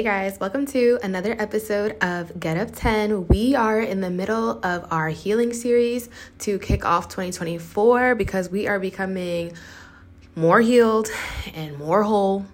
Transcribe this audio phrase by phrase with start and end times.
[0.00, 3.28] Hey guys, welcome to another episode of Get Up 10.
[3.28, 6.08] We are in the middle of our healing series
[6.38, 9.52] to kick off 2024 because we are becoming
[10.34, 11.10] more healed
[11.52, 12.46] and more whole,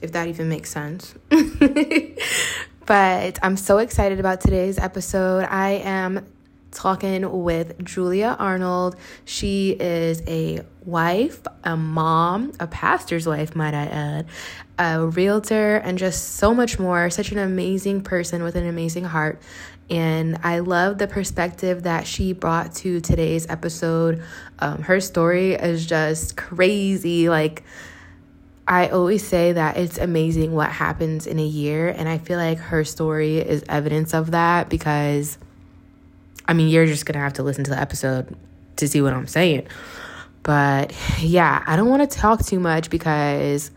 [0.00, 1.14] if that even makes sense.
[2.86, 5.44] but I'm so excited about today's episode.
[5.44, 6.26] I am
[6.70, 8.96] talking with Julia Arnold.
[9.26, 14.26] She is a wife, a mom, a pastor's wife, might I add,
[14.78, 17.10] a realtor, and just so much more.
[17.10, 19.40] Such an amazing person with an amazing heart.
[19.90, 24.22] And I love the perspective that she brought to today's episode.
[24.58, 27.28] Um, her story is just crazy.
[27.28, 27.64] Like,
[28.66, 31.88] I always say that it's amazing what happens in a year.
[31.88, 35.38] And I feel like her story is evidence of that because
[36.48, 38.34] I mean, you're just going to have to listen to the episode
[38.76, 39.68] to see what I'm saying.
[40.42, 43.70] But yeah, I don't want to talk too much because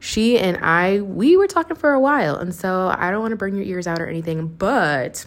[0.00, 2.36] she and I, we were talking for a while.
[2.36, 4.48] And so I don't want to burn your ears out or anything.
[4.48, 5.26] But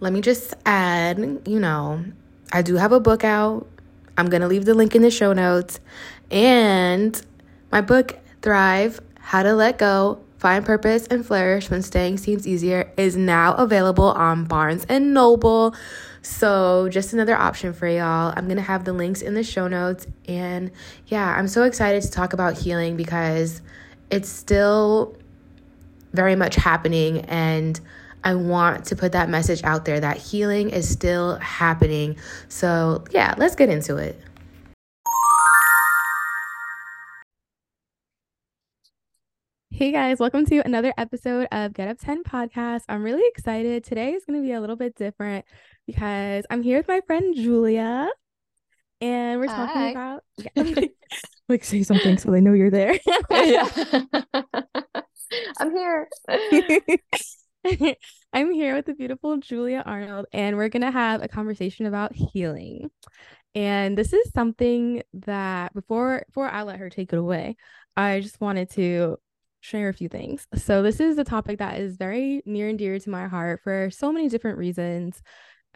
[0.00, 2.04] let me just add, you know,
[2.50, 3.66] I do have a book out.
[4.18, 5.78] I'm going to leave the link in the show notes.
[6.30, 7.20] And
[7.70, 12.92] my book, Thrive How to Let Go Find purpose and flourish when staying seems easier
[12.98, 15.74] is now available on Barnes and Noble.
[16.28, 18.34] So, just another option for y'all.
[18.36, 20.72] I'm going to have the links in the show notes and
[21.06, 23.62] yeah, I'm so excited to talk about healing because
[24.10, 25.16] it's still
[26.14, 27.80] very much happening and
[28.24, 32.16] I want to put that message out there that healing is still happening.
[32.48, 34.20] So, yeah, let's get into it.
[39.70, 42.84] Hey guys, welcome to another episode of Get Up 10 podcast.
[42.88, 43.84] I'm really excited.
[43.84, 45.44] Today is going to be a little bit different
[45.86, 48.08] because I'm here with my friend Julia
[49.00, 49.90] and we're talking Hi.
[49.90, 50.22] about
[50.56, 50.86] yeah,
[51.48, 52.98] like say something so they know you're there.
[55.58, 56.08] I'm here.
[58.32, 62.14] I'm here with the beautiful Julia Arnold and we're going to have a conversation about
[62.14, 62.90] healing.
[63.54, 67.56] And this is something that before before I let her take it away,
[67.96, 69.16] I just wanted to
[69.60, 70.46] share a few things.
[70.54, 73.90] So, this is a topic that is very near and dear to my heart for
[73.90, 75.22] so many different reasons.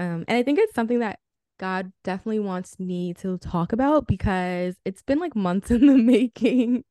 [0.01, 1.19] Um, and I think it's something that
[1.59, 6.85] God definitely wants me to talk about because it's been like months in the making,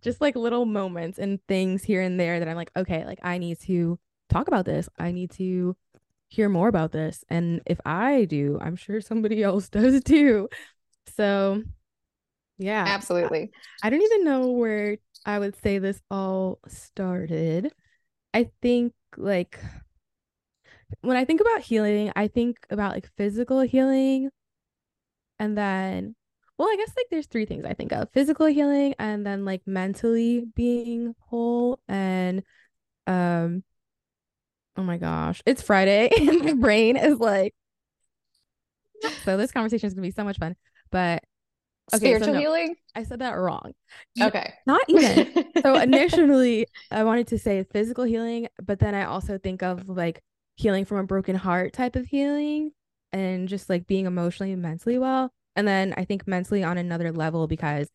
[0.00, 3.38] just like little moments and things here and there that I'm like, okay, like I
[3.38, 3.98] need to
[4.30, 4.88] talk about this.
[4.96, 5.76] I need to
[6.28, 7.24] hear more about this.
[7.28, 10.48] And if I do, I'm sure somebody else does too.
[11.16, 11.64] So,
[12.58, 12.84] yeah.
[12.86, 13.50] Absolutely.
[13.82, 17.72] I, I don't even know where I would say this all started.
[18.32, 19.58] I think like
[21.00, 24.30] when I think about healing, I think about like physical healing
[25.38, 26.14] and then
[26.58, 28.08] well, I guess like there's three things I think of.
[28.12, 32.42] Physical healing and then like mentally being whole and
[33.06, 33.62] um
[34.76, 37.54] oh my gosh, it's Friday and my brain is like
[39.24, 40.56] so this conversation is going to be so much fun.
[40.90, 41.22] But
[41.94, 42.74] Okay, spiritual so no, healing.
[42.96, 43.72] I said that wrong.
[44.20, 44.52] Okay.
[44.66, 45.32] Not even.
[45.62, 50.20] so initially I wanted to say physical healing, but then I also think of like
[50.56, 52.72] healing from a broken heart type of healing
[53.12, 55.32] and just like being emotionally and mentally well.
[55.54, 57.88] And then I think mentally on another level because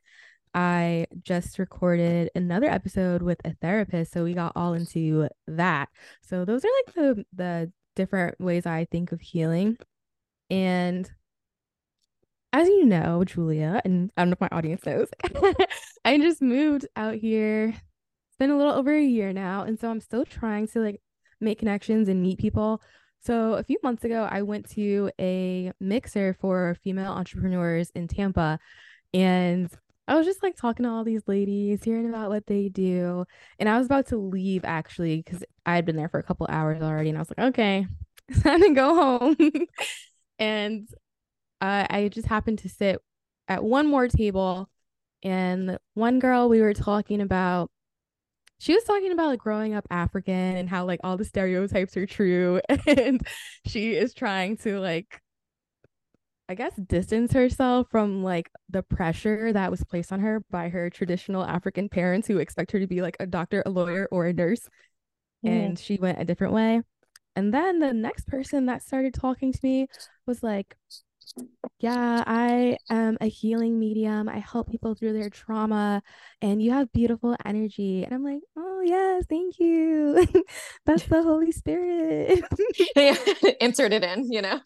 [0.53, 5.89] I just recorded another episode with a therapist, so we got all into that.
[6.21, 9.77] So those are like the the different ways I think of healing.
[10.49, 11.09] And
[12.53, 15.09] as you know, Julia, and I don't know if my audience knows,
[16.05, 17.69] I just moved out here.
[17.69, 19.63] It's been a little over a year now.
[19.63, 21.01] And so I'm still trying to like
[21.41, 22.81] make connections and meet people.
[23.23, 28.59] So a few months ago, I went to a mixer for female entrepreneurs in Tampa.
[29.13, 29.69] And
[30.07, 33.25] I was just like talking to all these ladies, hearing about what they do.
[33.59, 36.47] And I was about to leave actually, because I had been there for a couple
[36.49, 37.09] hours already.
[37.09, 37.85] And I was like, okay,
[38.43, 39.37] time to go home.
[40.39, 40.87] and
[41.61, 43.01] uh, I just happened to sit
[43.47, 44.69] at one more table,
[45.23, 47.69] and one girl we were talking about.
[48.61, 52.05] She was talking about like growing up African and how like all the stereotypes are
[52.05, 53.25] true, and
[53.65, 55.19] she is trying to like
[56.47, 60.91] I guess distance herself from like the pressure that was placed on her by her
[60.91, 64.33] traditional African parents who expect her to be like a doctor, a lawyer, or a
[64.33, 64.69] nurse.
[65.43, 66.81] And she went a different way.
[67.35, 69.87] And then the next person that started talking to me
[70.27, 70.75] was like,
[71.79, 74.29] yeah, I am a healing medium.
[74.29, 76.03] I help people through their trauma,
[76.41, 78.03] and you have beautiful energy.
[78.03, 80.27] And I'm like, oh, yes, thank you.
[80.85, 82.43] That's the Holy Spirit.
[82.95, 83.15] yeah,
[83.61, 84.59] Insert it in, you know?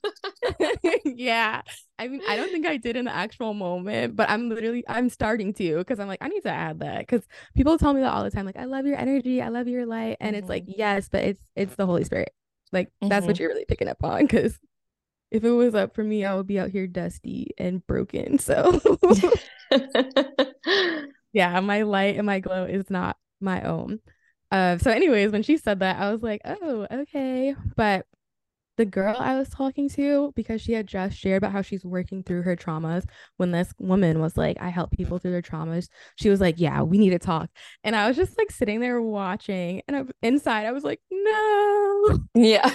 [1.06, 1.62] yeah.
[1.98, 5.10] I mean, I don't think I did in the actual moment, but I'm literally, I'm
[5.10, 7.26] starting to because I'm like, I need to add that because
[7.56, 8.46] people tell me that all the time.
[8.46, 9.42] Like, I love your energy.
[9.42, 10.18] I love your light.
[10.20, 10.40] And mm-hmm.
[10.40, 12.34] it's like, yes, but it's, it's the Holy Spirit.
[12.74, 13.08] Like, mm-hmm.
[13.08, 14.60] that's what you're really picking up on because
[15.32, 18.40] if it was up for me, I would be out here dusty and broken.
[18.40, 18.80] So
[21.34, 24.00] yeah, my light and my glow is not my own.
[24.52, 27.56] Uh, so anyways, when she said that, I was like, oh, okay.
[27.76, 28.06] But
[28.78, 32.24] the girl I was talking to, because she had just shared about how she's working
[32.24, 33.06] through her traumas,
[33.38, 35.88] when this woman was like, I help people through their traumas,
[36.18, 37.50] she was like, Yeah, we need to talk.
[37.84, 42.20] And I was just like sitting there watching, and I, inside I was like, No.
[42.36, 42.70] Yeah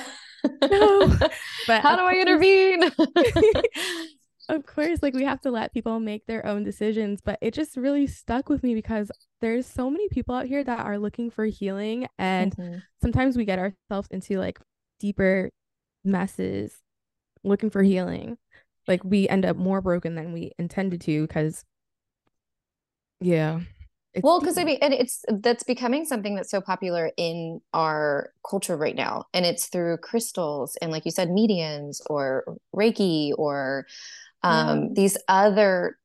[0.45, 1.19] no.
[1.67, 2.85] But how do I intervene?
[4.49, 7.77] of course, like we have to let people make their own decisions, but it just
[7.77, 9.11] really stuck with me because
[9.41, 12.79] there's so many people out here that are looking for healing and mm-hmm.
[13.01, 14.59] sometimes we get ourselves into like
[14.99, 15.51] deeper
[16.05, 16.79] messes
[17.45, 18.39] looking for healing.
[18.89, 21.65] Like we end up more broken than we intended to because
[23.21, 23.61] yeah.
[24.13, 28.33] It's well, because I mean, and it's that's becoming something that's so popular in our
[28.49, 33.87] culture right now, and it's through crystals and, like you said, mediums or Reiki or
[34.43, 34.89] um, yeah.
[34.95, 35.97] these other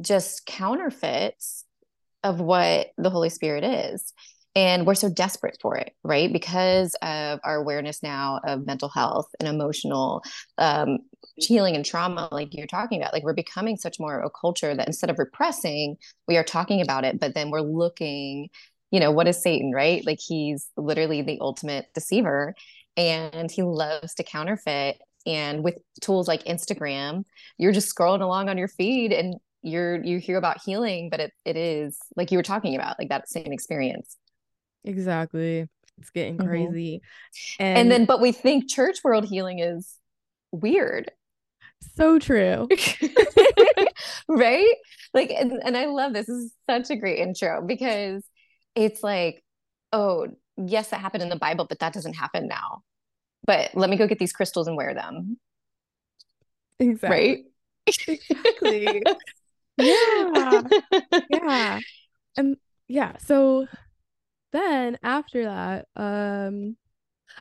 [0.00, 1.64] just counterfeits
[2.22, 4.12] of what the Holy Spirit is
[4.58, 6.32] and we're so desperate for it right?
[6.32, 10.22] Because of our awareness now of mental health and emotional
[10.58, 10.98] um,
[11.36, 14.74] healing and trauma like you're talking about like we're becoming such more of a culture
[14.74, 15.96] that instead of repressing
[16.26, 18.48] we are talking about it but then we're looking
[18.90, 20.04] you know what is satan right?
[20.04, 22.54] Like he's literally the ultimate deceiver
[22.96, 27.24] and he loves to counterfeit and with tools like instagram
[27.58, 31.32] you're just scrolling along on your feed and you're you hear about healing but it,
[31.44, 34.16] it is like you were talking about like that same experience
[34.88, 35.68] Exactly.
[35.98, 36.48] It's getting mm-hmm.
[36.48, 37.02] crazy.
[37.58, 39.96] And, and then, but we think church world healing is
[40.50, 41.10] weird.
[41.96, 42.68] So true.
[44.28, 44.74] right?
[45.12, 46.26] Like, and, and I love this.
[46.26, 48.24] This is such a great intro because
[48.74, 49.44] it's like,
[49.92, 52.82] oh, yes, that happened in the Bible, but that doesn't happen now.
[53.46, 55.38] But let me go get these crystals and wear them.
[56.78, 57.18] Exactly.
[57.18, 57.44] Right?
[57.86, 59.02] Exactly.
[59.76, 60.62] yeah.
[61.30, 61.80] Yeah.
[62.36, 62.56] And
[62.88, 63.16] yeah.
[63.18, 63.66] So
[64.52, 66.76] then after that, um,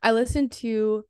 [0.03, 1.05] I listened to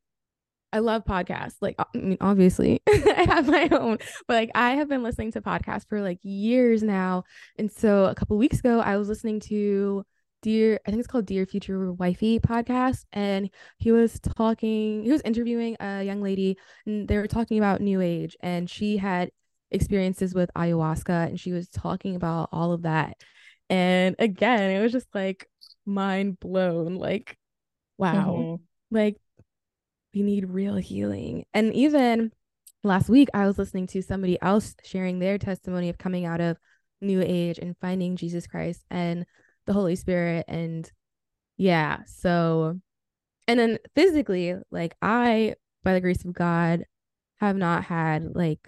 [0.74, 1.56] I love podcasts.
[1.62, 3.98] Like, I mean, obviously, I have my own,
[4.28, 7.24] but like, I have been listening to podcasts for like years now.
[7.58, 10.04] And so, a couple weeks ago, I was listening to
[10.44, 15.22] Dear, I think it's called Dear Future Wifey podcast, and he was talking, he was
[15.24, 19.32] interviewing a young lady, and they were talking about New Age, and she had
[19.72, 23.18] experiences with ayahuasca, and she was talking about all of that.
[23.70, 25.48] And again, it was just like
[25.88, 26.96] mind blown.
[26.96, 27.38] Like,
[27.98, 28.36] wow.
[28.38, 28.96] Mm-hmm.
[28.96, 29.18] Like,
[30.14, 31.46] we need real healing.
[31.54, 32.32] And even
[32.84, 36.58] last week, I was listening to somebody else sharing their testimony of coming out of
[37.02, 39.26] New Age and finding Jesus Christ and
[39.66, 40.46] the Holy Spirit.
[40.48, 40.92] And
[41.58, 42.80] yeah, so,
[43.48, 46.86] and then physically, like, I, by the grace of God,
[47.40, 48.68] have not had like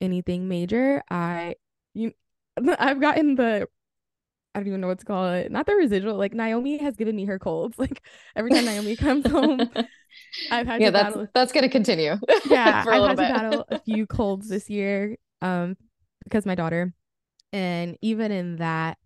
[0.00, 1.02] anything major.
[1.10, 1.56] I,
[1.94, 2.12] you,
[2.78, 3.68] I've gotten the
[4.54, 5.52] I don't even know what to call it.
[5.52, 6.16] Not the residual.
[6.16, 7.78] Like Naomi has given me her colds.
[7.88, 8.02] Like
[8.34, 9.60] every time Naomi comes home,
[10.50, 10.90] I've had yeah.
[10.90, 11.28] that's battle.
[11.34, 12.16] that's gonna continue.
[12.46, 13.28] Yeah, I've had bit.
[13.28, 15.76] to battle a few colds this year, um,
[16.24, 16.92] because my daughter,
[17.52, 18.98] and even in that,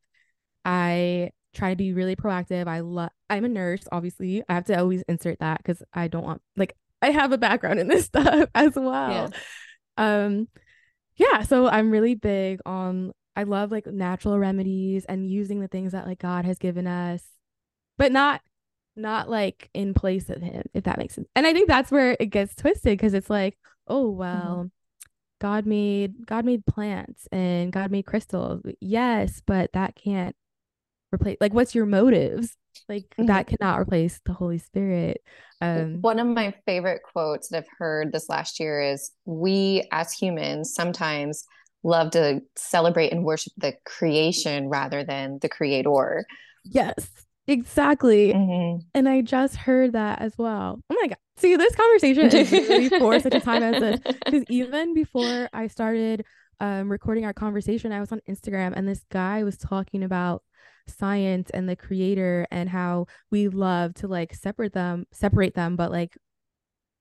[0.65, 2.67] I try to be really proactive.
[2.67, 3.11] I love.
[3.29, 4.43] I'm a nurse, obviously.
[4.49, 7.81] I have to always insert that because I don't want like I have a background
[7.81, 9.33] in this stuff as well.
[9.99, 10.25] Yeah.
[10.25, 10.49] Um,
[11.17, 11.43] yeah.
[11.43, 16.07] So I'm really big on I love like natural remedies and using the things that
[16.07, 17.23] like God has given us,
[17.99, 18.43] but not
[18.95, 21.29] not like in place of him, if that makes sense.
[21.35, 23.59] And I think that's where it gets twisted because it's like,
[23.89, 24.19] oh mm-hmm.
[24.19, 24.67] well, mm-hmm.
[25.41, 28.63] God made God made plants and God made crystals.
[28.81, 30.37] Yes, but that can't
[31.13, 32.57] replace like what's your motives?
[32.89, 33.27] Like mm-hmm.
[33.27, 35.23] that cannot replace the Holy Spirit.
[35.61, 40.13] Um one of my favorite quotes that I've heard this last year is we as
[40.13, 41.45] humans sometimes
[41.83, 46.25] love to celebrate and worship the creation rather than the creator.
[46.65, 47.09] Yes,
[47.47, 48.33] exactly.
[48.33, 48.81] Mm-hmm.
[48.95, 50.81] And I just heard that as well.
[50.89, 51.19] Oh my God.
[51.37, 54.01] See, this conversation is really for such a time as this.
[54.25, 56.25] Because even before I started
[56.61, 60.43] um, recording our conversation, I was on Instagram and this guy was talking about
[60.89, 65.91] science and the creator and how we love to like separate them, separate them, but
[65.91, 66.17] like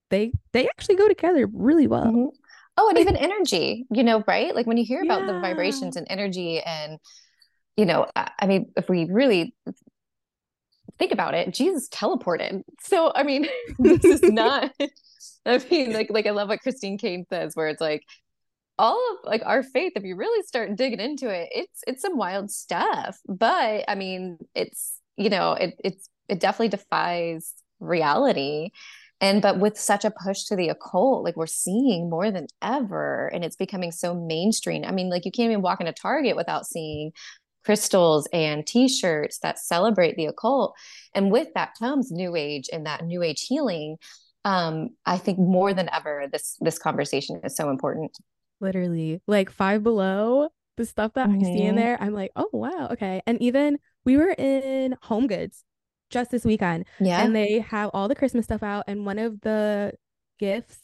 [0.09, 2.05] they they actually go together really well.
[2.05, 2.40] Mm-hmm.
[2.83, 4.55] Oh, and even energy, you know, right?
[4.55, 6.97] Like when you hear about the vibrations and energy and
[7.77, 9.55] you know, I mean, if we really
[10.97, 12.63] think about it, Jesus teleported.
[12.81, 13.47] So, I mean,
[13.79, 14.71] this is not,
[15.45, 18.03] I mean, like, like I love what Christine Caine says, where it's like,
[18.77, 22.17] all of like our faith, if you really start digging into it, it's, it's some
[22.17, 23.19] wild stuff.
[23.27, 28.71] But I mean, it's, you know, it, it's, it definitely defies reality.
[29.21, 33.27] And, but with such a push to the occult, like we're seeing more than ever,
[33.27, 34.83] and it's becoming so mainstream.
[34.83, 37.13] I mean, like you can't even walk into Target without seeing
[37.63, 40.75] crystals and t-shirts that celebrate the occult
[41.13, 43.97] and with that comes new age and that new age healing
[44.45, 48.17] um i think more than ever this this conversation is so important
[48.59, 51.39] literally like five below the stuff that mm-hmm.
[51.39, 51.75] i see in mm-hmm.
[51.75, 55.63] there i'm like oh wow okay and even we were in home goods
[56.11, 57.23] just this weekend yeah.
[57.23, 59.91] and they have all the christmas stuff out and one of the
[60.39, 60.79] gifts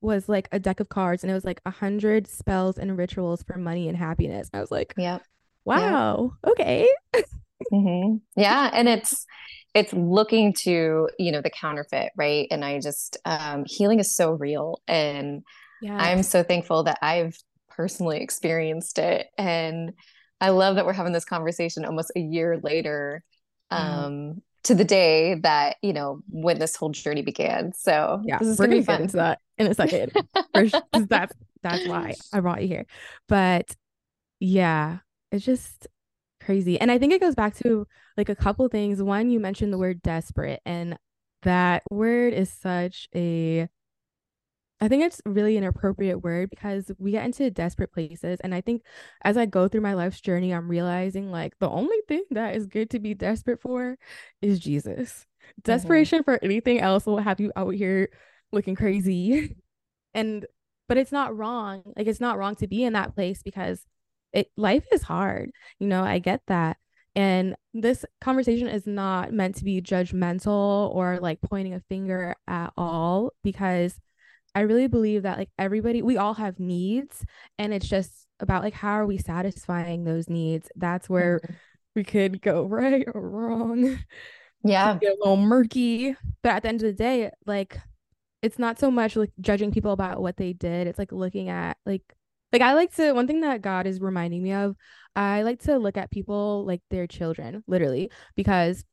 [0.00, 3.42] was like a deck of cards and it was like a hundred spells and rituals
[3.42, 4.48] for money and happiness.
[4.54, 5.18] I was like yeah
[5.64, 6.50] wow yeah.
[6.50, 6.88] okay.
[7.72, 8.18] Mm-hmm.
[8.40, 9.26] yeah and it's
[9.74, 12.46] it's looking to you know the counterfeit right?
[12.52, 15.42] And i just um healing is so real and
[15.82, 17.36] yeah i'm so thankful that i've
[17.68, 19.92] personally experienced it and
[20.40, 23.24] i love that we're having this conversation almost a year later
[23.72, 28.54] um to the day that you know when this whole journey began so yeah we're
[28.56, 30.12] gonna, gonna get into that in a second
[31.08, 32.86] that's that's why i brought you here
[33.28, 33.74] but
[34.40, 34.98] yeah
[35.30, 35.88] it's just
[36.48, 36.80] crazy.
[36.80, 39.02] And I think it goes back to like a couple things.
[39.02, 40.96] One, you mentioned the word desperate, and
[41.42, 43.68] that word is such a
[44.80, 48.38] I think it's really an appropriate word because we get into desperate places.
[48.40, 48.82] And I think
[49.22, 52.66] as I go through my life's journey, I'm realizing like the only thing that is
[52.66, 53.98] good to be desperate for
[54.40, 55.26] is Jesus.
[55.40, 55.60] Mm-hmm.
[55.64, 58.10] Desperation for anything else will have you out here
[58.52, 59.56] looking crazy.
[60.14, 60.46] and,
[60.88, 61.82] but it's not wrong.
[61.96, 63.84] Like, it's not wrong to be in that place because
[64.32, 66.76] it life is hard you know i get that
[67.14, 72.72] and this conversation is not meant to be judgmental or like pointing a finger at
[72.76, 73.98] all because
[74.54, 77.24] i really believe that like everybody we all have needs
[77.58, 80.68] and it's just about like how are we satisfying those needs?
[80.76, 81.54] That's where mm-hmm.
[81.94, 83.98] we could go right or wrong.
[84.64, 84.98] Yeah.
[85.00, 87.78] get a little murky but at the end of the day like
[88.42, 90.86] it's not so much like judging people about what they did.
[90.86, 92.02] It's like looking at like
[92.52, 94.76] like I like to one thing that God is reminding me of,
[95.14, 98.84] I like to look at people like their children, literally, because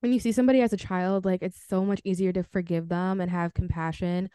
[0.00, 3.20] when you see somebody as a child, like it's so much easier to forgive them
[3.20, 4.30] and have compassion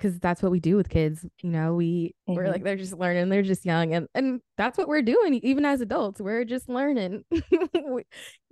[0.00, 2.34] because that's what we do with kids you know we mm-hmm.
[2.34, 5.64] we're like they're just learning they're just young and and that's what we're doing even
[5.64, 7.24] as adults we're just learning.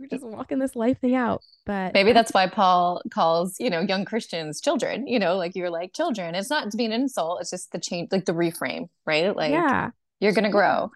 [0.00, 3.80] We're just walking this life thing out but maybe that's why paul calls you know
[3.80, 6.34] young christians children you know like you're like children.
[6.34, 9.34] It's not to be an insult it's just the change like the reframe right?
[9.34, 9.90] Like yeah.
[10.20, 10.90] you're gonna grow.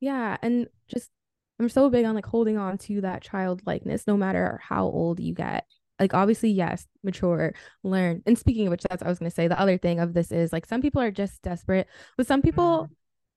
[0.00, 1.10] Yeah and just
[1.58, 5.34] i'm so big on like holding on to that childlikeness no matter how old you
[5.34, 5.64] get
[6.00, 7.54] like obviously yes mature
[7.84, 10.14] learn and speaking of which that's i was going to say the other thing of
[10.14, 12.92] this is like some people are just desperate but some people mm-hmm.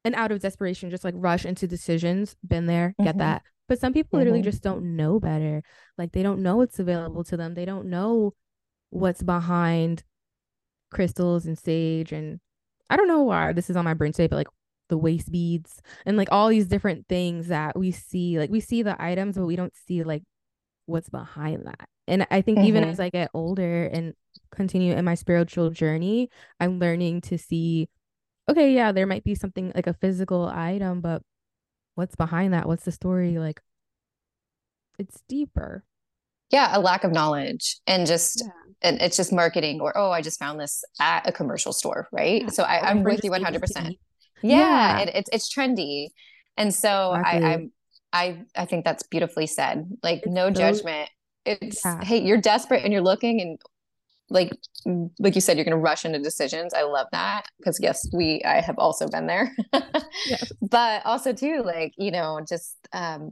[0.06, 3.20] and out of desperation just like rush into decisions been there get mm-hmm.
[3.20, 4.20] that but some people mm-hmm.
[4.20, 5.62] literally just don't know better
[5.98, 8.34] like they don't know what's available to them they don't know
[8.90, 10.04] what's behind
[10.92, 12.40] crystals and sage and
[12.90, 14.48] i don't know why this is on my brain today but like
[14.90, 18.84] the waist beads and like all these different things that we see like we see
[18.84, 20.22] the items but we don't see like
[20.86, 22.68] what's behind that and I think mm-hmm.
[22.68, 24.14] even as I get older and
[24.52, 26.30] continue in my spiritual journey,
[26.60, 27.90] I'm learning to see,
[28.50, 31.22] okay, yeah, there might be something like a physical item, but
[31.96, 32.68] what's behind that?
[32.68, 33.38] What's the story?
[33.38, 33.62] Like,
[35.00, 35.84] it's deeper.
[36.52, 38.90] Yeah, a lack of knowledge and just, yeah.
[38.90, 42.44] and it's just marketing or, oh, I just found this at a commercial store, right?
[42.44, 42.50] Yeah.
[42.50, 43.98] So I, am with you 100%.
[44.44, 45.00] Yeah, yeah.
[45.00, 46.10] It, it's, it's trendy.
[46.58, 47.44] And so exactly.
[47.44, 47.72] I, I'm,
[48.12, 49.90] I, I think that's beautifully said.
[50.04, 51.10] Like, it's no so- judgment
[51.46, 52.04] it's yeah.
[52.04, 53.60] hey you're desperate and you're looking and
[54.30, 54.52] like
[55.20, 56.74] like you said you're going to rush into decisions.
[56.74, 59.56] I love that because yes we i have also been there.
[60.26, 60.52] Yes.
[60.62, 63.32] but also too like you know just um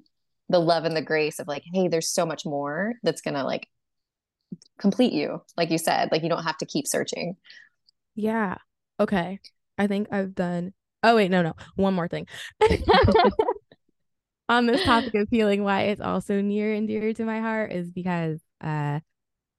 [0.50, 3.44] the love and the grace of like hey there's so much more that's going to
[3.44, 3.68] like
[4.78, 7.36] complete you like you said like you don't have to keep searching.
[8.16, 8.58] Yeah.
[9.00, 9.40] Okay.
[9.78, 12.28] I think i've done oh wait no no one more thing
[14.50, 17.92] on this topic of healing, why it's also near and dear to my heart is
[17.92, 19.00] because uh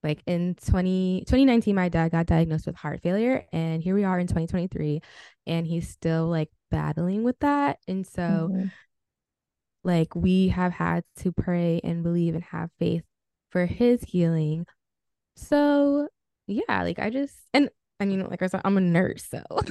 [0.03, 4.19] like in 20, 2019 my dad got diagnosed with heart failure and here we are
[4.19, 5.01] in 2023
[5.47, 8.67] and he's still like battling with that and so mm-hmm.
[9.85, 13.05] like we have had to pray and believe and have faith
[13.51, 14.67] for his healing
[15.37, 16.09] so
[16.49, 17.71] yeah like i just and
[18.01, 19.43] i mean like i said i'm a nurse so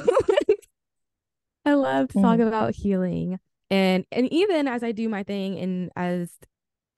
[1.65, 2.47] I love to talk mm.
[2.47, 3.39] about healing.
[3.71, 6.29] And and even as I do my thing and as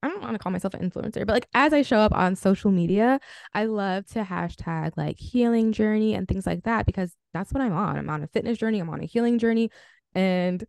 [0.01, 2.35] I don't want to call myself an influencer, but like as I show up on
[2.35, 3.21] social media,
[3.53, 7.71] I love to hashtag like healing journey and things like that because that's what I'm
[7.71, 7.97] on.
[7.97, 9.69] I'm on a fitness journey, I'm on a healing journey,
[10.13, 10.61] and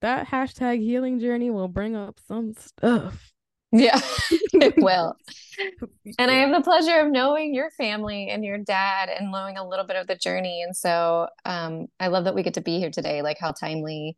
[0.00, 3.32] that hashtag healing journey will bring up some stuff.
[3.70, 5.14] Yeah, it will.
[6.18, 9.66] and I have the pleasure of knowing your family and your dad and knowing a
[9.66, 10.62] little bit of the journey.
[10.62, 14.16] And so um, I love that we get to be here today, like how timely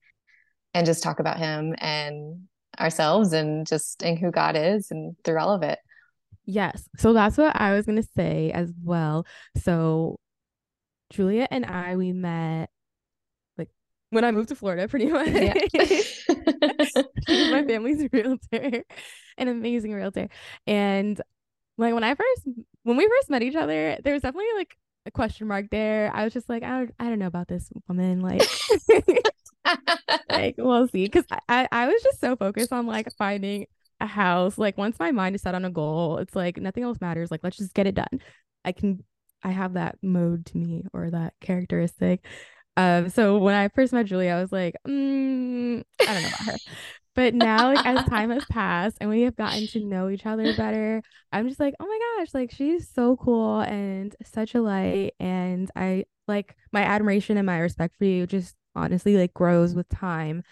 [0.75, 2.43] and just talk about him and
[2.79, 5.79] ourselves and just and who God is and through all of it.
[6.45, 6.89] Yes.
[6.99, 9.27] So that's what I was going to say as well.
[9.57, 10.19] So
[11.11, 12.69] Julia and I we met
[13.57, 13.71] like
[14.11, 15.29] when I moved to Florida pretty much.
[15.29, 15.55] Yeah.
[17.29, 18.85] my family's a realtor,
[19.39, 20.29] an amazing realtor.
[20.67, 21.21] And
[21.79, 22.49] like when I first
[22.83, 24.77] when we first met each other, there was definitely like
[25.07, 26.11] a question mark there.
[26.15, 28.21] I was just like, I don't, I don't know about this woman.
[28.21, 28.43] Like,
[30.31, 31.05] like we'll see.
[31.05, 33.67] Because I, I was just so focused on like finding
[34.01, 34.59] a house.
[34.59, 37.31] Like once my mind is set on a goal, it's like nothing else matters.
[37.31, 38.21] Like let's just get it done.
[38.65, 39.05] I can,
[39.43, 42.25] I have that mode to me or that characteristic.
[42.77, 46.47] Um, so when I first met Julie, I was like, mm, I don't know about
[46.47, 46.57] her.
[47.15, 50.53] But now, like as time has passed and we have gotten to know each other
[50.57, 55.15] better, I'm just like, oh my gosh, like she's so cool and such a light.
[55.21, 59.89] And I like my admiration and my respect for you just honestly like grows with
[59.89, 60.43] time.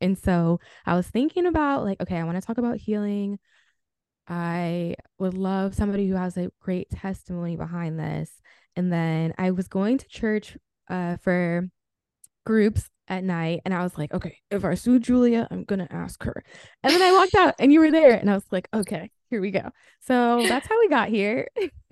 [0.00, 3.38] And so I was thinking about like, okay, I want to talk about healing.
[4.28, 8.40] I would love somebody who has a great testimony behind this.
[8.76, 10.56] And then I was going to church
[10.88, 11.68] uh, for
[12.44, 16.22] groups at night and I was like, okay, if I sue Julia, I'm gonna ask
[16.24, 16.44] her.
[16.82, 19.40] And then I walked out and you were there and I was like, okay, here
[19.40, 19.70] we go.
[20.00, 21.48] So that's how we got here.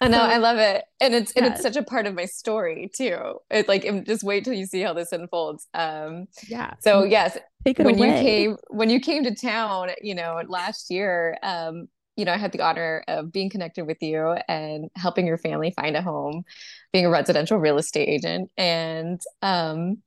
[0.00, 0.84] I know, so, I love it.
[1.02, 1.44] And it's yes.
[1.44, 3.18] and it's such a part of my story too.
[3.50, 5.66] It's like just wait till you see how this unfolds.
[5.74, 6.72] Um yeah.
[6.80, 8.16] So yes, Take it when away.
[8.16, 12.38] you came when you came to town, you know, last year, um, you know, I
[12.38, 16.44] had the honor of being connected with you and helping your family find a home,
[16.90, 18.50] being a residential real estate agent.
[18.56, 19.98] And um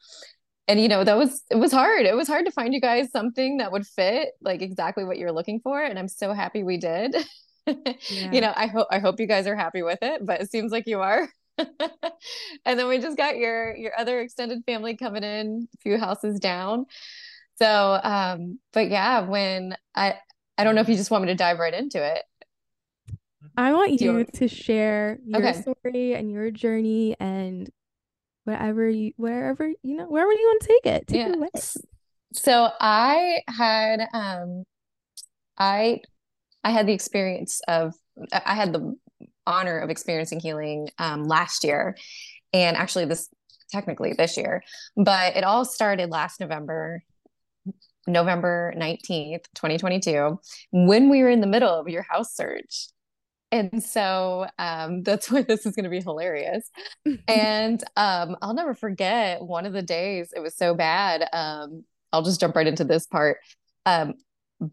[0.71, 2.05] and you know that was it was hard.
[2.05, 5.33] It was hard to find you guys something that would fit like exactly what you're
[5.33, 7.15] looking for and i'm so happy we did.
[7.67, 8.31] Yeah.
[8.31, 10.71] you know i hope i hope you guys are happy with it but it seems
[10.71, 11.29] like you are.
[12.65, 16.39] And then we just got your your other extended family coming in a few houses
[16.39, 16.87] down.
[17.59, 20.15] So um but yeah when i
[20.57, 22.23] i don't know if you just want me to dive right into it.
[23.55, 25.61] I want you, you to share your okay.
[25.61, 27.69] story and your journey and
[28.43, 31.47] wherever you wherever you know wherever you want to take it take yeah.
[31.53, 31.75] it
[32.33, 34.63] so i had um
[35.57, 35.99] i
[36.63, 37.93] i had the experience of
[38.45, 38.95] i had the
[39.45, 41.95] honor of experiencing healing um last year
[42.53, 43.29] and actually this
[43.71, 44.61] technically this year
[44.97, 47.01] but it all started last november
[48.07, 50.39] november 19th 2022
[50.71, 52.87] when we were in the middle of your house search
[53.51, 56.69] and so um, that's why this is going to be hilarious.
[57.27, 61.27] and um, I'll never forget one of the days, it was so bad.
[61.33, 61.83] Um,
[62.13, 63.37] I'll just jump right into this part.
[63.85, 64.13] Um,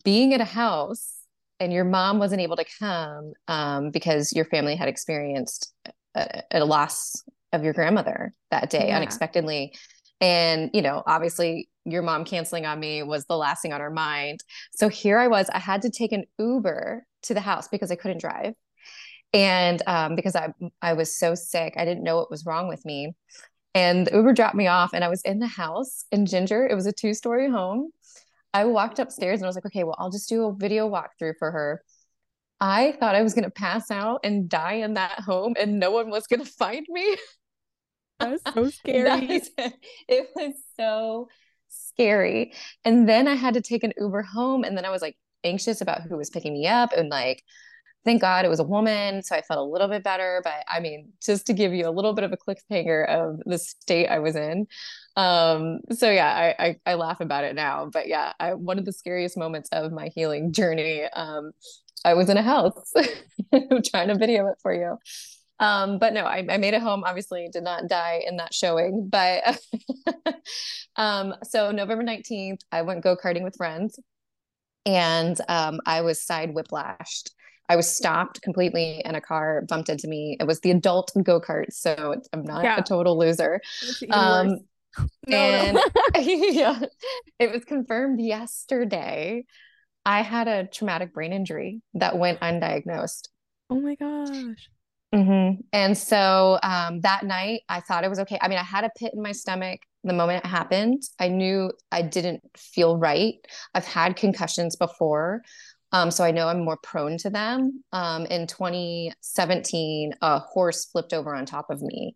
[0.05, 1.15] being at a house
[1.61, 5.73] and your mom wasn't able to come um, because your family had experienced
[6.15, 8.97] a, a, loss of your grandmother that day yeah.
[8.97, 9.75] unexpectedly.
[10.21, 13.91] And, you know, obviously your mom canceling on me was the last thing on her
[13.91, 14.41] mind.
[14.73, 17.97] So here I was, I had to take an Uber to the house because I
[17.97, 18.55] couldn't drive
[19.33, 22.85] and um, because I I was so sick, I didn't know what was wrong with
[22.85, 23.15] me.
[23.75, 26.67] And the Uber dropped me off, and I was in the house in Ginger.
[26.67, 27.91] It was a two story home.
[28.55, 31.35] I walked upstairs and I was like, okay, well, I'll just do a video walkthrough
[31.39, 31.83] for her.
[32.61, 35.91] I thought I was going to pass out and die in that home, and no
[35.91, 37.17] one was going to find me.
[38.21, 39.43] That was so scary.
[40.09, 41.29] it was so
[41.69, 42.55] scary.
[42.85, 45.81] And then I had to take an Uber home, and then I was like anxious
[45.81, 47.43] about who was picking me up, and like
[48.09, 49.23] thank God it was a woman.
[49.23, 50.41] So I felt a little bit better.
[50.43, 53.59] But I mean, just to give you a little bit of a cliffhanger of the
[53.59, 54.67] state I was in.
[55.17, 57.91] Um, so yeah, I, I, I laugh about it now.
[57.93, 61.05] But yeah, I, one of the scariest moments of my healing journey.
[61.05, 61.53] Um,
[62.03, 62.95] I was in a house
[63.91, 64.97] trying to video it for you.
[65.61, 67.05] Um, but no, I, I made it home.
[67.05, 69.11] Obviously, did not die in that showing.
[69.11, 69.61] But
[70.97, 73.99] um, so November 19th, I went go karting with friends
[74.87, 77.33] and um, I was side whiplashed
[77.69, 80.37] I was stopped completely and a car bumped into me.
[80.41, 82.79] It was the adult go kart, so I'm not yeah.
[82.79, 83.61] a total loser.
[84.11, 84.61] Um,
[85.27, 85.85] no, and no.
[86.21, 86.81] yeah,
[87.39, 89.45] it was confirmed yesterday.
[90.05, 93.29] I had a traumatic brain injury that went undiagnosed.
[93.69, 94.69] Oh my gosh.
[95.15, 95.61] Mm-hmm.
[95.73, 98.39] And so um, that night, I thought it was okay.
[98.41, 101.03] I mean, I had a pit in my stomach the moment it happened.
[101.19, 103.35] I knew I didn't feel right.
[103.75, 105.43] I've had concussions before.
[105.93, 107.83] Um, so I know I'm more prone to them.
[107.93, 112.15] Um, in 2017, a horse flipped over on top of me.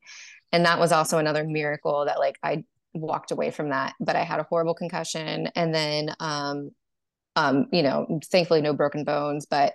[0.53, 3.95] And that was also another miracle that like I walked away from that.
[4.01, 6.71] But I had a horrible concussion and then um,
[7.37, 9.75] um, you know, thankfully no broken bones, but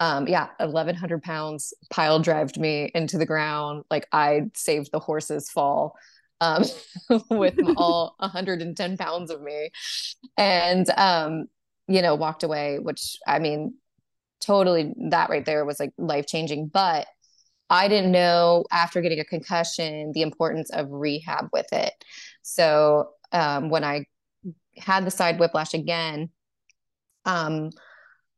[0.00, 3.84] um, yeah, 1100 pounds pile drived me into the ground.
[3.90, 5.94] Like I saved the horse's fall
[6.40, 6.64] um,
[7.30, 9.70] with all 110 pounds of me
[10.36, 11.46] and, um,
[11.92, 13.74] you know, walked away, which I mean,
[14.40, 16.68] totally that right there was like life changing.
[16.68, 17.06] But
[17.68, 21.92] I didn't know after getting a concussion the importance of rehab with it.
[22.40, 24.06] So um, when I
[24.78, 26.30] had the side whiplash again,
[27.26, 27.70] um,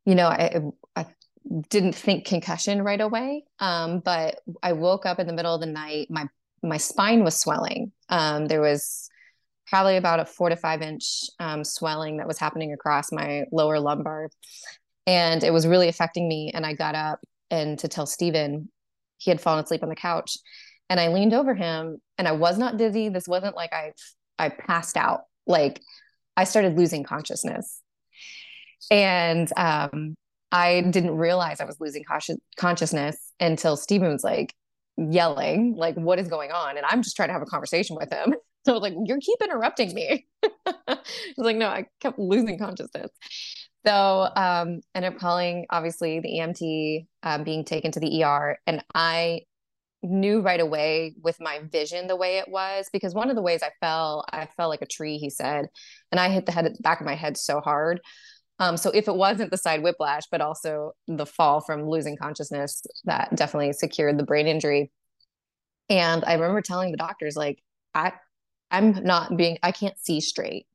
[0.05, 0.61] you know, I,
[0.97, 1.05] I
[1.69, 3.45] didn't think concussion right away.
[3.59, 6.07] Um, but I woke up in the middle of the night.
[6.09, 6.27] My
[6.61, 7.93] my spine was swelling.
[8.09, 9.09] Um, there was
[9.67, 13.79] probably about a four to five inch um, swelling that was happening across my lower
[13.79, 14.29] lumbar,
[15.07, 16.51] and it was really affecting me.
[16.53, 17.19] And I got up
[17.51, 18.69] and to tell Stephen
[19.17, 20.37] he had fallen asleep on the couch,
[20.89, 23.09] and I leaned over him, and I was not dizzy.
[23.09, 23.93] This wasn't like I
[24.37, 25.21] I passed out.
[25.47, 25.81] Like
[26.37, 27.81] I started losing consciousness,
[28.91, 30.15] and um,
[30.51, 32.03] I didn't realize I was losing
[32.57, 34.53] consciousness until Stephen was like
[34.97, 36.77] yelling, like, what is going on?
[36.77, 38.35] And I'm just trying to have a conversation with him.
[38.65, 40.25] So I was like, you keep interrupting me.
[40.41, 43.11] He's like, no, I kept losing consciousness.
[43.85, 48.57] So um ended up calling obviously the EMT um, being taken to the ER.
[48.65, 49.41] And I
[50.01, 53.61] knew right away with my vision the way it was because one of the ways
[53.63, 55.67] I fell, I fell like a tree, he said.
[56.11, 58.01] And I hit the head the back of my head so hard
[58.59, 62.85] um, so if it wasn't the side whiplash, but also the fall from losing consciousness,
[63.03, 64.91] that definitely secured the brain injury.
[65.89, 67.61] And I remember telling the doctors, like,
[67.93, 68.13] I,
[68.71, 70.67] I'm not being, I can't see straight.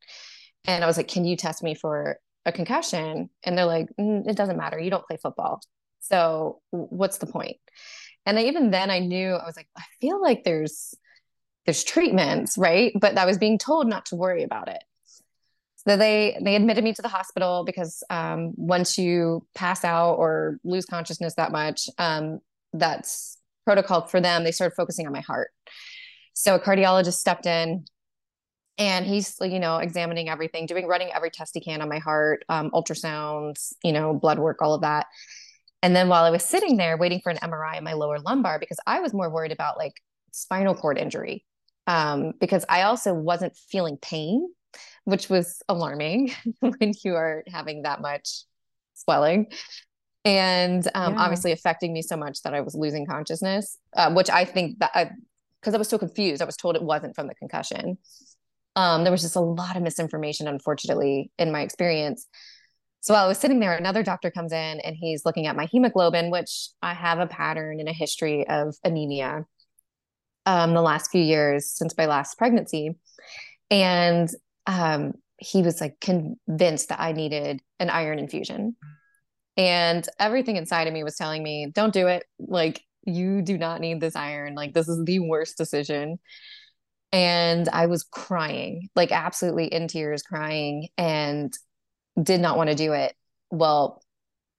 [0.67, 3.31] And I was like, can you test me for a concussion?
[3.45, 4.79] And they're like, mm, it doesn't matter.
[4.79, 5.61] You don't play football.
[6.01, 7.57] So what's the point?
[8.27, 10.95] And I, even then I knew, I was like, I feel like there's,
[11.67, 12.93] there's treatments, right?
[12.99, 14.83] But I was being told not to worry about it.
[15.87, 20.59] So they they admitted me to the hospital because um, once you pass out or
[20.63, 22.41] lose consciousness that much, um,
[22.75, 24.45] that's protocol for them.
[24.45, 25.51] They started focusing on my heart.
[26.41, 27.85] So a cardiologist stepped in,
[28.79, 32.45] and he's you know examining everything, doing running every test he can on my heart,
[32.49, 35.07] um, ultrasounds, you know, blood work, all of that.
[35.83, 38.59] And then while I was sitting there waiting for an MRI in my lower lumbar,
[38.59, 39.95] because I was more worried about like
[40.33, 41.45] spinal cord injury,
[41.87, 44.49] um, because I also wasn't feeling pain
[45.05, 48.45] which was alarming when you are having that much
[48.95, 49.47] swelling
[50.25, 51.21] and um, yeah.
[51.21, 54.91] obviously affecting me so much that I was losing consciousness, uh, which I think that
[55.61, 57.99] because I, was so confused, I was told it wasn't from the concussion.
[58.77, 62.27] Um, there was just a lot of misinformation, unfortunately, in my experience.
[63.01, 65.67] So while I was sitting there, another doctor comes in and he's looking at my
[65.67, 69.47] hemoglobin, which I have a pattern and a history of anemia
[70.47, 72.97] um, the last few years since my last pregnancy.
[73.71, 74.29] And
[74.67, 78.77] um, he was like convinced that I needed an iron infusion.
[79.57, 82.25] And everything inside of me was telling me, don't do it.
[82.39, 84.55] Like, you do not need this iron.
[84.55, 86.19] Like, this is the worst decision.
[87.13, 91.53] And I was crying, like, absolutely in tears, crying, and
[92.21, 93.15] did not want to do it.
[93.51, 94.03] Well,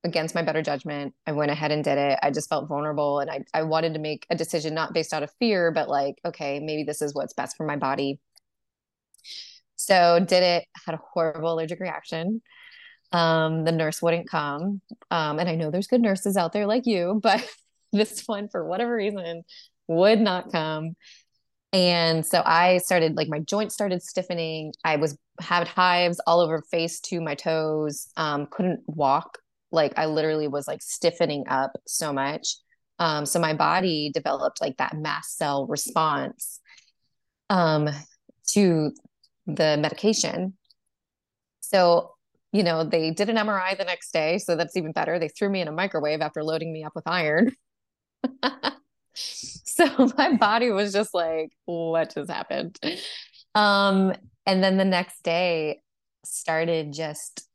[0.04, 2.20] against my better judgment, I went ahead and did it.
[2.22, 5.24] I just felt vulnerable and I, I wanted to make a decision not based out
[5.24, 8.20] of fear, but like, okay, maybe this is what's best for my body.
[9.76, 12.42] So did it, had a horrible allergic reaction.
[13.12, 14.82] Um, the nurse wouldn't come.
[15.12, 17.46] Um, and I know there's good nurses out there like you, but
[17.94, 19.44] this one, for whatever reason,
[19.88, 20.96] would not come.
[21.74, 24.74] And so I started like my joints started stiffening.
[24.84, 28.08] I was had hives all over face to my toes.
[28.18, 29.40] Um, couldn't walk.
[29.72, 32.56] Like I literally was like stiffening up so much.
[33.00, 36.60] Um, so my body developed like that mast cell response
[37.50, 37.90] um,
[38.50, 38.92] to
[39.48, 40.56] the medication.
[41.62, 42.16] So,
[42.52, 44.38] you know, they did an MRI the next day.
[44.38, 45.20] So that's even better.
[45.20, 47.56] They threw me in a microwave after loading me up with iron.
[49.14, 52.80] so my body was just like, what just happened?
[53.56, 54.14] Um,
[54.46, 55.82] and then the next day
[56.24, 57.48] started just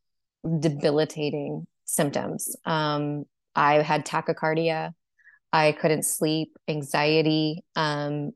[0.61, 2.55] debilitating symptoms.
[2.65, 3.25] Um,
[3.55, 4.93] I had tachycardia.
[5.53, 8.33] I couldn't sleep, anxiety, um,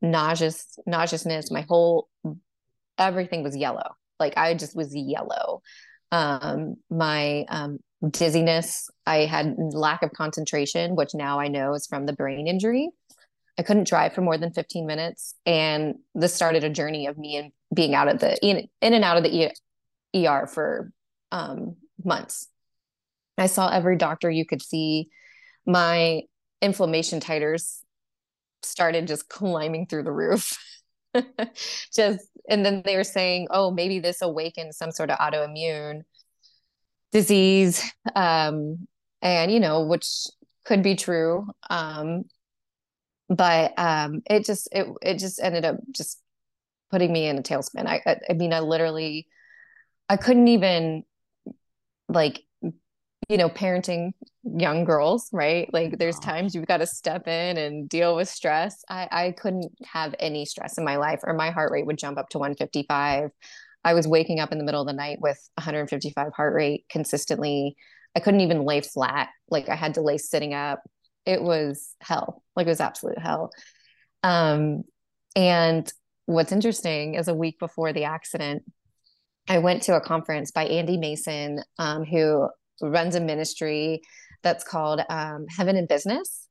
[0.00, 1.50] nauseous, nauseousness.
[1.50, 2.08] My whole
[2.98, 3.96] everything was yellow.
[4.20, 5.62] Like I just was yellow.
[6.12, 8.88] Um, my um, dizziness.
[9.06, 12.88] I had lack of concentration, which now I know is from the brain injury.
[13.58, 15.34] I couldn't drive for more than 15 minutes.
[15.44, 19.04] And this started a journey of me and being out of the in, in and
[19.04, 19.52] out of the
[20.14, 20.92] ER for
[21.30, 22.48] um, months.
[23.36, 25.08] I saw every doctor you could see.
[25.66, 26.22] My
[26.62, 27.80] inflammation titers
[28.62, 30.58] started just climbing through the roof.
[31.94, 36.02] just and then they were saying, oh, maybe this awakened some sort of autoimmune
[37.12, 37.82] disease.
[38.14, 38.86] Um,
[39.22, 40.26] and you know, which
[40.64, 41.46] could be true.
[41.68, 42.24] Um,
[43.28, 46.20] but um, it just it it just ended up just
[46.90, 47.86] putting me in a tailspin.
[47.86, 49.26] I I, I mean, I literally
[50.08, 51.04] I couldn't even
[52.08, 52.42] like
[53.28, 57.88] you know parenting young girls right like there's times you've got to step in and
[57.88, 61.70] deal with stress i i couldn't have any stress in my life or my heart
[61.70, 63.30] rate would jump up to 155
[63.84, 67.76] i was waking up in the middle of the night with 155 heart rate consistently
[68.16, 70.80] i couldn't even lay flat like i had to lay sitting up
[71.26, 73.50] it was hell like it was absolute hell
[74.22, 74.82] um
[75.36, 75.92] and
[76.26, 78.62] what's interesting is a week before the accident
[79.50, 82.48] I went to a conference by Andy Mason, um, who
[82.80, 84.02] runs a ministry
[84.44, 86.46] that's called um, Heaven in Business.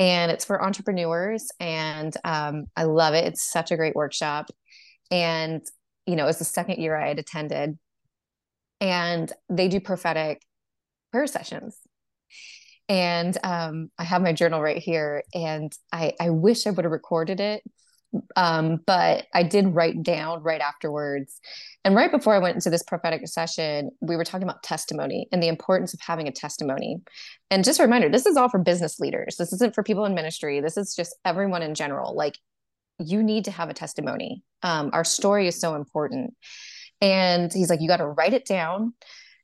[0.00, 1.48] And it's for entrepreneurs.
[1.60, 3.24] And um, I love it.
[3.24, 4.46] It's such a great workshop.
[5.12, 5.62] And,
[6.06, 7.78] you know, it was the second year I had attended.
[8.80, 10.42] And they do prophetic
[11.10, 11.76] prayer sessions.
[12.88, 15.22] And um, I have my journal right here.
[15.32, 17.62] And I, I wish I would have recorded it
[18.36, 21.40] um, but I did write down right afterwards.
[21.84, 25.42] And right before I went into this prophetic session, we were talking about testimony and
[25.42, 27.00] the importance of having a testimony.
[27.50, 29.36] And just a reminder this is all for business leaders.
[29.36, 30.60] This isn't for people in ministry.
[30.60, 32.14] This is just everyone in general.
[32.14, 32.38] Like,
[32.98, 34.42] you need to have a testimony.
[34.62, 36.34] Um, our story is so important.
[37.00, 38.94] And he's like, you got to write it down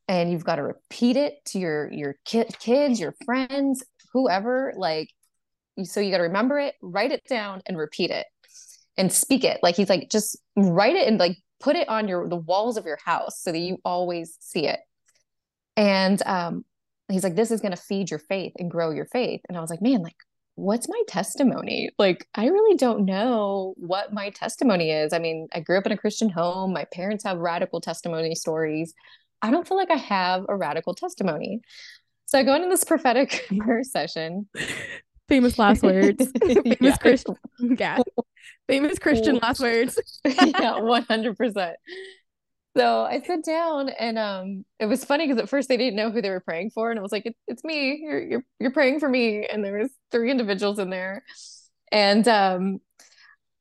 [0.08, 4.72] and you've got to repeat it to your your ki- kids, your friends, whoever.
[4.76, 5.08] Like,
[5.84, 8.26] so you got to remember it, write it down, and repeat it
[8.96, 9.60] and speak it.
[9.62, 12.86] Like he's like, just write it and like put it on your the walls of
[12.86, 14.80] your house so that you always see it.
[15.76, 16.64] And um,
[17.08, 19.40] he's like, this is going to feed your faith and grow your faith.
[19.48, 20.16] And I was like, man, like,
[20.54, 21.90] what's my testimony?
[21.98, 25.12] Like, I really don't know what my testimony is.
[25.12, 26.72] I mean, I grew up in a Christian home.
[26.72, 28.94] My parents have radical testimony stories.
[29.42, 31.62] I don't feel like I have a radical testimony.
[32.26, 34.48] So I go into this prophetic prayer session.
[35.28, 36.26] Famous last words.
[36.40, 36.96] Famous yeah.
[36.96, 37.36] Christian.
[37.60, 37.98] Yeah.
[38.68, 39.98] Famous Christian last words.
[40.24, 41.72] yeah, 100%.
[42.76, 46.10] So I sat down and um it was funny because at first they didn't know
[46.10, 48.70] who they were praying for and I was like it, it's me you're you're you're
[48.70, 51.24] praying for me and there was three individuals in there
[51.90, 52.78] and um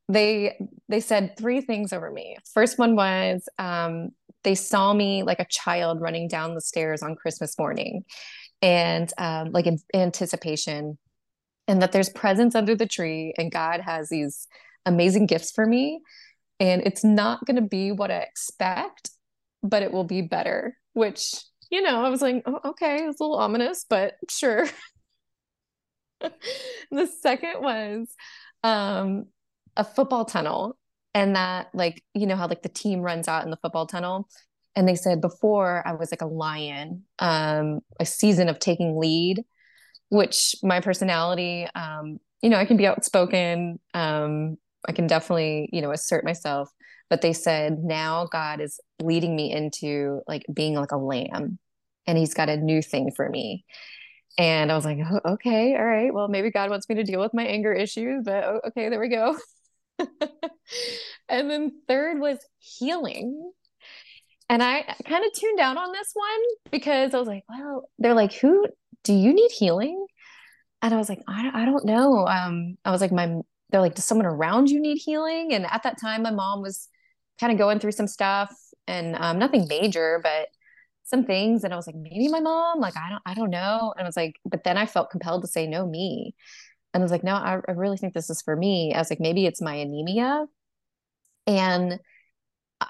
[0.10, 0.58] they
[0.90, 2.38] they said three things over me.
[2.54, 4.10] First one was um
[4.44, 8.06] they saw me like a child running down the stairs on Christmas morning
[8.62, 11.00] and um like in anticipation
[11.68, 14.48] and that there's presents under the tree and God has these
[14.86, 16.02] amazing gifts for me.
[16.60, 19.12] And it's not going to be what I expect,
[19.64, 21.34] but it will be better, which,
[21.72, 24.68] you know, I was like, oh, okay, it's a little ominous, but sure.
[26.92, 28.08] the second was
[28.64, 29.28] um,
[29.78, 30.78] a football tunnel.
[31.14, 34.28] And that, like, you know, how like the team runs out in the football tunnel.
[34.76, 39.44] And they said before I was like a lion, um, a season of taking lead,
[40.10, 45.82] which my personality, um, you know, I can be outspoken, um, I can definitely, you
[45.82, 46.70] know, assert myself.
[47.10, 51.58] But they said now God is leading me into like being like a lamb
[52.06, 53.66] and he's got a new thing for me.
[54.38, 56.14] And I was like, oh, okay, all right.
[56.14, 59.00] Well, maybe God wants me to deal with my anger issues, but oh, okay, there
[59.00, 59.38] we go.
[61.30, 63.52] and then third was healing.
[64.50, 68.14] And I kind of tuned out on this one because I was like, well, they're
[68.14, 68.66] like, who
[69.04, 70.06] do you need healing?
[70.82, 72.26] And I was like, I, I don't know.
[72.26, 73.36] Um, I was like, my
[73.70, 75.54] they're like, does someone around you need healing?
[75.54, 76.88] And at that time, my mom was
[77.40, 78.54] kind of going through some stuff
[78.88, 80.48] and um, nothing major, but
[81.04, 81.64] some things.
[81.64, 83.94] And I was like, maybe my mom, like, I don't, I don't know.
[83.98, 86.36] And I was like, but then I felt compelled to say, no, me.
[86.94, 88.94] And I was like, no, I, I really think this is for me.
[88.94, 90.46] I was like, maybe it's my anemia.
[91.46, 92.00] And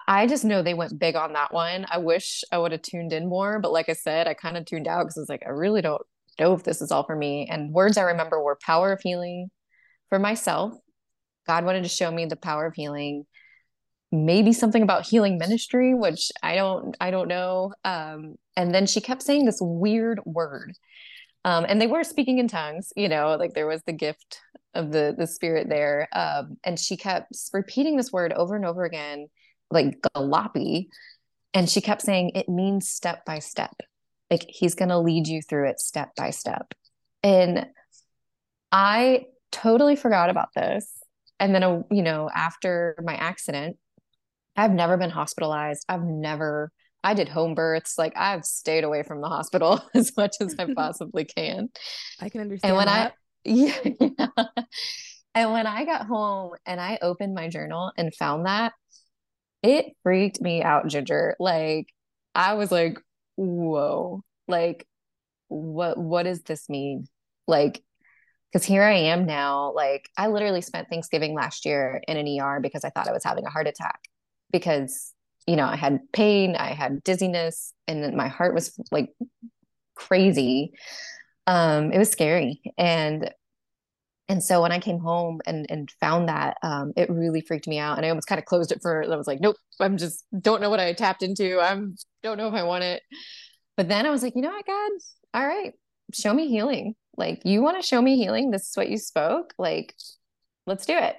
[0.07, 1.85] I just know they went big on that one.
[1.89, 4.65] I wish I would have tuned in more, but like I said, I kind of
[4.65, 6.01] tuned out because I was like, I really don't
[6.39, 7.47] know if this is all for me.
[7.49, 9.49] And words I remember were power of healing,
[10.10, 10.74] for myself.
[11.48, 13.26] God wanted to show me the power of healing.
[14.12, 17.74] Maybe something about healing ministry, which I don't, I don't know.
[17.84, 20.74] Um, and then she kept saying this weird word,
[21.45, 22.91] um, and they were speaking in tongues.
[22.95, 24.41] You know, like there was the gift
[24.74, 26.08] of the the spirit there.
[26.13, 29.28] Um, and she kept repeating this word over and over again,
[29.72, 30.88] like galapi.
[31.54, 33.76] And she kept saying it means step by step.
[34.30, 36.74] Like he's going to lead you through it step by step.
[37.24, 37.65] And
[38.72, 40.91] I totally forgot about this.
[41.39, 43.77] And then, you know, after my accident,
[44.55, 45.85] I've never been hospitalized.
[45.88, 46.71] I've never,
[47.03, 47.97] I did home births.
[47.97, 51.69] Like I've stayed away from the hospital as much as I possibly can.
[52.19, 52.71] I can understand.
[52.71, 53.13] And when that.
[53.13, 54.45] I, yeah, yeah.
[55.35, 58.73] And when I got home and I opened my journal and found that,
[59.63, 61.35] it freaked me out, Ginger.
[61.39, 61.88] Like
[62.35, 62.99] I was like,
[63.35, 64.85] whoa, like
[65.47, 67.07] what what does this mean?
[67.47, 67.83] Like,
[68.51, 69.71] because here I am now.
[69.73, 73.23] Like I literally spent Thanksgiving last year in an ER because I thought I was
[73.23, 73.99] having a heart attack
[74.51, 75.13] because
[75.47, 79.09] you know I had pain, I had dizziness, and my heart was like
[79.95, 80.71] crazy.
[81.45, 82.62] Um, it was scary.
[82.77, 83.31] And
[84.27, 87.79] and so when I came home and and found that, um, it really freaked me
[87.79, 87.97] out.
[87.97, 90.62] And I almost kind of closed it for I was like, nope, I'm just don't
[90.62, 91.59] know what I tapped into.
[91.59, 93.03] I'm don't know if I want it.
[93.77, 94.91] But then I was like, you know what, God,
[95.33, 95.73] all right,
[96.13, 96.95] show me healing.
[97.19, 98.49] Like you want to show me healing.
[98.49, 99.53] This is what you spoke.
[99.60, 99.93] Like,
[100.65, 101.15] let's do it.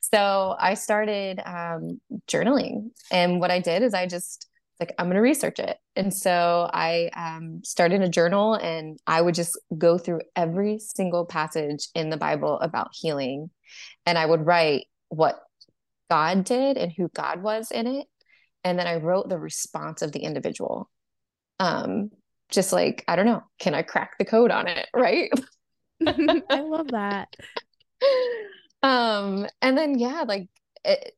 [0.00, 2.90] So I started um, journaling.
[3.12, 4.48] And what I did is I just
[4.80, 9.20] like i'm going to research it and so i um, started a journal and i
[9.20, 13.50] would just go through every single passage in the bible about healing
[14.06, 15.40] and i would write what
[16.10, 18.06] god did and who god was in it
[18.62, 20.90] and then i wrote the response of the individual
[21.60, 22.10] um
[22.54, 25.30] just like i don't know can i crack the code on it right
[26.06, 27.34] i love that
[28.82, 30.48] um and then yeah like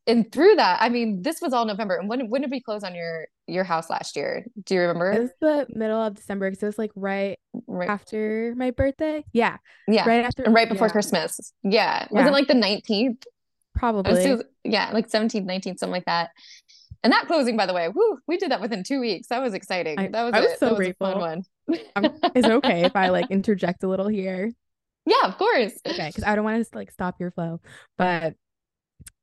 [0.06, 1.96] and through that, I mean, this was all November.
[1.96, 4.46] And when when did we close on your your house last year?
[4.64, 5.12] Do you remember?
[5.12, 9.24] It was the middle of December because it was like right, right after my birthday.
[9.32, 9.56] Yeah,
[9.88, 10.92] yeah, right after and right before yeah.
[10.92, 11.52] Christmas.
[11.64, 12.06] Yeah.
[12.10, 13.24] yeah, was it like the nineteenth?
[13.74, 14.32] Probably.
[14.32, 16.30] Was, yeah, like 17th, 19th, something like that.
[17.06, 19.28] And that closing, by the way, whoo, we did that within two weeks.
[19.28, 19.96] That was exciting.
[19.96, 21.06] I, that was I was a, so was grateful.
[21.06, 21.44] fun one.
[22.34, 24.50] is it okay if I like interject a little here?
[25.06, 25.72] Yeah, of course.
[25.86, 27.60] Okay, because I don't want to like stop your flow,
[27.96, 28.34] but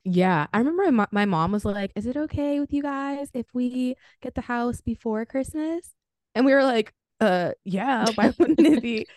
[0.06, 3.48] yeah, I remember my, my mom was like, "Is it okay with you guys if
[3.54, 5.90] we get the house before Christmas?"
[6.36, 9.08] And we were like, "Uh, yeah, why wouldn't it be?"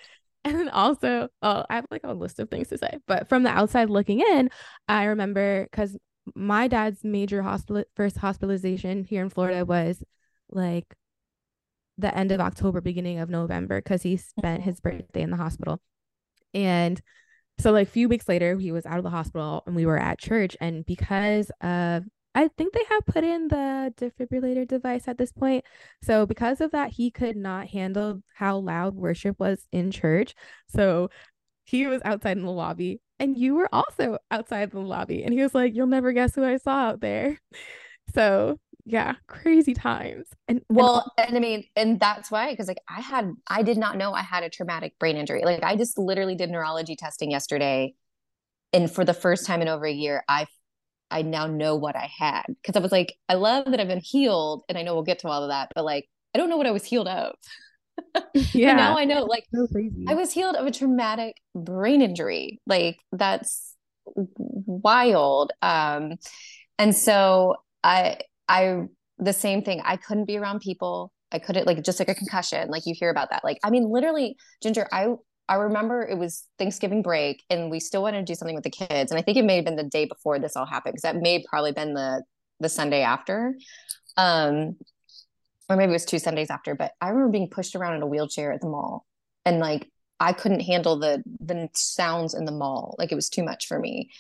[0.45, 3.45] And then also, oh, I have like a list of things to say, but from
[3.45, 4.51] the outside looking in,
[4.89, 5.97] I remember because
[6.35, 10.03] my dad's major hospital first hospitalization here in Florida was
[10.51, 10.95] like
[11.99, 14.99] the end of October, beginning of November, because he spent his mm-hmm.
[14.99, 15.81] birthday in the hospital.
[16.53, 17.01] And
[17.59, 19.99] so like a few weeks later he was out of the hospital and we were
[19.99, 25.17] at church and because of I think they have put in the defibrillator device at
[25.17, 25.65] this point.
[26.03, 30.35] So because of that he could not handle how loud worship was in church.
[30.69, 31.09] So
[31.65, 35.43] he was outside in the lobby and you were also outside the lobby and he
[35.43, 37.41] was like you'll never guess who I saw out there.
[38.15, 42.79] So yeah crazy times and well and, and i mean and that's why because like
[42.89, 45.99] i had i did not know i had a traumatic brain injury like i just
[45.99, 47.93] literally did neurology testing yesterday
[48.73, 50.47] and for the first time in over a year i
[51.11, 54.01] i now know what i had because i was like i love that i've been
[54.01, 56.57] healed and i know we'll get to all of that but like i don't know
[56.57, 57.35] what i was healed of
[58.53, 59.67] yeah and now i know like so
[60.09, 63.75] i was healed of a traumatic brain injury like that's
[64.15, 66.13] wild um
[66.79, 68.83] and so i I
[69.19, 69.81] the same thing.
[69.85, 71.13] I couldn't be around people.
[71.33, 72.69] I couldn't like just like a concussion.
[72.69, 73.43] Like you hear about that.
[73.45, 74.87] Like I mean, literally, Ginger.
[74.93, 75.09] I
[75.49, 78.71] I remember it was Thanksgiving break, and we still wanted to do something with the
[78.71, 79.11] kids.
[79.11, 81.17] And I think it may have been the day before this all happened because that
[81.17, 82.23] may have probably been the
[82.61, 83.55] the Sunday after,
[84.17, 84.77] um,
[85.69, 86.75] or maybe it was two Sundays after.
[86.75, 89.07] But I remember being pushed around in a wheelchair at the mall,
[89.45, 92.95] and like I couldn't handle the the sounds in the mall.
[92.99, 94.11] Like it was too much for me,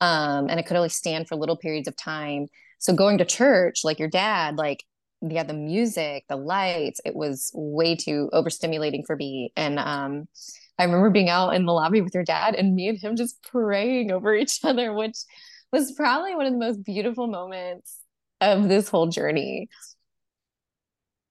[0.00, 2.46] um, and I could only stand for little periods of time
[2.84, 4.84] so going to church like your dad like
[5.22, 10.26] yeah the music the lights it was way too overstimulating for me and um
[10.78, 13.42] i remember being out in the lobby with your dad and me and him just
[13.42, 15.16] praying over each other which
[15.72, 17.98] was probably one of the most beautiful moments
[18.42, 19.68] of this whole journey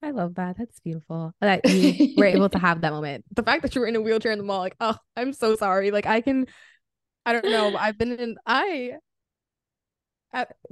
[0.04, 0.56] I love that.
[0.58, 3.24] That's beautiful that you were able to have that moment.
[3.34, 5.56] The fact that you were in a wheelchair in the mall, like, oh, I'm so
[5.56, 5.90] sorry.
[5.90, 6.46] Like, I can,
[7.24, 7.74] I don't know.
[7.74, 8.92] I've been in, I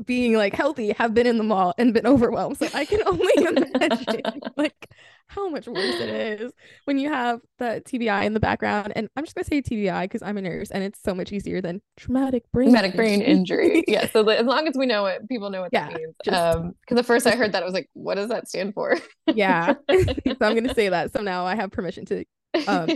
[0.04, 2.58] being like healthy have been in the mall and been overwhelmed.
[2.58, 4.90] So I can only imagine like
[5.26, 6.52] how much worse it is
[6.84, 8.92] when you have the TBI in the background.
[8.94, 11.60] And I'm just gonna say TBI because I'm a nurse and it's so much easier
[11.60, 13.84] than traumatic brain traumatic brain injury.
[13.88, 14.06] yeah.
[14.08, 16.14] So as long as we know it, people know what yeah, that means.
[16.24, 18.74] Just, um, because the first I heard that I was like, what does that stand
[18.74, 18.98] for?
[19.26, 19.74] yeah.
[19.90, 21.12] so I'm gonna say that.
[21.12, 22.24] So now I have permission to
[22.66, 22.88] um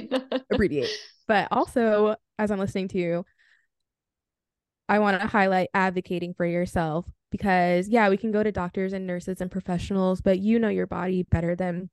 [0.51, 0.91] abbreviate.
[1.29, 3.25] But also as I'm listening to you,
[4.89, 9.07] I want to highlight advocating for yourself because, yeah, we can go to doctors and
[9.07, 11.91] nurses and professionals, but you know your body better than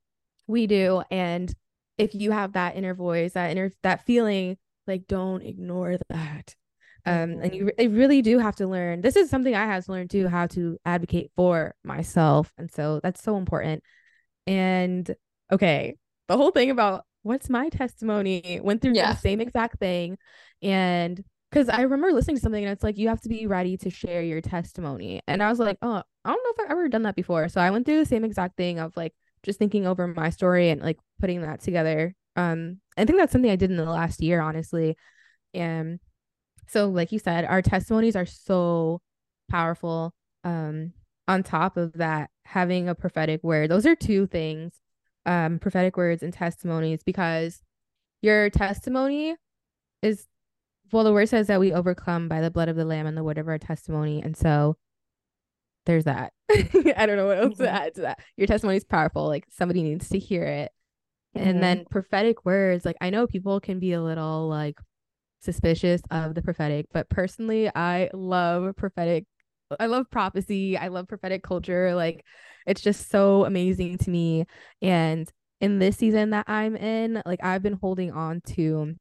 [0.47, 1.03] We do.
[1.09, 1.53] And
[1.97, 6.55] if you have that inner voice, that inner that feeling, like don't ignore that.
[7.05, 9.01] Um, and you, you really do have to learn.
[9.01, 12.51] This is something I have to learn too, how to advocate for myself.
[12.57, 13.83] And so that's so important.
[14.47, 15.13] And
[15.51, 19.13] okay, the whole thing about what's my testimony went through yeah.
[19.13, 20.17] the same exact thing.
[20.61, 21.23] And
[21.54, 23.91] because I remember listening to something and it's like you have to be ready to
[23.91, 25.22] share your testimony.
[25.28, 27.47] And I was like, oh, I don't know if I've ever done that before.
[27.47, 30.72] So I went through the same exact thing of like just thinking over my story
[30.72, 32.16] and like putting that together.
[32.36, 34.97] Um, I think that's something I did in the last year, honestly.
[35.54, 35.99] And
[36.68, 39.01] so, like you said, our testimonies are so
[39.51, 40.12] powerful.
[40.43, 40.93] Um,
[41.28, 44.74] on top of that, having a prophetic word, those are two things,
[45.28, 47.62] um, prophetic words and testimonies, because
[48.24, 49.36] your testimony
[50.01, 50.26] is
[50.91, 53.23] well, the word says that we overcome by the blood of the lamb and the
[53.23, 54.21] word of our testimony.
[54.21, 54.77] And so
[55.86, 56.34] there's that.
[56.51, 57.63] I don't know what else mm-hmm.
[57.63, 58.19] to add to that.
[58.38, 59.27] Your testimony is powerful.
[59.27, 60.71] Like somebody needs to hear it.
[61.36, 61.47] Mm-hmm.
[61.47, 64.77] And then prophetic words, like I know people can be a little like
[65.41, 69.25] suspicious of the prophetic, but personally, I love prophetic.
[69.79, 70.77] I love prophecy.
[70.77, 71.95] I love prophetic culture.
[71.95, 72.23] Like
[72.67, 74.45] it's just so amazing to me.
[74.81, 75.29] And
[75.59, 78.95] in this season that I'm in, like I've been holding on to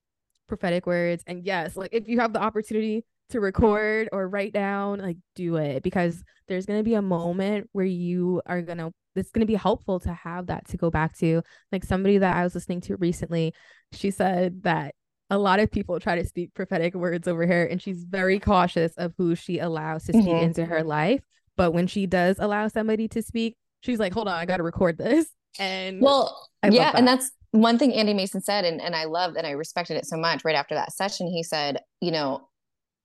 [0.49, 1.23] prophetic words.
[1.27, 5.57] And yes, like if you have the opportunity to record or write down, like do
[5.57, 9.41] it because there's going to be a moment where you are going to it's going
[9.41, 11.43] to be helpful to have that to go back to.
[11.71, 13.55] Like somebody that I was listening to recently,
[13.93, 14.95] she said that
[15.29, 18.93] a lot of people try to speak prophetic words over her and she's very cautious
[18.97, 20.45] of who she allows to speak mm-hmm.
[20.45, 21.23] into her life.
[21.57, 24.63] But when she does allow somebody to speak, she's like, "Hold on, I got to
[24.63, 25.27] record this."
[25.59, 26.95] And well, yeah, that.
[26.97, 30.07] and that's one thing Andy Mason said, and, and I loved and I respected it
[30.07, 31.29] so much right after that session.
[31.29, 32.49] He said, you know,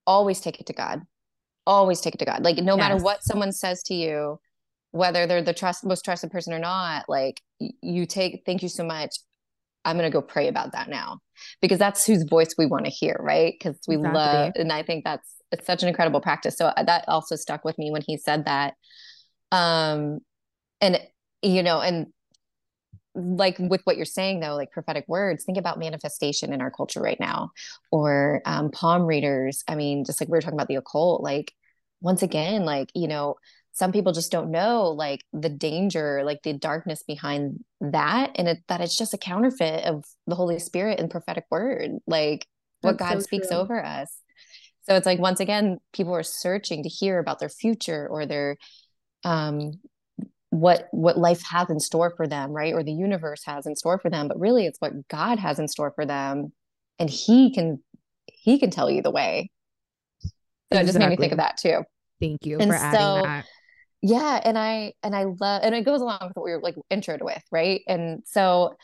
[0.08, 1.02] always take it to God.
[1.68, 2.44] Always take it to God.
[2.44, 2.90] Like no yes.
[2.90, 4.40] matter what someone says to you,
[4.92, 8.86] whether they're the trust most trusted person or not, like you take, thank you so
[8.86, 9.18] much.
[9.84, 11.20] I'm gonna go pray about that now.
[11.62, 13.54] Because that's whose voice we want to hear, right?
[13.54, 14.18] Because we exactly.
[14.18, 16.56] love and I think that's it's such an incredible practice.
[16.56, 18.76] So uh, that also stuck with me when he said that.
[19.52, 20.20] Um
[20.80, 21.02] and
[21.42, 22.08] you know, and
[23.18, 27.02] like with what you're saying though like prophetic words think about manifestation in our culture
[27.02, 27.52] right now
[27.92, 31.52] or um, palm readers i mean just like we were talking about the occult like
[32.00, 33.36] once again like you know
[33.74, 38.60] some people just don't know like the danger like the darkness behind that and it,
[38.68, 42.46] that it's just a counterfeit of the holy spirit and prophetic word like
[42.82, 43.58] what That's god so speaks true.
[43.58, 44.16] over us
[44.84, 48.58] so it's like once again people are searching to hear about their future or their
[49.24, 49.74] um
[50.60, 54.00] what what life has in store for them right or the universe has in store
[54.00, 56.52] for them but really it's what god has in store for them
[57.00, 57.82] and he can
[58.26, 59.50] he can tell you the way
[60.22, 60.30] so
[60.72, 60.82] exactly.
[60.82, 61.84] it just made me think of that too
[62.20, 63.46] thank you and for adding so, that
[64.02, 66.76] yeah and i and i love and it goes along with what we were like
[66.92, 68.76] introed with right and so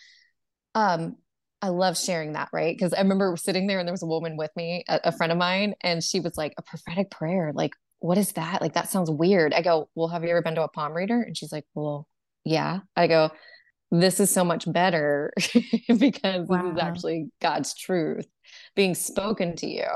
[0.76, 1.16] um
[1.62, 2.76] I love sharing that, right?
[2.76, 5.32] Because I remember sitting there and there was a woman with me, a, a, friend
[5.32, 7.54] of mine, and she was like, a prophetic prayer.
[7.56, 7.72] Like,
[8.04, 8.62] what is that?
[8.62, 9.54] Like, that sounds weird.
[9.54, 11.22] I go, well, have you ever been to a palm reader?
[11.22, 12.06] And she's like, well,
[12.44, 12.82] yeah.
[12.98, 13.32] I go,
[13.92, 15.32] this is so much better
[15.88, 16.64] because wow.
[16.64, 18.28] this is actually God's truth
[18.76, 19.88] being spoken to you.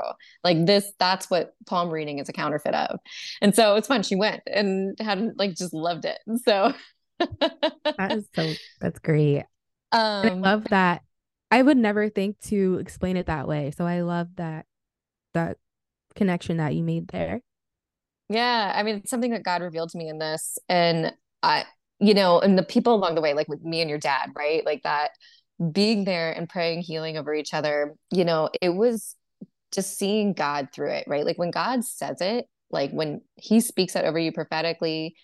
[0.42, 2.98] Like this, that's what palm reading is a counterfeit of.
[3.42, 4.02] And so it's fun.
[4.02, 6.18] She went and had like just loved it.
[6.44, 6.72] So
[7.18, 9.44] that is so that's great.
[9.92, 11.02] Um I love that.
[11.50, 13.72] I would never think to explain it that way.
[13.76, 14.64] So I love that
[15.34, 15.58] that
[16.14, 17.42] connection that you made there.
[18.28, 21.12] Yeah, I mean, it's something that God revealed to me in this, and
[21.42, 21.64] I,
[21.98, 24.64] you know, and the people along the way, like with me and your dad, right?
[24.64, 25.12] Like that
[25.72, 29.16] being there and praying healing over each other, you know, it was
[29.72, 31.24] just seeing God through it, right?
[31.24, 35.16] Like when God says it, like when he speaks it over you prophetically,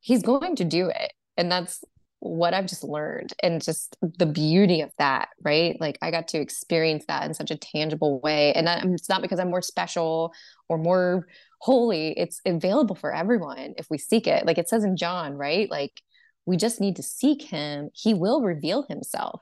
[0.00, 1.12] he's going to do it.
[1.36, 1.84] And that's
[2.20, 5.76] what I've just learned and just the beauty of that, right?
[5.80, 8.52] Like I got to experience that in such a tangible way.
[8.52, 10.32] And that, it's not because I'm more special
[10.68, 11.26] or more
[11.62, 14.44] holy it's available for everyone if we seek it.
[14.44, 15.70] Like it says in john right?
[15.70, 16.02] Like
[16.44, 17.88] we just need to seek him.
[17.94, 19.40] He will reveal himself.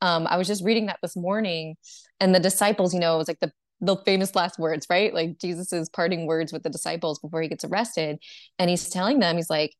[0.00, 1.76] Um i was just reading that this morning
[2.18, 5.14] and the disciples you know it was like the the famous last words right?
[5.14, 8.18] Like jesus's parting words with the disciples before he gets arrested
[8.58, 9.72] and he's telling them he's like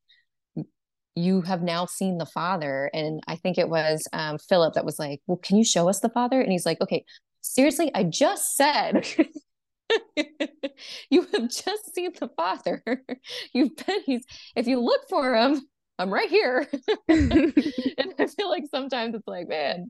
[1.15, 2.89] you have now seen the father.
[2.93, 5.99] And i think it was um, philip that was like well can you show us
[5.99, 6.39] the father?
[6.39, 7.03] And he's like okay
[7.41, 9.05] seriously i just said
[11.09, 12.83] you have just seen the father.
[13.53, 14.23] You've been he's
[14.55, 15.61] if you look for him,
[15.97, 16.67] I'm right here.
[17.07, 19.89] and I feel like sometimes it's like, man,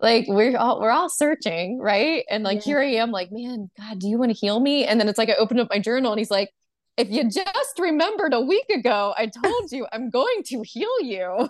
[0.00, 2.24] like we're all we're all searching, right?
[2.30, 2.64] And like yeah.
[2.64, 4.84] here I am, like, man, God, do you want to heal me?
[4.84, 6.50] And then it's like I opened up my journal and he's like,
[6.96, 11.48] if you just remembered a week ago, I told you I'm going to heal you.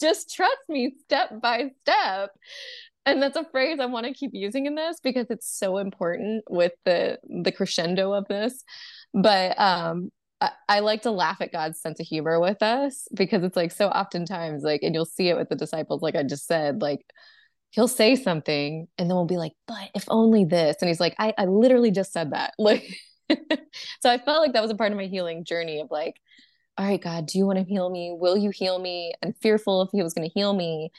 [0.00, 2.30] just trust me step by step
[3.06, 6.44] and that's a phrase i want to keep using in this because it's so important
[6.48, 8.64] with the the crescendo of this.
[9.14, 13.44] But um I, I like to laugh at God's sense of humor with us because
[13.44, 16.46] it's like so oftentimes like and you'll see it with the disciples like I just
[16.46, 17.00] said like
[17.70, 21.14] he'll say something and then we'll be like but if only this and he's like
[21.18, 22.54] I, I literally just said that.
[22.58, 22.84] Like
[24.00, 26.14] so I felt like that was a part of my healing journey of like
[26.76, 28.14] all right God do you want to heal me?
[28.18, 29.12] Will you heal me?
[29.22, 30.90] And fearful if he was going to heal me.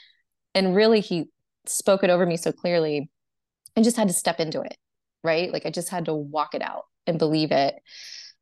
[0.54, 1.26] And really he
[1.66, 3.10] spoke it over me so clearly
[3.76, 4.76] and just had to step into it
[5.24, 5.52] right?
[5.52, 7.74] Like I just had to walk it out and believe it.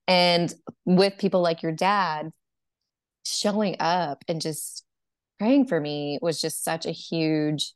[0.07, 0.53] And
[0.85, 2.31] with people like your dad
[3.27, 4.85] showing up and just
[5.39, 7.73] praying for me was just such a huge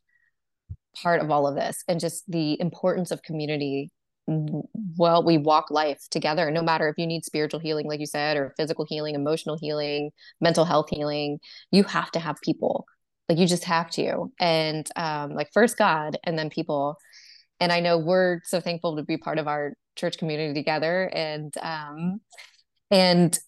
[1.01, 3.91] part of all of this and just the importance of community.
[4.27, 8.37] Well we walk life together no matter if you need spiritual healing like you said
[8.37, 10.09] or physical healing emotional healing
[10.41, 11.37] mental health healing
[11.71, 12.87] you have to have people
[13.29, 16.97] like you just have to and um like first god and then people
[17.59, 21.53] and i know we're so thankful to be part of our church community together and
[21.61, 22.19] um
[22.91, 23.39] and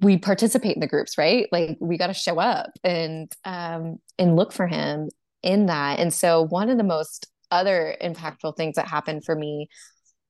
[0.00, 4.36] we participate in the groups right like we got to show up and um and
[4.36, 5.08] look for him
[5.42, 5.98] in that.
[5.98, 9.68] And so one of the most other impactful things that happened for me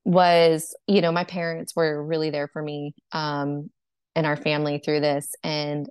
[0.05, 3.69] was, you know, my parents were really there for me um,
[4.15, 5.33] and our family through this.
[5.43, 5.89] And,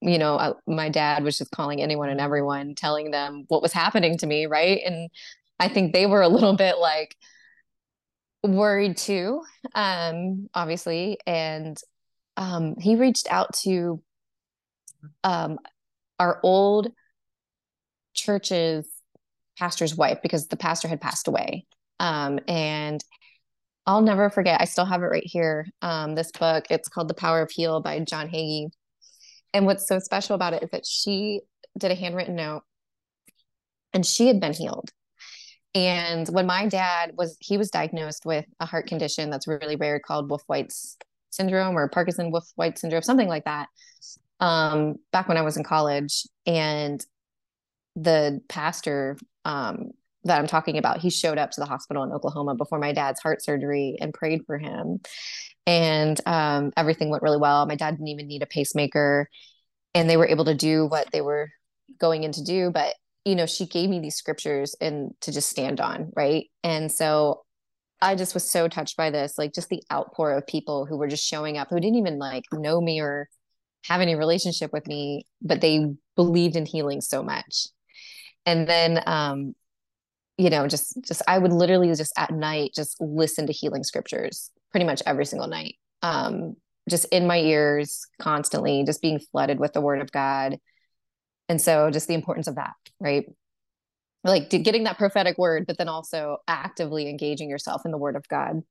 [0.00, 3.72] you know, I, my dad was just calling anyone and everyone, telling them what was
[3.72, 4.46] happening to me.
[4.46, 4.80] Right.
[4.84, 5.10] And
[5.58, 7.16] I think they were a little bit like
[8.42, 9.42] worried too,
[9.74, 11.18] um, obviously.
[11.26, 11.76] And
[12.36, 14.02] um, he reached out to
[15.24, 15.58] um,
[16.18, 16.92] our old
[18.14, 18.86] church's
[19.58, 21.66] pastor's wife because the pastor had passed away.
[21.98, 23.04] Um, and
[23.86, 25.66] I'll never forget, I still have it right here.
[25.82, 28.70] Um, this book, it's called The Power of Heal by John Hagee.
[29.52, 31.40] And what's so special about it is that she
[31.78, 32.62] did a handwritten note
[33.92, 34.90] and she had been healed.
[35.74, 40.00] And when my dad was, he was diagnosed with a heart condition that's really rare
[40.00, 40.96] called Wolff White's
[41.30, 43.68] syndrome or Parkinson Wolff White syndrome, something like that.
[44.40, 46.26] Um, back when I was in college.
[46.46, 47.04] And
[47.94, 49.90] the pastor um,
[50.24, 53.20] that I'm talking about, he showed up to the hospital in Oklahoma before my dad's
[53.20, 55.00] heart surgery and prayed for him.
[55.70, 57.66] And um, everything went really well.
[57.66, 59.28] My dad didn't even need a pacemaker,
[59.94, 61.50] and they were able to do what they were
[61.98, 62.70] going in to do.
[62.70, 62.94] But
[63.24, 66.46] you know, she gave me these scriptures and to just stand on, right?
[66.64, 67.42] And so
[68.00, 71.08] I just was so touched by this, like just the outpour of people who were
[71.08, 73.28] just showing up who didn't even like know me or
[73.84, 77.66] have any relationship with me, but they believed in healing so much
[78.46, 79.54] and then um
[80.38, 84.50] you know just just i would literally just at night just listen to healing scriptures
[84.70, 85.76] pretty much every single night.
[86.02, 86.56] Um
[86.88, 90.58] just in my ears constantly just being flooded with the word of god.
[91.48, 93.26] And so just the importance of that right?
[94.22, 98.28] Like getting that prophetic word but then also actively engaging yourself in the word of
[98.28, 98.62] god.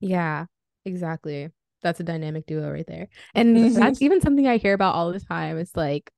[0.00, 0.46] Yeah
[0.86, 1.50] exactly.
[1.82, 3.08] That's a dynamic duo right there.
[3.34, 3.78] And mm-hmm.
[3.78, 5.58] that's even something i hear about all the time.
[5.58, 6.10] It's like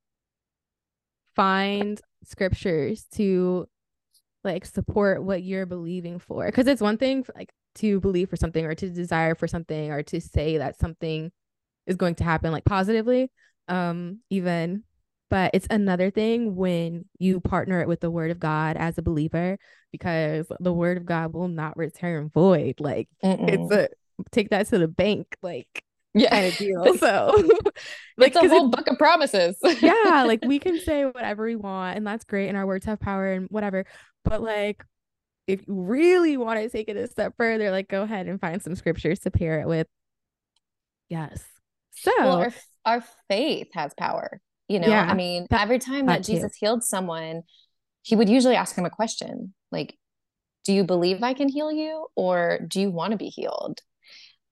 [1.34, 3.66] find scriptures to
[4.44, 6.46] like support what you're believing for.
[6.46, 10.02] Because it's one thing like to believe for something or to desire for something or
[10.02, 11.30] to say that something
[11.86, 13.30] is going to happen like positively
[13.68, 14.82] um even
[15.30, 19.02] but it's another thing when you partner it with the word of god as a
[19.02, 19.58] believer
[19.92, 23.48] because the word of god will not return void like Mm-mm.
[23.48, 23.88] it's a
[24.30, 26.30] take that to the bank like yeah.
[26.30, 26.94] kind of deal.
[26.98, 27.32] So
[28.16, 29.56] like it's a whole it, book of promises.
[29.80, 33.00] yeah, like we can say whatever we want and that's great and our words have
[33.00, 33.86] power and whatever.
[34.24, 34.84] But like
[35.48, 38.62] if you really want to take it a step further, like go ahead and find
[38.62, 39.86] some scriptures to pair it with.
[41.08, 41.42] Yes.
[41.96, 42.52] So well, our,
[42.84, 44.40] our faith has power.
[44.68, 47.42] You know, yeah, I mean, that, every time that, that Jesus healed someone,
[48.02, 49.96] he would usually ask him a question like,
[50.66, 52.06] Do you believe I can heal you?
[52.14, 53.80] Or do you want to be healed?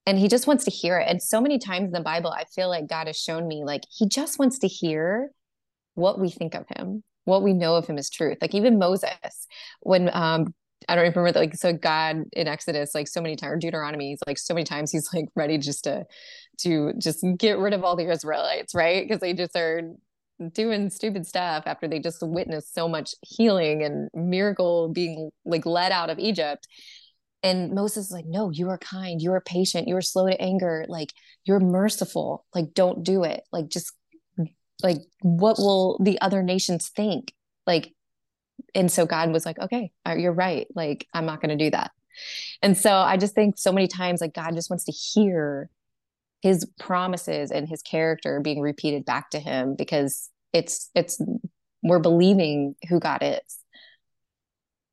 [0.07, 2.45] and he just wants to hear it and so many times in the bible i
[2.55, 5.31] feel like god has shown me like he just wants to hear
[5.95, 9.49] what we think of him what we know of him as truth like even moses
[9.81, 10.55] when um
[10.89, 14.39] I don't remember that, like so God in Exodus, like so many times, Deuteronomy, like
[14.39, 16.05] so many times he's like ready just to
[16.59, 19.07] to just get rid of all the Israelites, right?
[19.07, 19.83] Because they just are
[20.53, 25.93] doing stupid stuff after they just witnessed so much healing and miracle being like led
[25.93, 26.69] out of Egypt.
[27.43, 30.41] And Moses is like, no, you are kind, you are patient, you are slow to
[30.41, 31.13] anger, like
[31.45, 32.45] you're merciful.
[32.55, 33.43] Like, don't do it.
[33.53, 33.93] Like, just
[34.83, 37.33] like what will the other nations think?
[37.67, 37.93] Like,
[38.77, 40.67] and so God was like, okay, uh, you're right.
[40.75, 41.93] Like, I'm not going to do that.
[42.63, 45.71] And so I just think so many times, like, God just wants to hear
[46.43, 51.21] his promises and his character being repeated back to him because it's it's
[51.83, 53.59] we're believing who God is.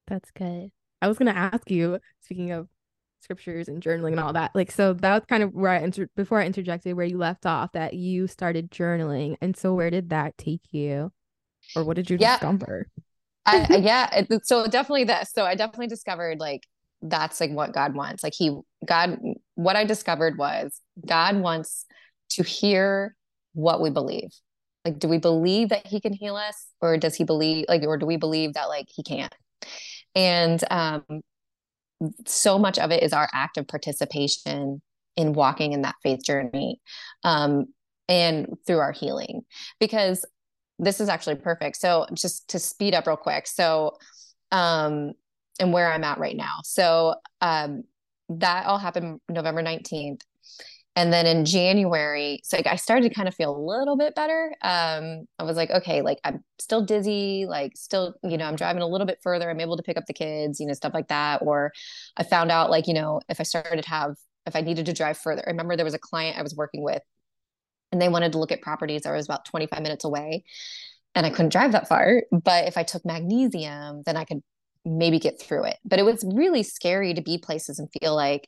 [0.08, 0.72] That's good.
[1.02, 2.70] I was gonna ask you, speaking of
[3.20, 6.10] scriptures and journaling and all that, like so that was kind of where I entered
[6.16, 9.36] before I interjected where you left off that you started journaling.
[9.42, 11.12] And so where did that take you?
[11.76, 12.38] Or what did you yeah.
[12.38, 12.88] discover?
[13.46, 15.32] I, yeah, it, so definitely this.
[15.34, 16.66] So I definitely discovered like
[17.02, 18.24] that's like what God wants.
[18.24, 19.20] Like he God
[19.56, 21.86] what I discovered was God wants
[22.32, 23.16] to hear
[23.54, 24.30] what we believe
[24.86, 27.98] like do we believe that he can heal us or does he believe like or
[27.98, 29.34] do we believe that like he can't
[30.16, 31.04] and um
[32.26, 34.82] so much of it is our active participation
[35.16, 36.80] in walking in that faith journey
[37.24, 37.66] um
[38.10, 39.42] and through our healing
[39.80, 40.26] because
[40.80, 43.98] this is actually perfect so just to speed up real quick so
[44.52, 45.12] um
[45.60, 47.84] and where i'm at right now so um
[48.30, 50.22] that all happened november 19th
[50.96, 54.14] and then in January, so like I started to kind of feel a little bit
[54.14, 54.54] better.
[54.62, 58.84] Um, I was like, okay, like I'm still dizzy, like still, you know, I'm driving
[58.84, 59.50] a little bit further.
[59.50, 61.42] I'm able to pick up the kids, you know, stuff like that.
[61.42, 61.72] Or
[62.16, 64.94] I found out like, you know, if I started to have, if I needed to
[64.94, 67.02] drive further, I remember there was a client I was working with
[67.94, 70.44] and they wanted to look at properties that was about 25 minutes away
[71.16, 72.24] and I couldn't drive that far.
[72.32, 74.42] But if I took magnesium, then I could
[74.86, 75.78] maybe get through it.
[75.86, 78.48] But it was really scary to be places and feel like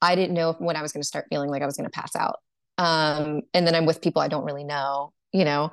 [0.00, 2.00] I didn't know when I was going to start feeling like I was going to
[2.00, 2.38] pass out.
[2.78, 5.72] Um, and then I'm with people I don't really know, you know,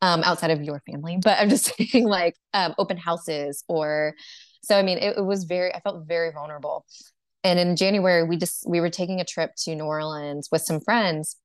[0.00, 1.18] um, outside of your family.
[1.22, 4.14] But I'm just saying, like um, open houses, or
[4.62, 4.78] so.
[4.78, 5.74] I mean, it, it was very.
[5.74, 6.86] I felt very vulnerable.
[7.44, 10.80] And in January, we just we were taking a trip to New Orleans with some
[10.80, 11.36] friends,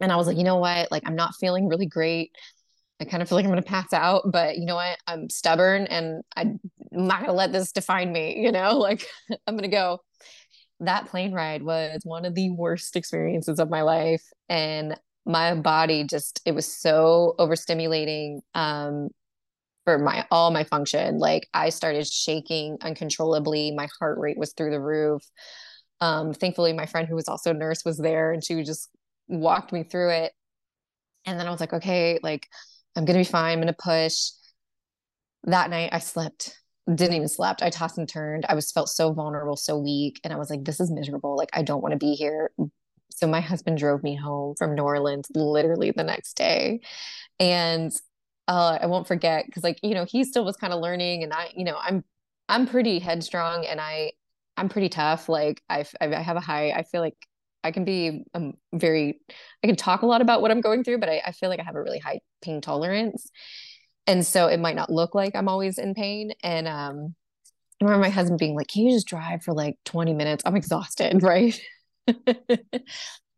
[0.00, 0.90] and I was like, you know what?
[0.90, 2.32] Like, I'm not feeling really great.
[3.00, 4.98] I kind of feel like I'm going to pass out, but you know what?
[5.06, 6.60] I'm stubborn and I'm
[6.92, 9.06] not going to let this define me, you know, like
[9.46, 10.00] I'm going to go
[10.80, 16.04] that plane ride was one of the worst experiences of my life and my body
[16.04, 19.08] just it was so overstimulating um
[19.84, 24.70] for my all my function like i started shaking uncontrollably my heart rate was through
[24.70, 25.22] the roof
[26.00, 28.88] um thankfully my friend who was also a nurse was there and she was just
[29.30, 30.32] walked me through it
[31.26, 32.46] and then i was like okay like
[32.96, 34.30] i'm gonna be fine i'm gonna push
[35.44, 36.60] that night i slept
[36.94, 37.62] didn't even slept.
[37.62, 38.46] I tossed and turned.
[38.48, 40.20] I was felt so vulnerable, so weak.
[40.24, 41.36] And I was like, this is miserable.
[41.36, 42.50] Like, I don't want to be here.
[43.10, 46.80] So my husband drove me home from New Orleans literally the next day.
[47.38, 47.92] And
[48.48, 51.32] uh, I won't forget because like, you know, he still was kind of learning and
[51.32, 52.04] I, you know, I'm,
[52.48, 54.12] I'm pretty headstrong and I,
[54.56, 55.28] I'm pretty tough.
[55.28, 57.16] Like I, I have a high, I feel like
[57.62, 59.20] I can be um, very,
[59.62, 61.60] I can talk a lot about what I'm going through, but I, I feel like
[61.60, 63.30] I have a really high pain tolerance
[64.06, 66.32] and so it might not look like I'm always in pain.
[66.42, 67.14] And um,
[67.80, 70.42] I remember my husband being like, "Can you just drive for like 20 minutes?
[70.46, 71.60] I'm exhausted, right?"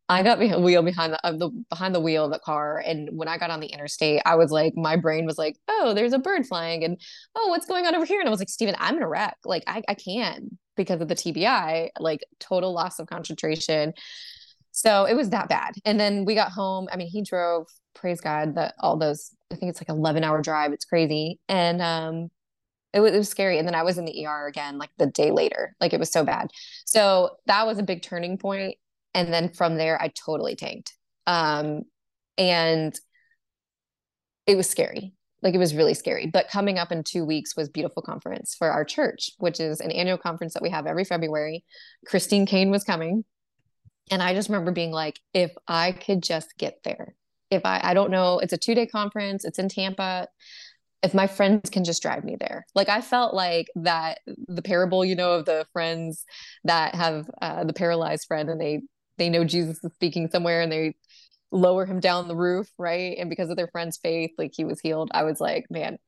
[0.09, 3.09] I got the wheel behind the, uh, the behind the wheel of the car, and
[3.13, 6.13] when I got on the interstate, I was like, my brain was like, "Oh, there's
[6.13, 7.01] a bird flying," and
[7.35, 9.37] "Oh, what's going on over here?" And I was like, "Steven, I'm in a wreck.
[9.45, 11.91] Like, I I can't because of the TBI.
[11.99, 13.95] Like, total loss of concentration."
[14.73, 15.75] So it was that bad.
[15.85, 16.89] And then we got home.
[16.91, 20.41] I mean, he drove, praise God, that all those, I think it's like 11 hour
[20.41, 20.73] drive.
[20.73, 21.39] It's crazy.
[21.49, 22.31] And um,
[22.95, 23.59] it was, it was scary.
[23.59, 25.77] And then I was in the ER again, like the day later.
[25.81, 26.49] Like it was so bad.
[26.87, 28.77] So that was a big turning point.
[29.15, 30.95] And then from there, I totally tanked.
[31.27, 31.83] Um,
[32.39, 32.99] and
[34.47, 35.13] it was scary.
[35.43, 36.27] Like it was really scary.
[36.27, 39.91] But coming up in two weeks was Beautiful Conference for our church, which is an
[39.91, 41.65] annual conference that we have every February.
[42.07, 43.25] Christine Caine was coming
[44.11, 47.15] and I just remember being like, if I could just get there,
[47.51, 50.29] if I, I don't know, it's a two day conference, it's in Tampa.
[51.03, 52.65] If my friends can just drive me there.
[52.75, 56.25] Like I felt like that the parable, you know, of the friends
[56.65, 58.83] that have uh, the paralyzed friend and they,
[59.19, 60.95] they know Jesus is speaking somewhere and they
[61.53, 62.69] lower him down the roof.
[62.79, 63.17] Right.
[63.19, 65.11] And because of their friend's faith, like he was healed.
[65.15, 65.99] I was like, man,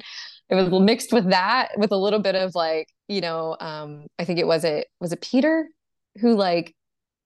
[0.48, 4.24] it was mixed with that, with a little bit of like, you know, um, I
[4.24, 5.68] think it was it, was it Peter
[6.20, 6.74] who like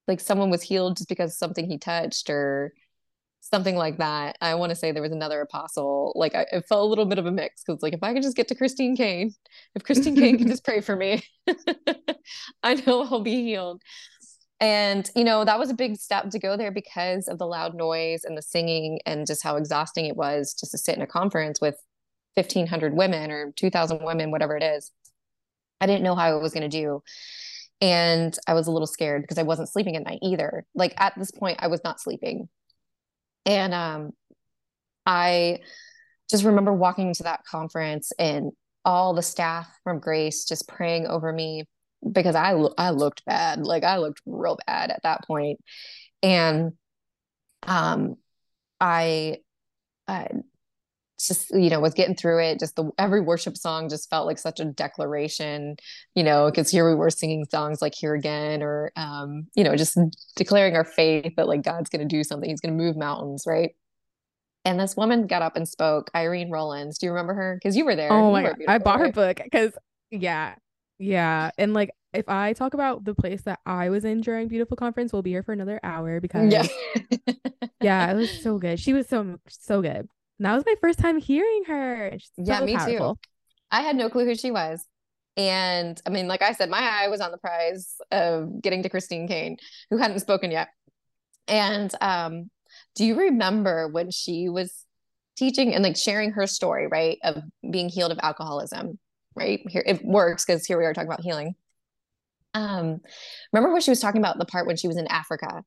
[0.07, 2.73] like someone was healed just because something he touched or
[3.41, 4.37] something like that.
[4.41, 6.13] I want to say there was another apostle.
[6.17, 8.23] Like I, it felt a little bit of a mix because like if I could
[8.23, 9.33] just get to Christine Caine,
[9.75, 11.23] if Christine Caine can just pray for me,
[12.63, 13.83] I know I'll be healed.
[14.61, 17.75] And you know that was a big step to go there because of the loud
[17.75, 21.07] noise and the singing and just how exhausting it was just to sit in a
[21.07, 21.77] conference with
[22.35, 24.91] 1500 women or 2000 women whatever it is.
[25.81, 27.03] I didn't know how I was going to do
[27.81, 30.65] and I was a little scared because I wasn't sleeping at night either.
[30.75, 32.49] Like at this point, I was not sleeping.
[33.47, 34.11] And um,
[35.07, 35.61] I
[36.29, 38.53] just remember walking to that conference and
[38.85, 41.65] all the staff from Grace just praying over me
[42.11, 43.61] because I I looked bad.
[43.61, 45.61] Like I looked real bad at that point.
[46.23, 46.73] And
[47.67, 48.17] um
[48.81, 49.39] I,
[50.07, 50.29] I
[51.19, 54.39] just you know was getting through it just the every worship song just felt like
[54.39, 55.77] such a declaration
[56.15, 59.75] you know because here we were singing songs like here again or um you know
[59.75, 59.99] just
[60.37, 63.45] declaring our faith that like god's going to do something he's going to move mountains
[63.47, 63.75] right?
[64.65, 66.99] And this woman got up and spoke irene rollins.
[66.99, 67.59] Do you remember her?
[67.61, 68.13] Because you were there.
[68.13, 69.73] Oh my god i bought her book because
[70.11, 70.57] yeah
[70.99, 74.77] yeah and like if i talk about the place that i was in during beautiful
[74.77, 76.67] conference we'll be here for another hour because yeah
[77.81, 80.99] yeah it was so good she was so so good and that was my first
[80.99, 82.17] time hearing her.
[82.37, 83.15] yeah, me powerful.
[83.17, 83.21] too.
[83.71, 84.85] I had no clue who she was.
[85.37, 88.89] And I mean, like I said, my eye was on the prize of getting to
[88.89, 89.57] Christine Caine,
[89.91, 90.69] who hadn't spoken yet.
[91.47, 92.51] And um,
[92.95, 94.85] do you remember when she was
[95.37, 98.99] teaching and like sharing her story, right, of being healed of alcoholism?
[99.39, 99.61] Right?
[99.69, 101.55] Here, it works because here we are talking about healing.
[102.55, 103.01] Um,
[103.53, 104.39] remember when she was talking about?
[104.39, 105.63] The part when she was in Africa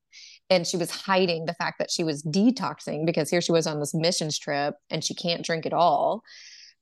[0.50, 3.80] and she was hiding the fact that she was detoxing because here she was on
[3.80, 6.24] this missions trip and she can't drink at all.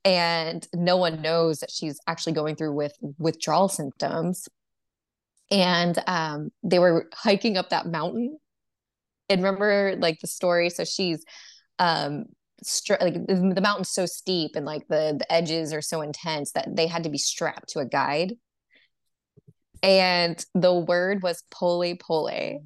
[0.06, 4.48] And no one knows that she's actually going through with withdrawal symptoms.
[5.52, 8.38] And um, they were hiking up that mountain.
[9.28, 10.70] And remember like the story?
[10.70, 11.24] So she's
[11.78, 12.26] um
[13.02, 16.68] like the, the mountain's so steep and like the the edges are so intense that
[16.76, 18.34] they had to be strapped to a guide
[19.82, 22.62] and the word was pole pole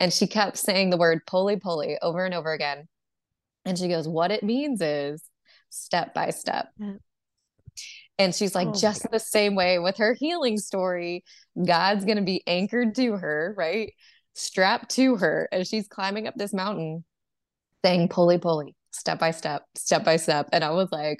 [0.00, 2.88] and she kept saying the word pole pole over and over again.
[3.64, 5.22] And she goes, What it means is
[5.70, 6.68] step by step.
[8.18, 11.24] And she's like, oh just the same way with her healing story,
[11.56, 13.92] God's going to be anchored to her, right?
[14.34, 17.04] Strapped to her as she's climbing up this mountain,
[17.84, 20.48] saying, pole, pole, step by step, step by step.
[20.52, 21.18] And I was like,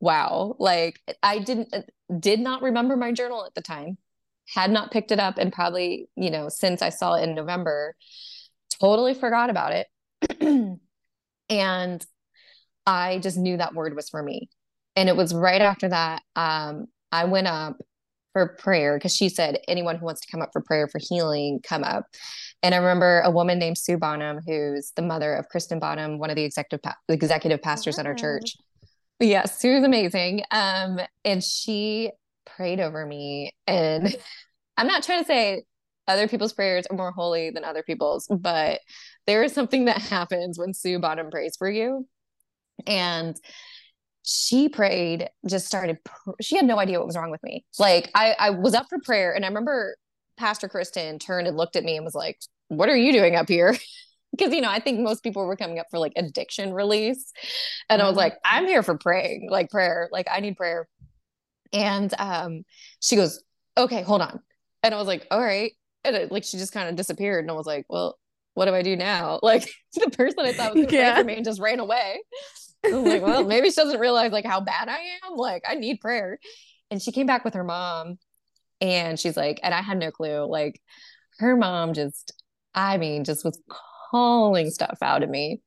[0.00, 0.56] wow.
[0.58, 1.74] Like, I didn't,
[2.20, 3.98] did not remember my journal at the time
[4.52, 7.94] had not picked it up and probably, you know, since I saw it in November,
[8.80, 9.86] totally forgot about it.
[11.48, 12.06] and
[12.86, 14.48] I just knew that word was for me.
[14.96, 17.76] And it was right after that, um, I went up
[18.34, 21.60] for prayer because she said, anyone who wants to come up for prayer for healing,
[21.62, 22.04] come up.
[22.62, 26.28] And I remember a woman named Sue Bonham, who's the mother of Kristen Bonham, one
[26.28, 28.56] of the executive pa- executive pastors at our church.
[29.20, 30.42] Yes, Sue is amazing.
[30.50, 32.10] Um, and she
[32.44, 33.54] prayed over me.
[33.66, 34.14] And
[34.76, 35.62] I'm not trying to say
[36.08, 38.80] other people's prayers are more holy than other people's, but
[39.26, 42.06] there is something that happens when Sue Bonham prays for you.
[42.86, 43.36] And
[44.24, 47.64] she prayed, just started, pr- she had no idea what was wrong with me.
[47.78, 49.96] Like, I, I was up for prayer, and I remember
[50.36, 53.48] Pastor Kristen turned and looked at me and was like, What are you doing up
[53.48, 53.76] here?
[54.36, 57.30] because you know i think most people were coming up for like addiction release
[57.88, 58.56] and i was like uh-huh.
[58.56, 60.88] i'm here for praying like prayer like i need prayer
[61.74, 62.62] and um,
[63.00, 63.42] she goes,
[63.76, 64.40] okay, hold on.
[64.82, 65.72] And I was like, all right.
[66.04, 67.44] And it, like she just kind of disappeared.
[67.44, 68.16] And I was like, well,
[68.54, 69.40] what do I do now?
[69.42, 71.14] Like the person I thought was gonna yeah.
[71.14, 72.22] pray for me just ran away.
[72.92, 75.36] I was like, well, maybe she doesn't realize like how bad I am.
[75.36, 76.38] Like I need prayer.
[76.90, 78.18] And she came back with her mom
[78.80, 80.44] and she's like, and I had no clue.
[80.44, 80.80] Like
[81.38, 82.32] her mom just,
[82.74, 83.60] I mean, just was
[84.10, 85.60] calling stuff out of me.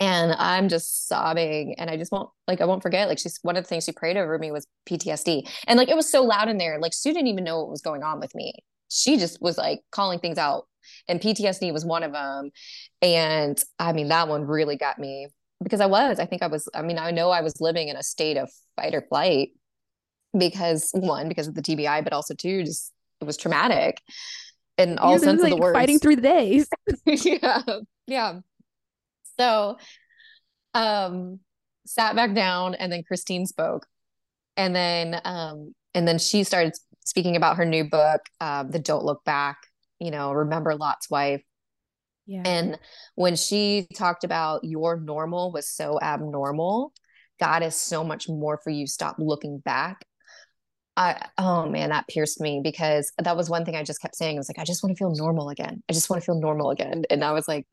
[0.00, 3.08] And i'm just sobbing and i just won't like i won't forget.
[3.08, 5.96] Like she's one of the things she prayed over me was ptsd and like it
[5.96, 6.78] was so loud in there.
[6.78, 8.52] Like sue didn't even know what was going on with me.
[8.88, 10.68] She just was like calling things out.
[11.08, 12.50] And ptsd was one of them
[13.02, 15.28] and i mean that one really got me
[15.62, 17.96] because i was i think i was i mean i know i was living in
[17.96, 19.50] a state of fight or flight
[20.36, 24.00] because one because of the tbi but also two just it was traumatic
[24.76, 26.68] in all yeah, sense like of the word fighting through the days
[27.06, 27.62] yeah
[28.06, 28.40] yeah
[29.38, 29.76] so
[30.74, 31.40] um
[31.88, 33.86] sat back down and then Christine spoke.
[34.56, 39.04] And then um and then she started speaking about her new book, uh, The Don't
[39.04, 39.56] Look Back,
[39.98, 41.42] you know, remember Lot's wife.
[42.28, 42.42] Yeah.
[42.44, 42.78] And
[43.14, 46.92] when she talked about your normal was so abnormal,
[47.40, 48.86] God is so much more for you.
[48.86, 50.04] Stop looking back.
[50.96, 54.36] I oh man, that pierced me because that was one thing I just kept saying.
[54.36, 55.82] I was like, I just want to feel normal again.
[55.88, 57.04] I just want to feel normal again.
[57.08, 57.66] And I was like,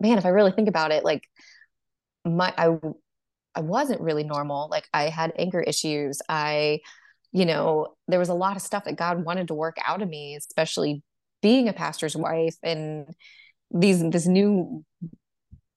[0.00, 1.22] man, if I really think about it, like
[2.24, 2.76] my I
[3.54, 4.68] I wasn't really normal.
[4.68, 6.20] Like I had anger issues.
[6.28, 6.80] I,
[7.30, 10.08] you know, there was a lot of stuff that God wanted to work out of
[10.08, 11.04] me, especially
[11.40, 13.06] being a pastor's wife and
[13.72, 14.84] these this new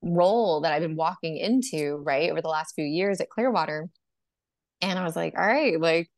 [0.02, 3.90] role that I've been walking into, right, over the last few years at Clearwater.
[4.82, 6.10] And I was like, all right, like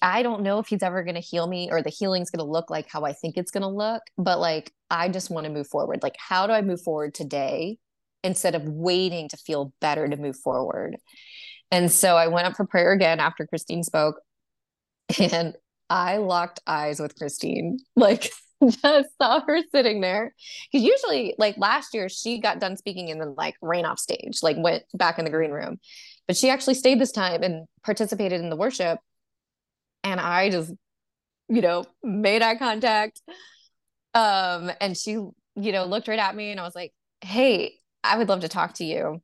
[0.00, 2.50] I don't know if he's ever going to heal me or the healing's going to
[2.50, 5.52] look like how I think it's going to look, but like I just want to
[5.52, 6.02] move forward.
[6.02, 7.78] Like how do I move forward today
[8.22, 10.96] instead of waiting to feel better to move forward?
[11.70, 14.20] And so I went up for prayer again after Christine spoke
[15.18, 15.54] and
[15.90, 17.78] I locked eyes with Christine.
[17.96, 18.30] Like
[18.82, 20.34] just saw her sitting there.
[20.72, 24.40] Because usually like last year she got done speaking and then like ran off stage
[24.42, 25.78] like went back in the green room.
[26.26, 28.98] But she actually stayed this time and participated in the worship.
[30.02, 30.72] And i just
[31.48, 33.20] you know made eye contact.
[34.14, 38.18] Um and she you know looked right at me and i was like hey i
[38.18, 39.20] would love to talk to you.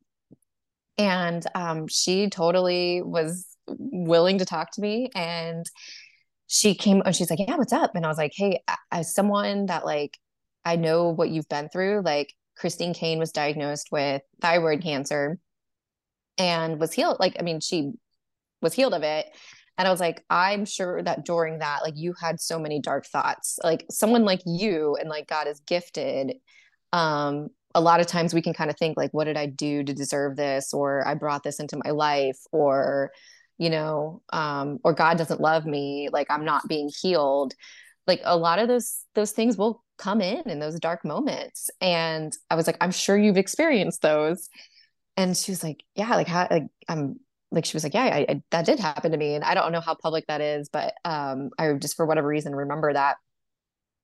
[0.98, 3.46] And um she totally was
[3.78, 5.10] willing to talk to me.
[5.14, 5.66] And
[6.52, 7.94] she came and she's like, Yeah, what's up?
[7.94, 10.18] And I was like, Hey, as someone that like
[10.64, 15.38] I know what you've been through, like Christine Caine was diagnosed with thyroid cancer
[16.38, 17.18] and was healed.
[17.20, 17.92] Like, I mean, she
[18.60, 19.26] was healed of it.
[19.78, 23.06] And I was like, I'm sure that during that, like you had so many dark
[23.06, 23.60] thoughts.
[23.62, 26.34] Like someone like you and like God is gifted.
[26.92, 29.84] Um, a lot of times we can kind of think like, what did I do
[29.84, 30.74] to deserve this?
[30.74, 33.12] Or I brought this into my life, or
[33.60, 37.54] you know um or god doesn't love me like i'm not being healed
[38.06, 41.70] like a lot of those those things will come in in those dark moments.
[41.80, 44.48] And i was like i'm sure you've experienced those.
[45.16, 47.20] And she was like yeah like how like i'm
[47.52, 49.34] like she was like yeah I, I, that did happen to me.
[49.34, 52.54] And i don't know how public that is but um i just for whatever reason
[52.54, 53.16] remember that.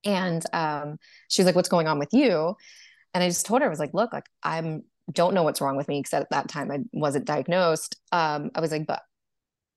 [0.04, 0.98] And um
[1.28, 2.54] she was like what's going on with you?
[3.14, 5.76] And i just told her i was like look like i'm don't know what's wrong
[5.76, 7.96] with me because at that time i wasn't diagnosed.
[8.12, 9.02] Um i was like but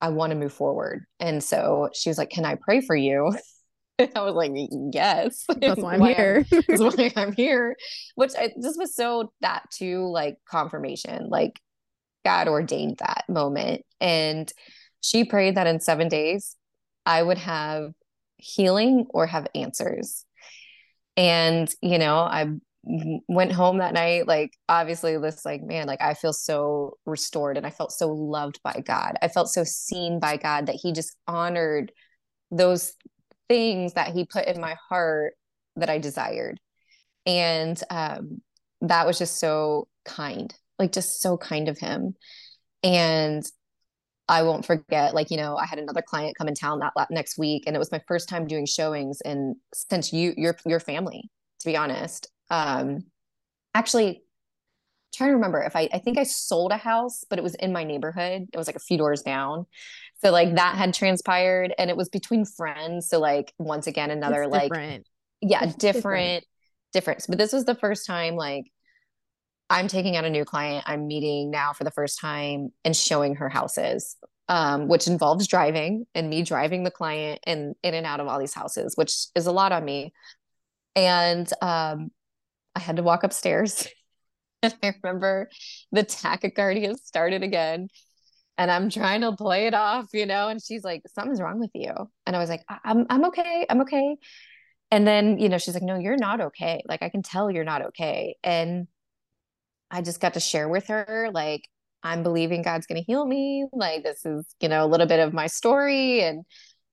[0.02, 1.06] I want to move forward.
[1.20, 3.36] And so she was like, Can I pray for you?
[4.00, 4.52] I was like,
[4.94, 5.46] Yes.
[5.58, 6.46] That's why I'm why here.
[6.52, 7.76] I'm, that's why I'm here.
[8.16, 11.60] Which I, this was so that too, like confirmation, like
[12.24, 13.84] God ordained that moment.
[14.00, 14.52] And
[15.02, 16.56] she prayed that in seven days,
[17.06, 17.92] I would have
[18.38, 20.26] healing or have answers.
[21.18, 22.50] And, you know, I
[23.28, 27.66] went home that night like obviously this like man like i feel so restored and
[27.66, 29.16] i felt so loved by god.
[29.22, 31.92] I felt so seen by god that he just honored
[32.50, 32.94] those
[33.48, 35.34] things that he put in my heart
[35.76, 36.60] that i desired.
[37.28, 38.42] And um
[38.82, 42.16] that was just so kind like just so kind of him.
[42.82, 43.44] And
[44.30, 47.38] I won't forget, like, you know, I had another client come in town that next
[47.38, 51.30] week and it was my first time doing showings and since you your your family,
[51.60, 53.04] to be honest um
[53.74, 54.24] actually
[55.14, 57.74] trying to remember if I I think I sold a house, but it was in
[57.74, 58.48] my neighborhood.
[58.52, 59.66] It was like a few doors down.
[60.22, 63.08] So like that had transpired and it was between friends.
[63.10, 65.08] So like once again another it's like different.
[65.42, 66.44] yeah, different, different
[66.94, 67.28] difference.
[67.28, 68.66] But this was the first time like
[69.70, 73.36] I'm taking out a new client I'm meeting now for the first time and showing
[73.36, 74.18] her houses.
[74.52, 78.40] Um, which involves driving and me driving the client and in and out of all
[78.40, 80.12] these houses, which is a lot on me.
[80.96, 82.10] And um,
[82.80, 83.88] I had to walk upstairs.
[84.64, 85.50] and I remember
[85.92, 87.90] the tachycardia started again.
[88.58, 91.72] And I'm trying to play it off, you know, and she's like, something's wrong with
[91.74, 91.94] you.
[92.26, 93.66] And I was like, I'm I'm okay.
[93.70, 94.18] I'm okay.
[94.92, 96.82] And then, you know, she's like, no, you're not okay.
[96.88, 98.36] Like I can tell you're not okay.
[98.44, 98.88] And
[99.92, 101.68] I just got to share with her, like,
[102.04, 103.66] I'm believing God's to heal me.
[103.74, 106.22] Like, this is, you know, a little bit of my story.
[106.22, 106.44] And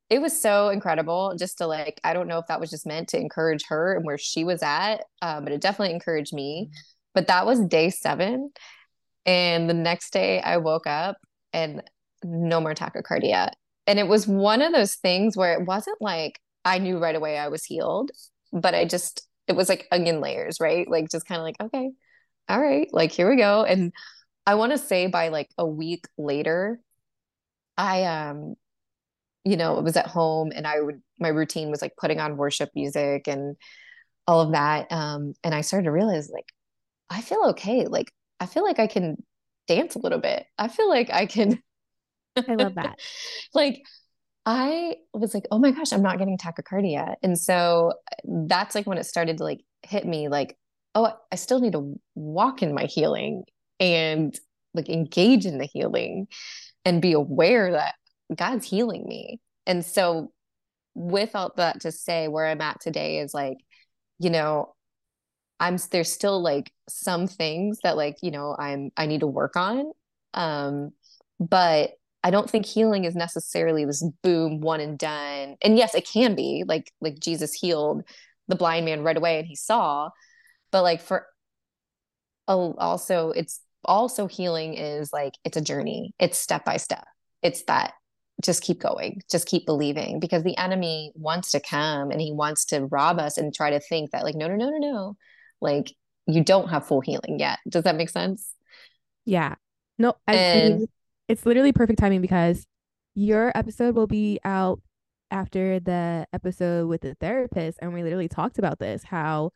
[0.09, 3.09] it was so incredible just to like i don't know if that was just meant
[3.09, 6.69] to encourage her and where she was at um, but it definitely encouraged me.
[6.69, 6.79] Mm-hmm.
[7.15, 8.51] but that was day seven
[9.25, 11.17] and the next day i woke up
[11.53, 11.83] and
[12.25, 13.51] no more tachycardia.
[13.87, 17.39] And it was one of those things where it wasn't like i knew right away
[17.39, 18.11] i was healed
[18.53, 20.89] but i just it was like onion layers right?
[20.91, 21.91] Like just kind of like okay
[22.49, 23.65] all right like here we go.
[23.65, 23.93] And
[24.47, 26.81] i want to say by like a week later
[27.77, 28.55] i um
[29.47, 32.37] you know, it was at home and I would, my routine was like putting on
[32.37, 33.55] worship music and
[34.27, 34.91] all of that.
[34.91, 36.53] Um, and I started to realize like,
[37.09, 37.87] I feel okay.
[37.87, 39.23] Like, I feel like I can
[39.69, 40.45] dance a little bit.
[40.59, 41.63] I feel like I can.
[42.37, 42.99] I love that.
[43.55, 43.83] like,
[44.45, 47.15] I was like, oh my gosh, I'm not getting tachycardia.
[47.23, 47.93] And so
[48.25, 50.57] that's like when it started to like hit me like,
[50.97, 53.45] oh, I still need to walk in my healing
[53.79, 54.37] and
[54.75, 56.27] like engage in the healing
[56.85, 57.95] and be aware that
[58.35, 59.41] God's healing me.
[59.67, 60.33] And so,
[60.95, 63.59] with all that to say, where I'm at today is like,
[64.19, 64.75] you know,
[65.61, 69.57] I'm there's still like some things that like, you know, I'm I need to work
[69.57, 69.93] on.
[70.35, 70.93] Um,
[71.41, 75.57] but I don't think healing is necessarily this boom one and done.
[75.63, 78.03] And yes, it can be like like Jesus healed
[78.49, 80.11] the blind man right away and he saw,
[80.71, 81.27] but like for
[82.49, 86.15] also it's also healing is like it's a journey.
[86.19, 87.07] It's step by step.
[87.43, 87.95] It's that
[88.43, 92.67] just keep going just keep believing because the enemy wants to come and he wants
[92.67, 95.17] to rob us and try to think that like no no no no no.
[95.61, 95.95] Like
[96.27, 97.59] you don't have full healing yet.
[97.69, 98.53] Does that make sense?
[99.25, 99.55] Yeah.
[99.99, 100.89] No I and, mean,
[101.29, 102.67] it's literally perfect timing because
[103.15, 104.81] your episode will be out
[105.31, 109.51] after the episode with the therapist and we literally talked about this how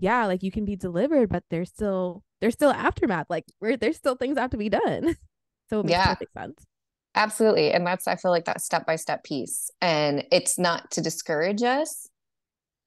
[0.00, 3.26] yeah like you can be delivered but there's still there's still aftermath.
[3.28, 5.16] Like there's still things have to be done.
[5.70, 6.08] So it makes yeah.
[6.08, 6.66] perfect sense
[7.14, 11.00] absolutely and that's i feel like that step by step piece and it's not to
[11.00, 12.08] discourage us.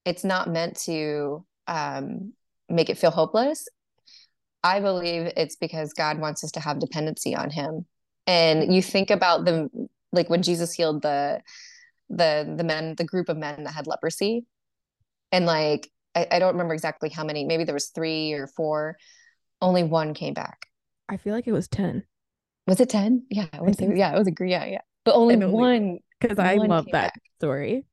[0.04, 2.32] It's not meant to um,
[2.68, 3.68] make it feel hopeless.
[4.64, 7.86] I believe it's because god wants us to have dependency on him
[8.26, 9.68] and you think about the
[10.12, 11.40] like when jesus healed the
[12.10, 14.44] the the men the group of men that had leprosy
[15.30, 18.96] and like I, I don't remember exactly how many maybe there was three or four
[19.60, 20.66] only one came back.
[21.08, 22.04] I feel like it was 10
[22.68, 24.80] was it 10 yeah I was, yeah it was agree yeah yeah.
[25.04, 27.22] But only one because i love that back.
[27.38, 27.84] story.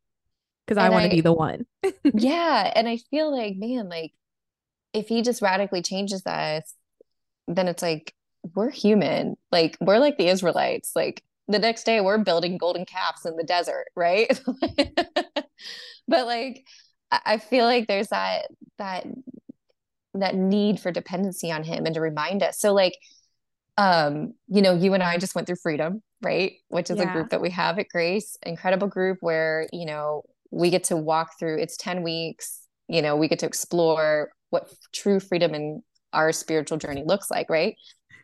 [0.66, 1.66] Because i want to be the one.
[2.14, 4.12] Yeah and i feel like man like
[4.94, 6.74] if he just radically changes us
[7.48, 8.14] then it's like
[8.54, 9.36] we're human.
[9.52, 10.92] Like we're like the israelites.
[10.96, 14.40] Like the next day we're building golden calves in the desert right?
[16.08, 16.64] But like
[17.12, 18.48] i feel like there's that
[18.78, 19.06] that
[20.16, 22.60] that need for dependency on him and to remind us.
[22.60, 22.94] So like
[23.78, 26.54] um you know you and i just went through freedom right?
[26.70, 27.10] Which is yeah.
[27.10, 30.98] a group that we have at grace incredible group where you know we get to
[30.98, 35.84] walk through it's 10 weeks you know we get to explore what true freedom in
[36.14, 37.76] our spiritual journey looks like right?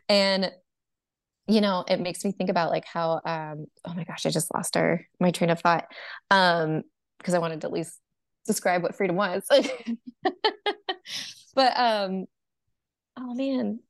[0.08, 0.50] And
[1.46, 4.54] you know it makes me think about like how um oh my gosh i just
[4.54, 5.86] lost our my train of thought
[6.30, 6.82] um
[7.18, 7.98] because i wanted to at least
[8.46, 9.44] describe what freedom was.
[11.54, 12.24] But um
[13.18, 13.80] oh man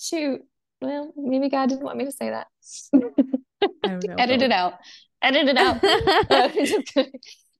[0.00, 0.42] shoot
[0.82, 2.46] well maybe god didn't want me to say that
[4.18, 4.74] edit it out
[5.22, 5.82] edit it out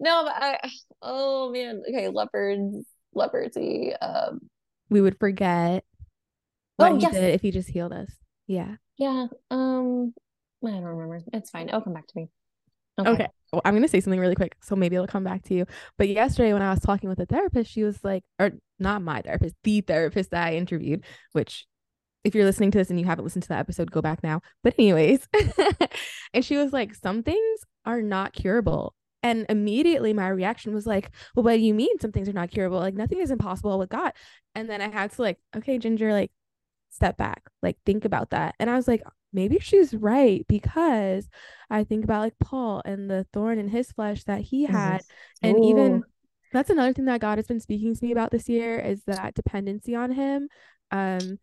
[0.01, 0.59] no but I,
[1.01, 4.41] oh man okay leopards leprosy um
[4.91, 5.85] we would forget
[6.77, 7.13] what oh, he yes.
[7.13, 8.11] did if he just healed us
[8.47, 9.27] yeah yeah.
[9.51, 10.15] Um,
[10.65, 11.21] I don't remember.
[11.33, 11.69] It's fine.
[11.69, 12.29] It'll come back to me.
[13.01, 13.11] Okay.
[13.11, 13.27] okay.
[13.53, 14.55] Well, I'm going to say something really quick.
[14.63, 15.67] So maybe it'll come back to you.
[15.99, 19.23] But yesterday, when I was talking with a therapist, she was like, or not my
[19.23, 21.67] therapist, the therapist that I interviewed, which
[22.25, 24.41] if you're listening to this and you haven't listened to that episode, go back now.
[24.63, 25.29] But, anyways,
[26.35, 28.95] and she was like, some things are not curable.
[29.25, 32.51] And immediately my reaction was like, well, what do you mean some things are not
[32.51, 32.79] curable?
[32.79, 34.13] Like, nothing is impossible with God.
[34.55, 36.33] And then I had to, like, okay, Ginger, like,
[36.93, 38.55] step back, like think about that.
[38.59, 39.03] And I was like,
[39.33, 41.29] maybe she's right because
[41.71, 45.01] I think about like Paul and the thorn in his flesh that he had.
[45.01, 45.47] Mm-hmm.
[45.47, 45.69] And Ooh.
[45.69, 46.05] even
[46.53, 49.35] that's another thing that God has been speaking to me about this year is that
[49.35, 50.49] dependency on him.
[50.91, 51.39] Um,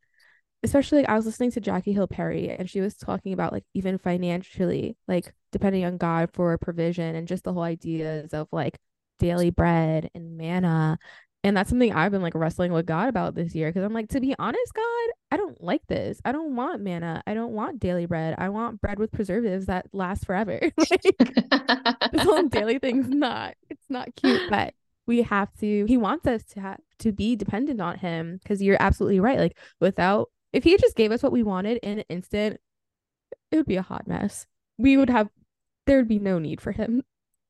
[0.64, 3.64] especially like, I was listening to Jackie Hill Perry and she was talking about like
[3.74, 8.78] even financially, like depending on God for provision and just the whole ideas of like
[9.20, 10.98] daily bread and manna
[11.44, 14.10] and that's something I've been like wrestling with God about this year because I'm like,
[14.10, 16.20] to be honest, God, I don't like this.
[16.26, 17.24] I don't want manna.
[17.26, 18.36] I don't want daily bread.
[18.38, 20.60] I want bread with preservatives that last forever.
[20.78, 21.02] like,
[22.12, 24.74] this whole daily thing's not, it's not cute, but
[25.08, 28.78] we have to, he wants us to have to be dependent on him because you're
[28.80, 29.40] absolutely right.
[29.40, 32.60] Like, without, if he just gave us what we wanted in an instant,
[33.52, 34.48] it would be a hot mess.
[34.78, 35.30] We would have,
[35.86, 37.04] there would be no need for him.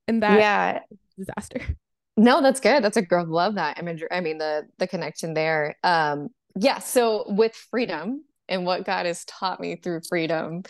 [0.08, 0.80] And that, yeah,
[1.18, 1.62] disaster.
[2.18, 2.84] No, that's good.
[2.84, 3.26] That's a girl.
[3.26, 4.10] Love that imagery.
[4.12, 5.78] I mean, the the connection there.
[5.86, 6.80] Um, yeah.
[6.80, 10.64] So with freedom and what God has taught me through freedom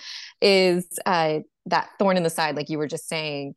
[0.43, 3.55] is uh, that thorn in the side, like you were just saying.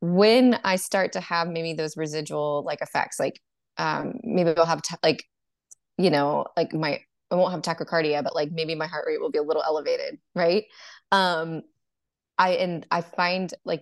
[0.00, 3.38] When I start to have maybe those residual like effects, like
[3.76, 5.22] um, maybe I'll have t- like,
[5.98, 7.00] you know, like my
[7.34, 10.18] I won't have tachycardia, but like maybe my heart rate will be a little elevated,
[10.36, 10.64] right?
[11.10, 11.62] Um,
[12.38, 13.80] I and I find like,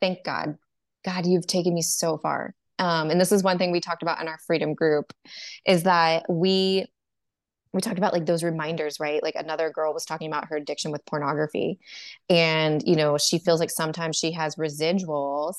[0.00, 0.58] thank God,
[1.04, 2.54] God, you've taken me so far.
[2.80, 5.12] Um, and this is one thing we talked about in our freedom group
[5.66, 6.86] is that we
[7.72, 9.22] we talked about like those reminders right?
[9.22, 11.78] Like another girl was talking about her addiction with pornography.
[12.28, 15.54] And you know she feels like sometimes she has residuals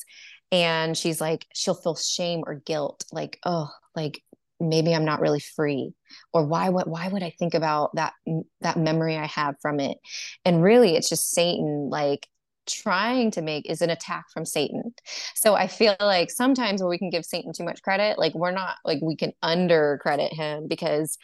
[0.52, 4.22] and she's like she'll feel shame or guilt like oh like
[4.60, 5.92] maybe i'm not really free
[6.34, 8.14] or why would why would i think about that
[8.62, 9.98] that memory i have from it
[10.46, 12.28] and really it's just satan like
[12.70, 14.94] trying to make is an attack from Satan.
[15.36, 18.52] So I feel like sometimes where we can give Satan too much credit, like we're
[18.52, 21.18] not like we can under credit him because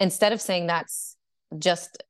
[0.00, 1.16] instead of saying that's
[1.58, 2.02] just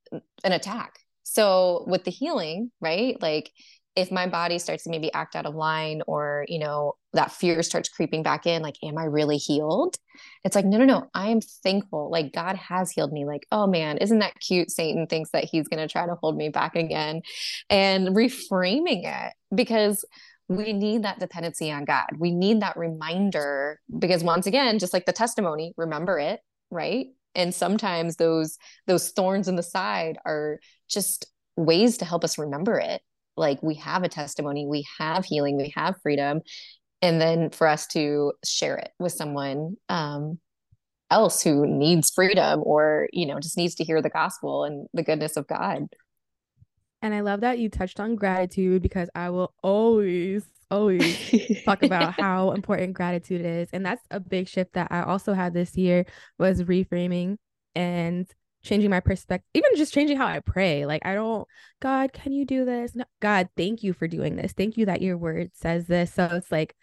[0.44, 0.98] an attack.
[1.22, 3.20] So with the healing, right?
[3.20, 3.50] Like
[3.96, 7.62] if my body starts to maybe act out of line or you know that fear
[7.62, 9.96] starts creeping back in like am i really healed?
[10.44, 12.10] It's like no no no i am thankful.
[12.10, 13.24] Like god has healed me.
[13.24, 14.70] Like oh man isn't that cute?
[14.70, 17.22] Satan thinks that he's going to try to hold me back again.
[17.70, 20.04] And reframing it because
[20.48, 22.06] we need that dependency on god.
[22.18, 26.40] We need that reminder because once again just like the testimony remember it
[26.70, 27.06] right?
[27.34, 31.26] And sometimes those those thorns in the side are just
[31.56, 33.00] ways to help us remember it
[33.36, 36.40] like we have a testimony we have healing we have freedom
[37.04, 40.38] and then for us to share it with someone um,
[41.10, 45.02] else who needs freedom or you know just needs to hear the gospel and the
[45.02, 45.82] goodness of god.
[47.02, 52.14] And i love that you touched on gratitude because i will always always talk about
[52.18, 53.68] how important gratitude is.
[53.72, 56.06] And that's a big shift that i also had this year
[56.38, 57.36] was reframing
[57.74, 58.26] and
[58.64, 60.86] changing my perspective, even just changing how I pray.
[60.86, 61.46] Like, I don't,
[61.80, 62.96] God, can you do this?
[62.96, 64.52] No, God, thank you for doing this.
[64.52, 66.12] Thank you that your word says this.
[66.14, 66.74] So it's like,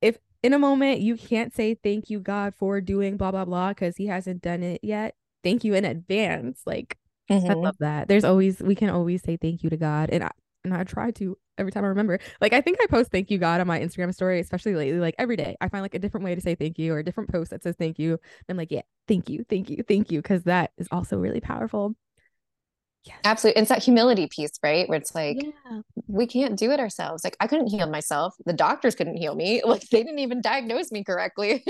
[0.00, 3.68] if in a moment you can't say thank you, God, for doing blah, blah, blah,
[3.68, 6.62] because he hasn't done it yet, thank you in advance.
[6.66, 6.98] Like,
[7.30, 7.50] mm-hmm.
[7.50, 8.08] I love that.
[8.08, 10.10] There's always, we can always say thank you to God.
[10.10, 10.30] And I,
[10.64, 12.18] and I try to every time I remember.
[12.40, 15.00] Like I think I post thank you God on my Instagram story, especially lately.
[15.00, 17.04] Like every day, I find like a different way to say thank you or a
[17.04, 18.18] different post that says thank you.
[18.48, 21.94] I'm like, yeah, thank you, thank you, thank you, because that is also really powerful.
[23.04, 23.16] Yes.
[23.24, 23.62] Absolutely.
[23.62, 24.88] It's that humility piece, right?
[24.88, 25.80] Where it's like, yeah.
[26.06, 27.24] we can't do it ourselves.
[27.24, 28.34] Like, I couldn't heal myself.
[28.46, 29.60] The doctors couldn't heal me.
[29.72, 31.64] Like, they didn't even diagnose me correctly.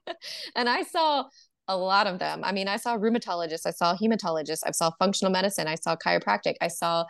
[0.56, 1.26] and I saw
[1.68, 2.42] a lot of them.
[2.42, 6.54] I mean, I saw rheumatologists, I saw hematologists, I saw functional medicine, I saw chiropractic,
[6.60, 7.04] I saw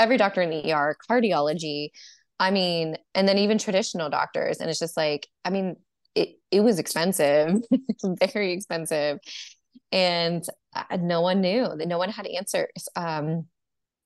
[0.00, 1.90] every doctor in the ER, cardiology.
[2.40, 4.58] I mean, and then even traditional doctors.
[4.58, 5.76] And it's just like, I mean,
[6.14, 7.60] it, it was expensive,
[8.32, 9.18] very expensive.
[9.92, 10.44] And
[10.74, 12.88] uh, no one knew that no one had answers.
[12.96, 13.46] Um,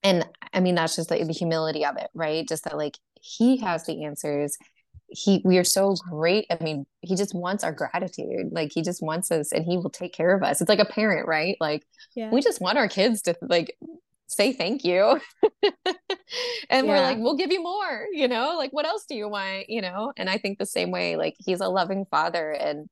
[0.03, 2.47] and I mean, that's just like the humility of it, right?
[2.47, 4.57] Just that like he has the answers.
[5.07, 6.45] He, we are so great.
[6.51, 8.49] I mean, he just wants our gratitude.
[8.51, 10.59] Like he just wants us and he will take care of us.
[10.59, 11.55] It's like a parent, right?
[11.61, 11.83] Like
[12.15, 12.29] yeah.
[12.31, 13.77] we just want our kids to like
[14.27, 15.19] say thank you.
[15.63, 15.75] and
[16.69, 16.81] yeah.
[16.83, 19.81] we're like, we'll give you more, you know, like what else do you want, you
[19.81, 20.13] know?
[20.17, 22.51] And I think the same way, like he's a loving father.
[22.51, 22.89] And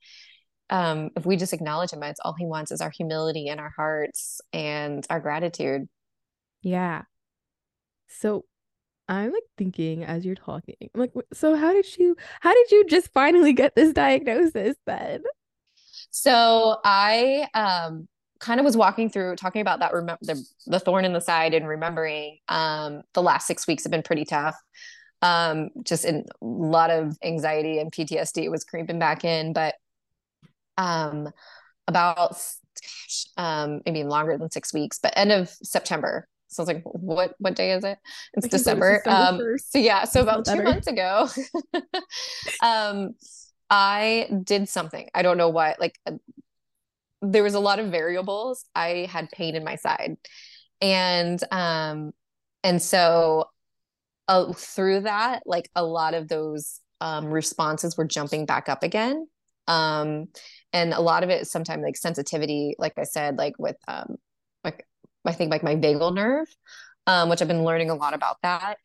[0.70, 3.72] um, if we just acknowledge him, it's all he wants is our humility in our
[3.76, 5.88] hearts and our gratitude.
[6.62, 7.04] Yeah.
[8.08, 8.46] So
[9.08, 12.86] I'm like thinking as you're talking, I'm like, so how did you, how did you
[12.86, 15.24] just finally get this diagnosis then?
[16.10, 18.08] So I, um,
[18.44, 21.54] kind of was walking through talking about that remember the, the thorn in the side
[21.54, 24.56] and remembering um, the last six weeks have been pretty tough
[25.22, 29.76] um, just in a lot of anxiety and ptsd was creeping back in but
[30.78, 31.30] um,
[31.88, 36.68] about gosh, um, maybe longer than six weeks but end of september so I was
[36.68, 37.98] like, what what day is it?
[38.36, 39.02] It's December.
[39.04, 41.28] December um, so yeah, so about two months ago,
[42.62, 43.16] um,
[43.72, 45.10] I did something.
[45.16, 46.00] I don't know what, like
[47.24, 48.66] there was a lot of variables.
[48.76, 50.18] I had pain in my side.
[50.82, 52.12] And um
[52.64, 53.46] and so
[54.28, 59.28] uh, through that, like a lot of those um responses were jumping back up again.
[59.68, 60.28] Um
[60.74, 64.18] and a lot of it is sometimes like sensitivity, like I said, like with um
[64.64, 64.86] like
[65.26, 66.48] I think like my vagal nerve,
[67.08, 68.78] um, which I've been learning a lot about that.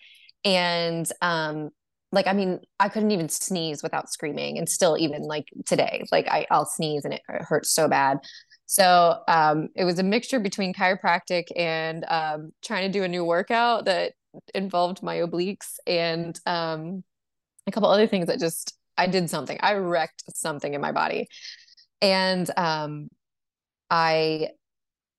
[0.45, 1.71] And um
[2.11, 6.27] like i mean i couldn't even sneeze without screaming and still even like today like
[6.29, 8.19] I, i'll sneeze and it, hurts so bad.
[8.71, 13.25] So um, it was a mixture between chiropractic and um, trying to do a new
[13.25, 14.13] workout that
[14.55, 17.03] involved my obliques and um,
[17.67, 19.59] a couple other things that just i did something.
[19.61, 21.29] I wrecked something in my body.
[22.03, 23.09] And um,
[23.91, 24.49] i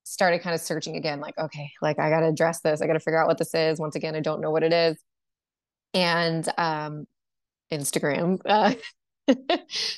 [0.03, 2.81] started kind of searching again like okay like i got to address this.
[2.81, 3.79] I got to figure out what this is.
[3.79, 4.97] Once again i don't know what it is
[5.93, 7.05] and um
[7.71, 8.39] Instagram.
[8.45, 8.73] Uh,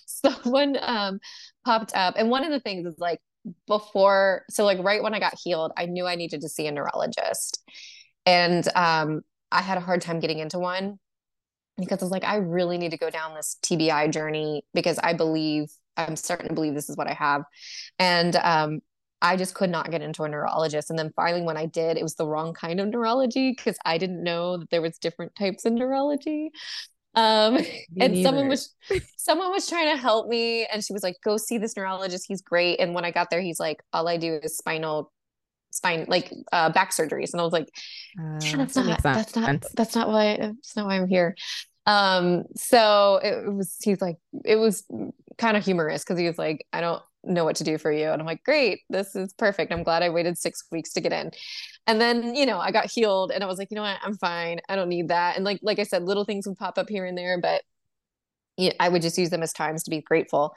[0.05, 1.19] someone um
[1.65, 3.19] popped up, and one of the things is like
[3.67, 6.71] before, so like right when I got healed, I knew I needed to see a
[6.71, 7.63] neurologist,
[8.25, 9.21] and um
[9.51, 10.97] I had a hard time getting into one
[11.77, 15.13] because I was like, I really need to go down this TBI journey because I
[15.13, 17.43] believe I'm starting to believe this is what I have,
[17.99, 18.81] and um
[19.21, 20.89] I just could not get into a neurologist.
[20.89, 23.97] And then finally, when I did, it was the wrong kind of neurology because I
[23.97, 26.51] didn't know that there was different types of neurology.
[27.13, 27.57] Um,
[27.99, 28.23] and neither.
[28.23, 28.73] someone was
[29.17, 32.25] someone was trying to help me, and she was like, "Go see this neurologist.
[32.27, 35.11] He's great." And when I got there, he's like, "All I do is spinal."
[35.73, 37.69] spine like uh back surgeries and i was like
[38.19, 41.33] uh, that's not that's not that's not why that's not why i'm here
[41.85, 44.85] um so it was he's like it was
[45.37, 48.09] kind of humorous because he was like i don't know what to do for you.
[48.09, 49.71] And I'm like, great, this is perfect.
[49.71, 51.31] I'm glad I waited six weeks to get in.
[51.87, 54.17] And then, you know, I got healed and I was like, you know what, I'm
[54.17, 54.59] fine.
[54.67, 55.35] I don't need that.
[55.35, 57.61] And like, like I said, little things would pop up here and there, but
[58.57, 60.55] you know, I would just use them as times to be grateful.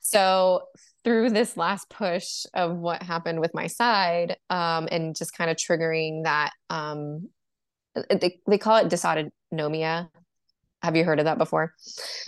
[0.00, 0.62] So
[1.04, 5.56] through this last push of what happened with my side, um, and just kind of
[5.56, 7.28] triggering that, um,
[8.10, 10.08] they, they call it dysautonomia.
[10.82, 11.74] Have you heard of that before?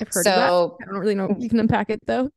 [0.01, 1.35] I've heard so, I don't really know.
[1.39, 2.31] You can unpack it though.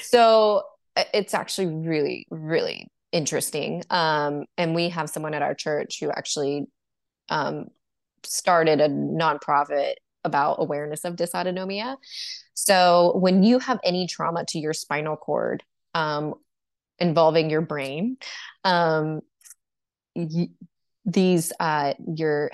[0.00, 0.62] So
[0.96, 3.82] it's actually really really interesting.
[3.90, 6.66] Um and we have someone at our church who actually
[7.28, 7.66] um
[8.24, 9.94] started a nonprofit
[10.24, 11.96] about awareness of dysautonomia.
[12.54, 15.62] So when you have any trauma to your spinal cord
[15.94, 16.34] um,
[16.98, 18.16] involving your brain,
[18.64, 19.20] um,
[20.14, 20.50] y-
[21.04, 22.50] these uh, your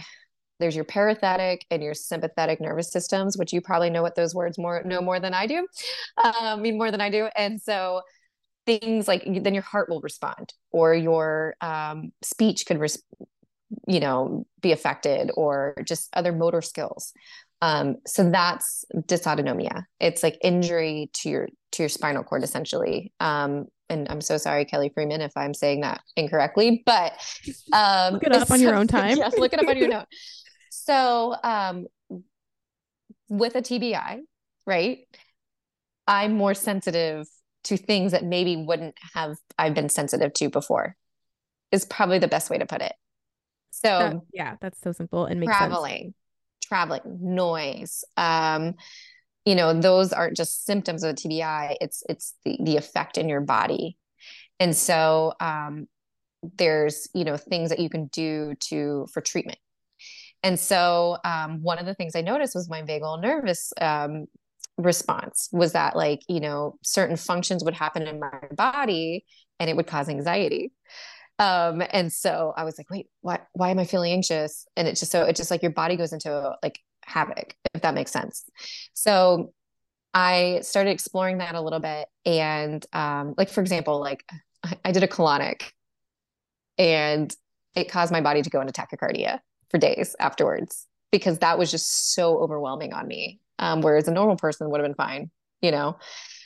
[0.60, 4.58] there's your parasympathetic and your sympathetic nervous systems, which you probably know what those words
[4.58, 5.66] more know more than I do,
[6.16, 8.00] uh, mean more than I do, and so
[8.68, 13.02] things like then your heart will respond or your um, speech could res-
[13.86, 17.12] you know be affected or just other motor skills.
[17.62, 19.84] Um, so that's dysautonomia.
[19.98, 23.12] It's like injury to your to your spinal cord essentially.
[23.20, 27.12] Um, and i'm so sorry kelly freeman if i'm saying that incorrectly but
[27.72, 29.16] um, look it up so, on your own time.
[29.16, 30.04] yes look it up on your own.
[30.70, 31.86] So um,
[33.30, 34.18] with a tbi
[34.66, 34.98] right
[36.06, 37.26] i'm more sensitive
[37.68, 40.96] to things that maybe wouldn't have I've been sensitive to before
[41.70, 42.94] is probably the best way to put it.
[43.70, 46.14] So yeah, that's so simple and makes traveling, sense.
[46.62, 48.74] traveling, noise, um,
[49.44, 51.76] you know, those aren't just symptoms of a TBI.
[51.80, 53.96] It's it's the the effect in your body,
[54.58, 55.86] and so um,
[56.56, 59.58] there's you know things that you can do to for treatment.
[60.42, 64.26] And so um, one of the things I noticed was my vagal nervous um,
[64.78, 65.48] response?
[65.52, 69.24] Was that like you know certain functions would happen in my body
[69.60, 70.72] and it would cause anxiety.
[71.40, 74.66] Um and so i was like wait why why am i feeling anxious?
[74.76, 77.94] And it's just so it's just like your body goes into like havoc if that
[77.94, 78.44] makes sense.
[78.94, 79.52] So
[80.14, 84.24] i started exploring that a little bit and um like for example like
[84.84, 85.70] i did a colonic
[86.78, 87.34] and
[87.74, 89.40] it caused my body to go into tachycardia
[89.70, 94.36] for days afterwards because that was just so overwhelming on me um, whereas a normal
[94.36, 95.30] person would have been fine,
[95.60, 95.98] you know?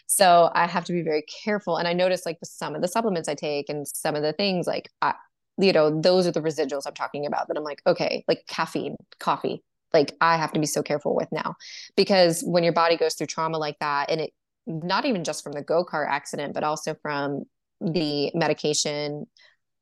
[0.06, 1.76] So I have to be very careful.
[1.76, 4.32] And I notice like the some of the supplements I take and some of the
[4.32, 5.14] things like, I,
[5.58, 8.96] you know, those are the residuals I'm talking about that I'm like, okay, like caffeine,
[9.20, 9.62] coffee,
[9.92, 11.56] like I have to be so careful with now
[11.96, 14.32] because when your body goes through trauma like that and it,
[14.66, 17.44] not even just from the go-kart accident, but also from
[17.80, 19.26] the medication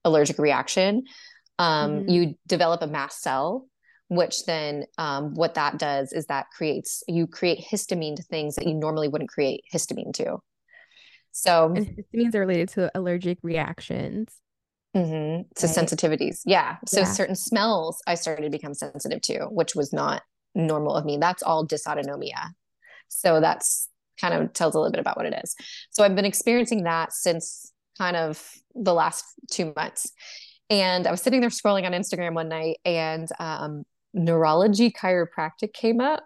[0.04, 1.04] allergic reaction,
[1.58, 2.08] um, mm-hmm.
[2.08, 3.68] you develop a mast cell
[4.10, 8.66] which then um, what that does is that creates you create histamine to things that
[8.66, 10.38] you normally wouldn't create histamine to.
[11.30, 14.34] So and histamines are related to allergic reactions.
[14.96, 15.42] Mm-hmm.
[15.54, 15.76] to right?
[15.76, 16.40] sensitivities.
[16.44, 16.78] Yeah.
[16.88, 17.06] So yeah.
[17.06, 20.22] certain smells i started to become sensitive to which was not
[20.56, 21.16] normal of me.
[21.16, 22.50] That's all dysautonomia.
[23.06, 23.88] So that's
[24.20, 25.54] kind of tells a little bit about what it is.
[25.90, 30.10] So i've been experiencing that since kind of the last two months.
[30.68, 33.82] And I was sitting there scrolling on Instagram one night, and um,
[34.14, 36.24] neurology chiropractic came up.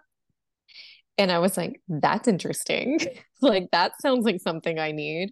[1.17, 2.99] And I was like, that's interesting.
[3.41, 5.31] like, that sounds like something I need.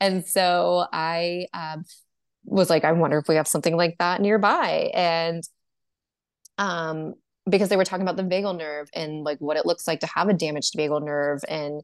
[0.00, 1.84] And so I um,
[2.44, 4.90] was like, I wonder if we have something like that nearby.
[4.94, 5.42] And
[6.58, 7.14] um,
[7.48, 10.08] because they were talking about the vagal nerve and like what it looks like to
[10.14, 11.40] have a damaged vagal nerve.
[11.48, 11.82] And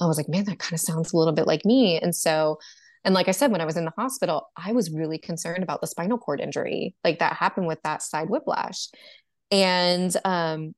[0.00, 1.98] I was like, man, that kind of sounds a little bit like me.
[2.00, 2.58] And so,
[3.04, 5.80] and like I said, when I was in the hospital, I was really concerned about
[5.80, 8.88] the spinal cord injury, like that happened with that side whiplash.
[9.50, 10.74] And um,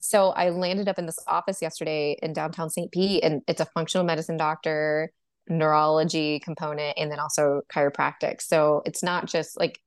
[0.00, 2.90] so I landed up in this office yesterday in downtown St.
[2.90, 5.12] Pete, and it's a functional medicine doctor,
[5.48, 8.42] neurology component, and then also chiropractic.
[8.42, 9.78] So it's not just like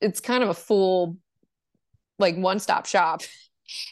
[0.00, 1.16] it's kind of a full,
[2.18, 3.22] like one stop shop.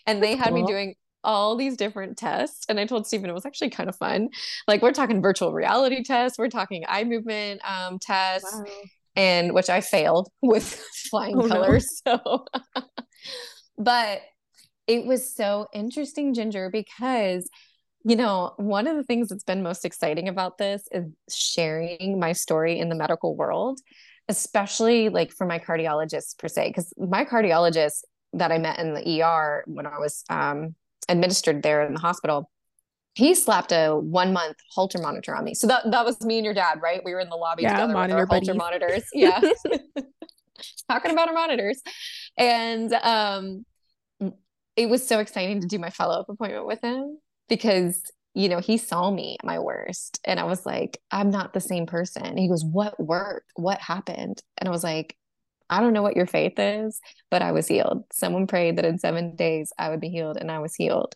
[0.07, 0.61] And they had cool.
[0.61, 0.95] me doing
[1.25, 2.67] all these different tests.
[2.69, 4.29] And I told Stephen it was actually kind of fun.
[4.69, 8.65] Like we're talking virtual reality tests, we're talking eye movement um, tests, wow.
[9.17, 10.65] and which I failed with
[11.11, 12.03] flying oh, colors.
[12.05, 12.47] No.
[12.75, 12.79] So
[13.79, 14.23] but
[14.87, 17.49] it was so interesting, Ginger, because
[18.05, 22.33] you know, one of the things that's been most exciting about this is sharing my
[22.33, 23.81] story in the medical world,
[24.29, 29.23] especially like for my cardiologist per se, because my cardiologist that I met in the
[29.23, 30.75] ER when I was um,
[31.09, 32.51] administered there in the hospital,
[33.15, 35.55] he slapped a one month Holter monitor on me.
[35.55, 37.03] So that that was me and your dad, right?
[37.05, 39.05] We were in the lobby yeah, together monitor with our Holter monitors.
[39.13, 39.41] Yeah.
[40.91, 41.83] Talking about our monitors.
[42.37, 43.65] And um
[44.77, 47.19] it was so exciting to do my follow-up appointment with him
[47.49, 48.03] because
[48.35, 51.61] you know he saw me at my worst and i was like i'm not the
[51.61, 52.37] same person.
[52.37, 53.51] He goes what worked?
[53.57, 54.43] What happened?
[54.59, 55.17] And i was like
[55.69, 57.01] i don't know what your faith is
[57.31, 58.05] but i was healed.
[58.13, 61.15] Someone prayed that in seven days i would be healed and i was healed.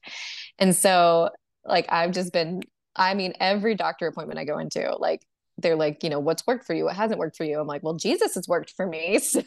[0.59, 1.31] And so
[1.65, 2.61] like i've just been
[2.95, 5.23] i mean every doctor appointment i go into like
[5.59, 6.85] they're like, you know, what's worked for you?
[6.85, 7.59] What hasn't worked for you?
[7.59, 9.21] I'm like, well, Jesus has worked for me.
[9.29, 9.43] So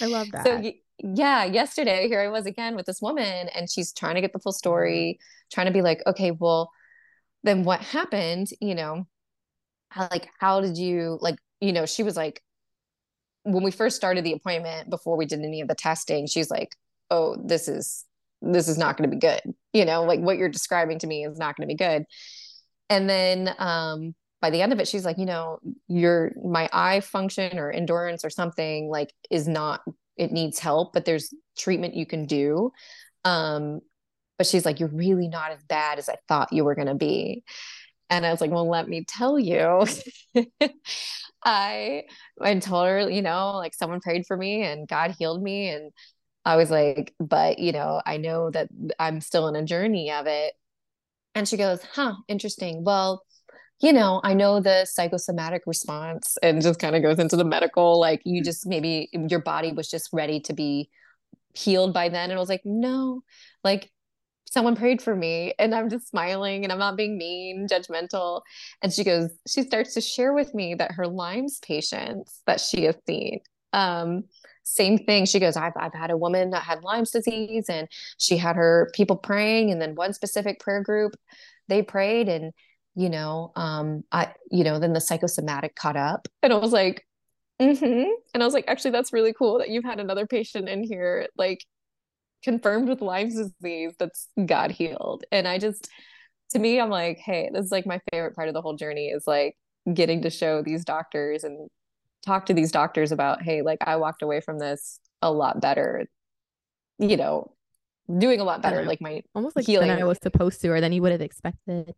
[0.00, 0.44] I love that.
[0.44, 4.32] So yeah, yesterday here I was again with this woman and she's trying to get
[4.32, 5.18] the full story,
[5.52, 6.70] trying to be like, okay, well,
[7.44, 8.48] then what happened?
[8.60, 9.06] You know,
[9.90, 12.42] how, like, how did you like, you know, she was like,
[13.44, 16.70] when we first started the appointment before we did any of the testing, she's like,
[17.10, 18.04] oh, this is
[18.42, 19.40] this is not going to be good.
[19.72, 22.04] You know, like what you're describing to me is not going to be good.
[22.90, 24.14] And then um
[24.46, 25.58] by the end of it, she's like, you know,
[25.88, 29.80] your my eye function or endurance or something like is not
[30.16, 32.70] it needs help, but there's treatment you can do.
[33.24, 33.80] Um,
[34.38, 36.94] but she's like, you're really not as bad as I thought you were going to
[36.94, 37.42] be.
[38.08, 39.84] And I was like, well, let me tell you.
[41.44, 42.04] I
[42.40, 45.70] I told her, you know, like someone prayed for me and God healed me.
[45.70, 45.90] And
[46.44, 48.68] I was like, but you know, I know that
[49.00, 50.54] I'm still in a journey of it.
[51.34, 52.84] And she goes, huh, interesting.
[52.84, 53.24] Well,
[53.80, 58.00] you know, I know the psychosomatic response and just kind of goes into the medical,
[58.00, 60.88] like you just maybe your body was just ready to be
[61.54, 62.30] healed by then.
[62.30, 63.22] And I was like, no,
[63.62, 63.90] like
[64.50, 68.40] someone prayed for me and I'm just smiling and I'm not being mean, judgmental.
[68.80, 72.84] And she goes, she starts to share with me that her Lyme's patients that she
[72.84, 73.40] has seen,
[73.74, 74.24] um,
[74.62, 75.26] same thing.
[75.26, 78.90] She goes, I've, I've had a woman that had Lyme's disease and she had her
[78.94, 81.14] people praying and then one specific prayer group,
[81.68, 82.52] they prayed and,
[82.96, 87.06] you know, um, I, you know, then the psychosomatic caught up and I was like,
[87.60, 88.10] mm-hmm.
[88.34, 91.28] And I was like, actually, that's really cool that you've had another patient in here,
[91.36, 91.62] like
[92.42, 95.24] confirmed with Lyme's disease that's got healed.
[95.30, 95.90] And I just,
[96.50, 99.08] to me, I'm like, hey, this is like my favorite part of the whole journey
[99.08, 99.56] is like
[99.92, 101.68] getting to show these doctors and
[102.24, 106.06] talk to these doctors about, hey, like I walked away from this a lot better,
[106.98, 107.52] you know,
[108.18, 108.84] doing a lot better.
[108.84, 109.88] Like my almost like healing.
[109.88, 111.94] than I was supposed to, or than you would have expected.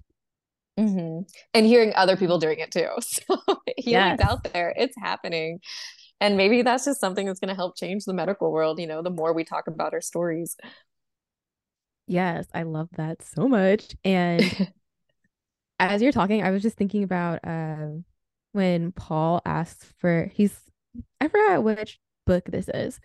[0.79, 1.23] Mm-hmm.
[1.55, 2.89] And hearing other people doing it too.
[3.01, 3.37] So
[3.77, 4.21] healing's yes.
[4.21, 5.61] out there, it's happening
[6.21, 9.03] and maybe that's just something that's going to help change the medical world you know
[9.03, 10.57] the more we talk about our stories
[12.07, 14.69] yes i love that so much and
[15.79, 18.05] as you're talking i was just thinking about um
[18.53, 20.59] when paul asks for he's
[21.21, 23.01] i forgot which book this is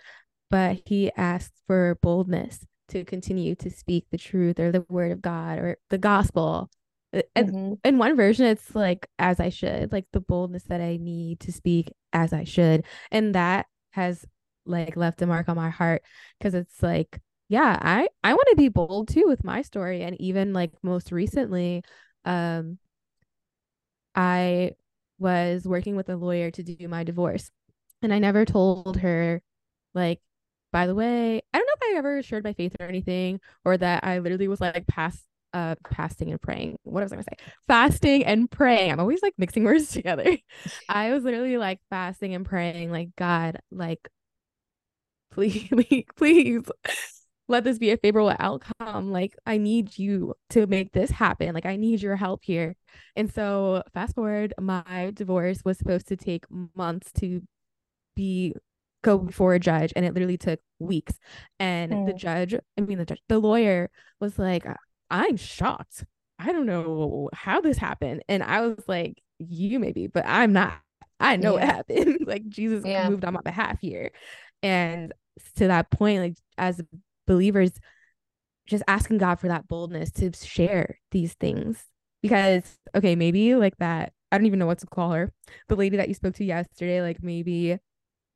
[0.50, 5.22] but he asks for boldness to continue to speak the truth or the word of
[5.22, 6.70] god or the gospel
[7.14, 7.74] mm-hmm.
[7.84, 11.52] in one version it's like as i should like the boldness that i need to
[11.52, 12.86] speak as i should.
[13.12, 14.26] And that has
[14.66, 16.04] like left a mark on my heart
[16.38, 17.20] because it's like
[17.50, 20.04] yeah i i want to be bold too with my story.
[20.04, 21.84] And even like most recently
[22.26, 22.78] um
[24.16, 24.72] i
[25.20, 27.52] was working with a lawyer to do my divorce.
[28.02, 29.42] And i never told her
[29.94, 30.20] like
[30.72, 33.78] by the way i don't know if i ever shared my faith or anything or
[33.78, 35.24] that i literally was like past
[35.54, 36.78] uh fasting and praying.
[36.84, 37.46] What was I gonna say?
[37.68, 38.92] Fasting and praying.
[38.92, 40.38] I'm always like mixing words together.
[40.90, 44.08] I was literally like fasting and praying, like God, like
[45.32, 45.70] please,
[46.16, 46.64] please
[47.48, 49.12] let this be a favorable outcome.
[49.12, 51.54] Like I need you to make this happen.
[51.54, 52.76] Like I need your help here.
[53.16, 57.42] And so fast forward, my divorce was supposed to take months to
[58.16, 58.54] be
[59.04, 61.20] go before a judge and it literally took weeks
[61.60, 62.06] and mm.
[62.08, 63.90] the judge i mean the judge the lawyer
[64.22, 64.66] was like
[65.10, 66.06] I'm shocked.
[66.40, 68.24] I don't know how this happened.
[68.28, 70.80] And I was like, you maybe, but I'm not.
[71.20, 71.66] I know yeah.
[71.66, 72.18] what happened.
[72.28, 73.10] like Jesus yeah.
[73.10, 74.12] moved on my behalf here.
[74.62, 75.14] And
[75.56, 76.82] to that point, like as
[77.28, 77.72] believers,
[78.66, 81.84] just asking God for that boldness to share these things.
[82.22, 82.64] Because,
[82.96, 85.32] okay, maybe like that, I don't even know what to call her.
[85.68, 87.78] The lady that you spoke to yesterday, like maybe,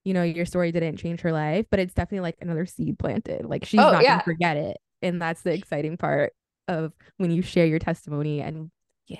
[0.03, 3.45] you know, your story didn't change her life, but it's definitely like another seed planted.
[3.45, 4.15] Like she's oh, not yeah.
[4.15, 4.77] gonna forget it.
[5.01, 6.33] And that's the exciting part
[6.67, 8.71] of when you share your testimony and
[9.07, 9.19] yeah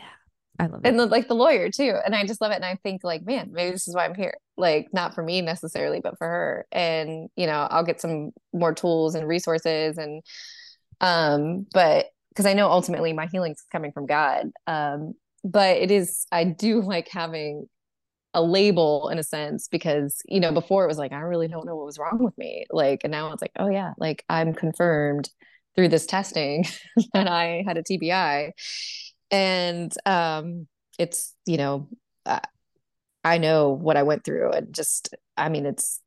[0.60, 0.88] I love it.
[0.88, 1.96] And the, like the lawyer too.
[2.06, 2.56] And I just love it.
[2.56, 4.36] And I think like, man, maybe this is why I'm here.
[4.56, 6.68] Like not for me necessarily, but for her.
[6.72, 10.24] And, you know, I'll get some more tools and resources and
[11.00, 14.48] um, but because I know ultimately my healing's coming from God.
[14.66, 15.14] Um,
[15.44, 17.68] but it is I do like having
[18.34, 21.66] a label in a sense because, you know, before it was like, I really don't
[21.66, 22.66] know what was wrong with me.
[22.70, 25.30] Like, and now it's like, oh yeah, like I'm confirmed
[25.78, 26.66] through this testing
[27.14, 28.52] that I had a TBI.
[29.32, 30.68] And um,
[31.00, 31.88] it's, you know,
[33.24, 36.02] I know what I went through and just, I mean, it's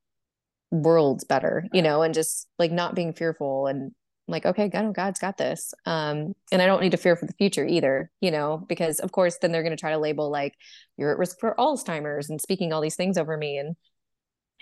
[0.71, 3.93] worlds better, you know, and just like not being fearful and
[4.27, 5.75] like, okay, God, God's got this.
[5.85, 9.13] Um, and I don't need to fear for the future either, you know, because of
[9.13, 10.55] course, then they're going to try to label like
[10.97, 13.59] you're at risk for Alzheimer's and speaking all these things over me.
[13.59, 13.77] And,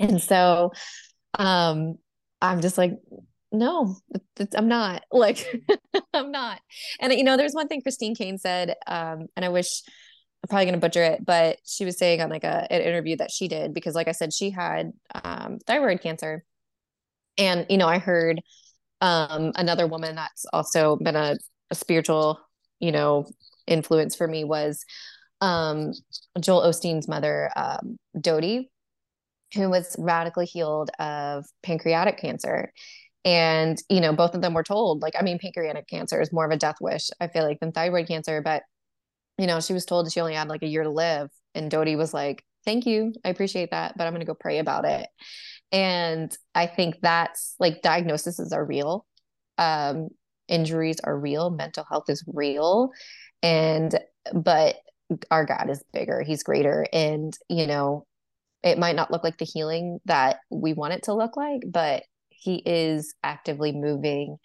[0.00, 0.72] and so,
[1.38, 1.96] um,
[2.40, 2.92] I'm just like,
[3.52, 3.96] no
[4.56, 5.46] i'm not like
[6.14, 6.60] i'm not.
[7.00, 9.82] And you know there's one thing christine Caine said um and i wish
[10.42, 13.16] i'm probably going to butcher it but she was saying on like a an interview
[13.16, 14.92] that she did because like i said she had
[15.24, 16.44] um thyroid cancer.
[17.36, 18.40] And you know i heard
[19.00, 21.36] um another woman that's also been a,
[21.70, 22.40] a spiritual
[22.80, 23.26] you know
[23.66, 24.84] influence for me was
[25.40, 25.92] um
[26.40, 28.70] joel osteen's mother um dodie
[29.54, 32.72] who was radically healed of pancreatic cancer
[33.28, 36.46] And, you know, both of them were told, like, I mean, pancreatic cancer is more
[36.46, 38.40] of a death wish, I feel like, than thyroid cancer.
[38.40, 38.62] But,
[39.36, 41.28] you know, she was told she only had like a year to live.
[41.54, 43.12] And Dodie was like, thank you.
[43.26, 45.06] I appreciate that, but I'm going to go pray about it.
[45.70, 49.04] And I think that's like diagnoses are real.
[49.58, 50.08] Um,
[50.48, 51.50] injuries are real.
[51.50, 52.92] Mental health is real.
[53.42, 53.94] And,
[54.32, 54.76] but
[55.30, 56.22] our God is bigger.
[56.22, 56.86] He's greater.
[56.94, 58.06] And, you know,
[58.62, 62.04] it might not look like the healing that we want it to look like, but
[62.38, 64.36] he is actively moving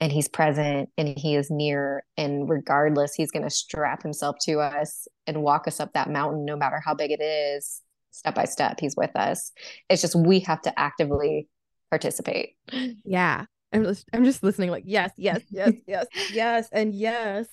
[0.00, 4.58] and he's present and he is near and regardless he's going to strap himself to
[4.58, 7.82] us and walk us up that mountain no matter how big it is
[8.14, 9.52] step by step he's with us.
[9.90, 11.48] It's just we have to actively
[11.90, 12.56] participate.
[13.04, 13.44] Yeah.
[13.72, 17.48] I'm just, I'm just listening like yes yes yes yes yes and yes.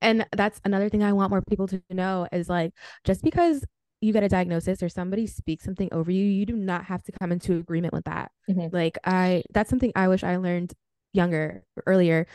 [0.00, 2.72] And that's another thing i want more people to know is like
[3.04, 3.64] just because
[4.02, 7.12] you get a diagnosis or somebody speaks something over you you do not have to
[7.12, 8.74] come into agreement with that mm-hmm.
[8.74, 10.72] like i that's something i wish i learned
[11.12, 12.26] younger earlier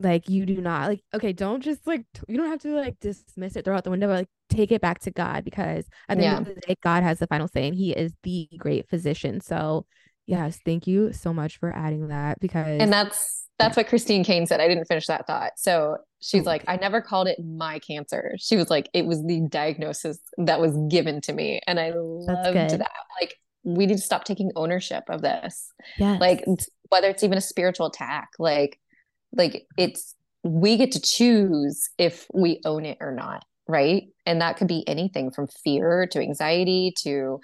[0.00, 3.56] like you do not like okay don't just like you don't have to like dismiss
[3.56, 6.24] it throw out the window but like take it back to god because at the
[6.24, 6.36] yeah.
[6.36, 9.40] end of the day god has the final say and he is the great physician
[9.40, 9.84] so
[10.26, 14.46] yes thank you so much for adding that because and that's that's what christine Caine
[14.46, 14.60] said.
[14.60, 15.52] I didn't finish that thought.
[15.56, 18.34] So she's oh, like i never called it my cancer.
[18.38, 21.60] She was like it was the diagnosis that was given to me.
[21.66, 22.90] And i loved that.
[23.20, 25.70] Like we need to stop taking ownership of this.
[25.98, 26.44] Yeah like
[26.88, 28.80] whether it's even a spiritual attack like
[29.32, 34.04] like it's we get to choose if we own it or not right?
[34.26, 37.40] And that could be anything from fear to anxiety to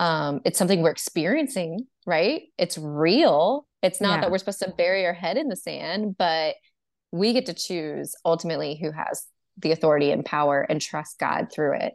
[0.00, 4.20] um it's something we're experiencing right it's real it's not yeah.
[4.22, 6.56] that we're supposed to bury our head in the sand but
[7.12, 9.26] we get to choose ultimately who has
[9.58, 11.92] the authority and power and trust god through it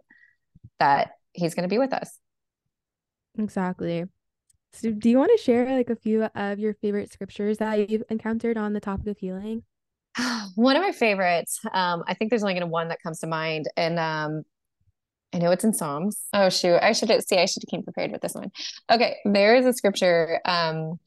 [0.79, 2.17] that he's going to be with us
[3.37, 4.05] exactly
[4.75, 8.03] so, do you want to share like a few of your favorite scriptures that you've
[8.09, 9.63] encountered on the topic of healing?
[10.55, 13.27] One of my favorites, um, I think there's only going to one that comes to
[13.27, 14.43] mind, and um,
[15.35, 16.21] I know it's in Psalms.
[16.33, 17.37] Oh shoot, I should see.
[17.37, 18.51] I should have came prepared with this one.
[18.89, 20.39] Okay, there is a scripture.
[20.45, 20.97] Um,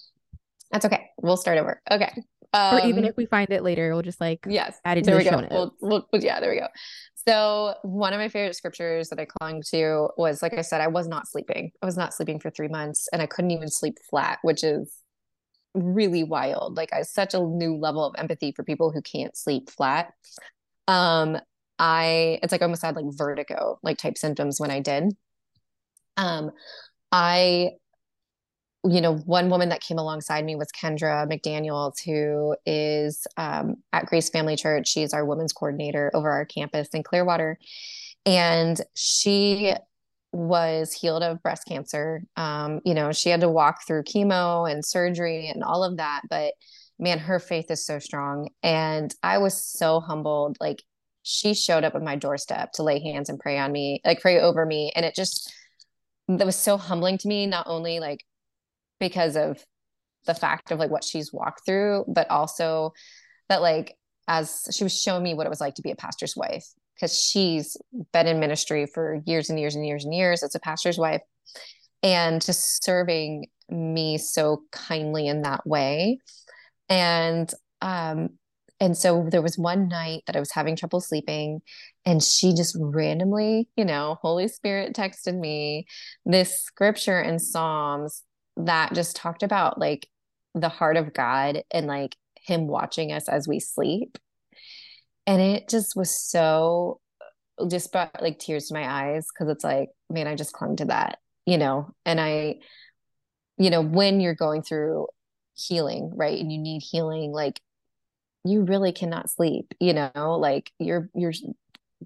[0.70, 1.06] that's okay.
[1.22, 1.80] We'll start over.
[1.90, 2.12] Okay.
[2.52, 5.04] Um, or even um, if we find it later, we'll just like yes, add it
[5.04, 5.72] to there the we go.
[5.80, 6.68] We'll, we'll, yeah, there we go.
[7.26, 10.88] So one of my favorite scriptures that I clung to was, like I said, I
[10.88, 11.72] was not sleeping.
[11.82, 14.94] I was not sleeping for three months, and I couldn't even sleep flat, which is
[15.74, 16.76] really wild.
[16.76, 20.12] Like I such a new level of empathy for people who can't sleep flat.
[20.86, 21.38] Um,
[21.78, 25.14] I it's like almost had like vertigo like type symptoms when I did.
[26.16, 26.50] Um,
[27.12, 27.70] I
[28.84, 34.06] you know, one woman that came alongside me was Kendra McDaniels, who is um, at
[34.06, 34.88] Grace Family Church.
[34.88, 37.58] She's our women's coordinator over our campus in Clearwater.
[38.24, 39.74] And she
[40.32, 42.22] was healed of breast cancer.
[42.36, 46.22] Um, you know, she had to walk through chemo and surgery and all of that.
[46.30, 46.54] But
[46.98, 48.48] man, her faith is so strong.
[48.62, 50.56] And I was so humbled.
[50.60, 50.82] Like,
[51.22, 54.40] she showed up at my doorstep to lay hands and pray on me, like, pray
[54.40, 54.92] over me.
[54.94, 55.52] And it just,
[56.28, 58.24] that was so humbling to me, not only like
[59.00, 59.64] because of
[60.26, 62.92] the fact of like what she's walked through, but also
[63.48, 63.96] that like
[64.28, 67.18] as she was showing me what it was like to be a pastor's wife because
[67.18, 67.76] she's
[68.12, 71.22] been in ministry for years and years and years and years as a pastor's wife
[72.02, 76.18] and just serving me so kindly in that way
[76.88, 78.30] and um
[78.80, 81.60] and so there was one night that I was having trouble sleeping
[82.04, 85.86] and she just randomly, you know, Holy Spirit texted me
[86.24, 88.22] this scripture in Psalms
[88.56, 90.08] that just talked about like
[90.54, 94.16] the heart of God and like him watching us as we sleep.
[95.26, 97.00] And it just was so
[97.68, 100.86] just brought like tears to my eyes because it's like, man, I just clung to
[100.86, 102.60] that, you know, and I,
[103.58, 105.08] you know, when you're going through
[105.54, 107.60] healing, right, and you need healing, like
[108.48, 111.32] you really cannot sleep, you know, like you're, you're,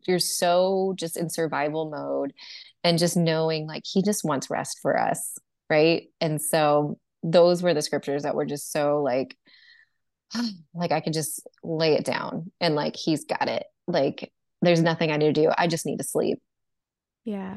[0.07, 2.33] you're so just in survival mode
[2.83, 5.39] and just knowing like he just wants rest for us
[5.73, 6.09] right?
[6.21, 9.37] And so those were the scriptures that were just so like
[10.75, 13.65] like i could just lay it down and like he's got it.
[13.87, 15.51] Like there's nothing i need to do.
[15.57, 16.39] I just need to sleep.
[17.25, 17.57] Yeah.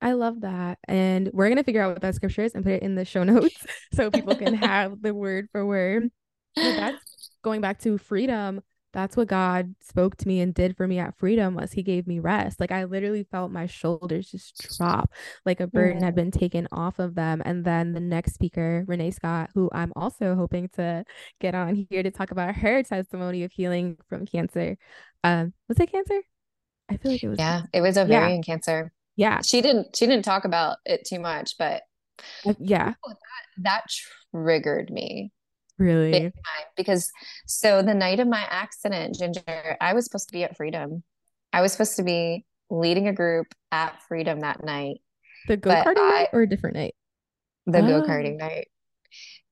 [0.00, 0.78] I love that.
[0.88, 3.04] And we're going to figure out what that scripture is and put it in the
[3.04, 3.56] show notes
[3.94, 6.10] so people can have the word for word.
[6.56, 7.11] But that's
[7.42, 8.60] going back to freedom
[8.92, 12.06] that's what God spoke to me and did for me at Freedom was he gave
[12.06, 12.60] me rest.
[12.60, 15.10] Like I literally felt my shoulders just drop
[15.46, 16.06] like a burden yeah.
[16.06, 17.42] had been taken off of them.
[17.44, 21.04] And then the next speaker, Renee Scott, who I'm also hoping to
[21.40, 24.76] get on here to talk about her testimony of healing from cancer.
[25.24, 26.20] Um, was it cancer?
[26.90, 27.70] I feel like it was Yeah, cancer.
[27.72, 28.42] it was ovarian yeah.
[28.42, 28.92] cancer.
[29.16, 29.40] Yeah.
[29.40, 31.82] She didn't she didn't talk about it too much, but
[32.46, 32.92] uh, yeah.
[33.06, 33.16] that,
[33.58, 33.84] that
[34.34, 35.32] triggered me
[35.82, 36.32] Really?
[36.76, 37.10] Because
[37.46, 41.02] so the night of my accident, Ginger, I was supposed to be at Freedom.
[41.52, 44.98] I was supposed to be leading a group at Freedom that night.
[45.48, 46.94] The go karting night or a different night?
[47.66, 47.86] The oh.
[47.86, 48.68] go karting night.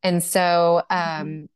[0.04, 1.22] And so mm-hmm.
[1.22, 1.48] um,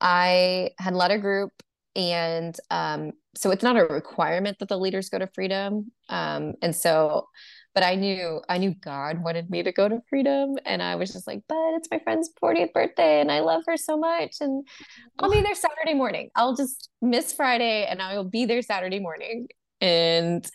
[0.00, 1.50] I had led a group,
[1.96, 5.90] and um, so it's not a requirement that the leaders go to Freedom.
[6.08, 7.26] Um, and so
[7.74, 11.12] but I knew I knew God wanted me to go to freedom and I was
[11.12, 14.66] just like but it's my friend's 40th birthday and I love her so much and
[15.18, 16.30] I'll be there Saturday morning.
[16.34, 19.48] I'll just miss Friday and I will be there Saturday morning.
[19.80, 20.48] And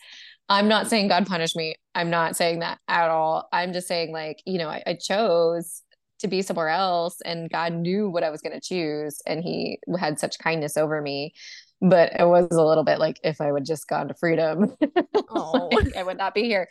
[0.48, 1.74] I'm not saying God punished me.
[1.94, 3.48] I'm not saying that at all.
[3.52, 5.82] I'm just saying like you know I, I chose
[6.18, 9.78] to be somewhere else and God knew what I was going to choose and he
[9.98, 11.34] had such kindness over me.
[11.82, 14.74] But it was a little bit like if I would just gone to freedom,
[15.28, 15.68] oh.
[15.70, 16.68] like, I would not be here.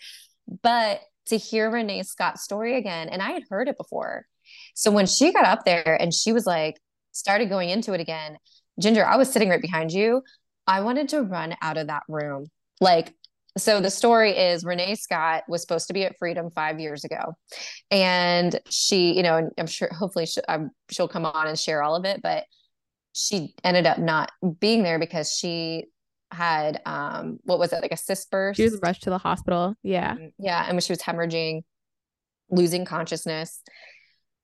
[0.62, 4.26] But to hear Renee Scott's story again, and I had heard it before.
[4.76, 6.76] So when she got up there and she was like,
[7.12, 8.38] started going into it again,
[8.80, 10.22] Ginger, I was sitting right behind you.
[10.68, 12.48] I wanted to run out of that room.
[12.82, 13.14] Like,
[13.58, 17.36] so the story is Renee Scott was supposed to be at Freedom five years ago.
[17.90, 21.96] And she, you know, I'm sure hopefully she, um, she'll come on and share all
[21.96, 22.44] of it, but
[23.14, 25.86] she ended up not being there because she
[26.36, 29.76] had um what was it like a cyst burst she was rushed to the hospital.
[29.84, 30.16] Yeah.
[30.16, 31.62] Mm, yeah and when she was hemorrhaging
[32.50, 33.62] losing consciousness.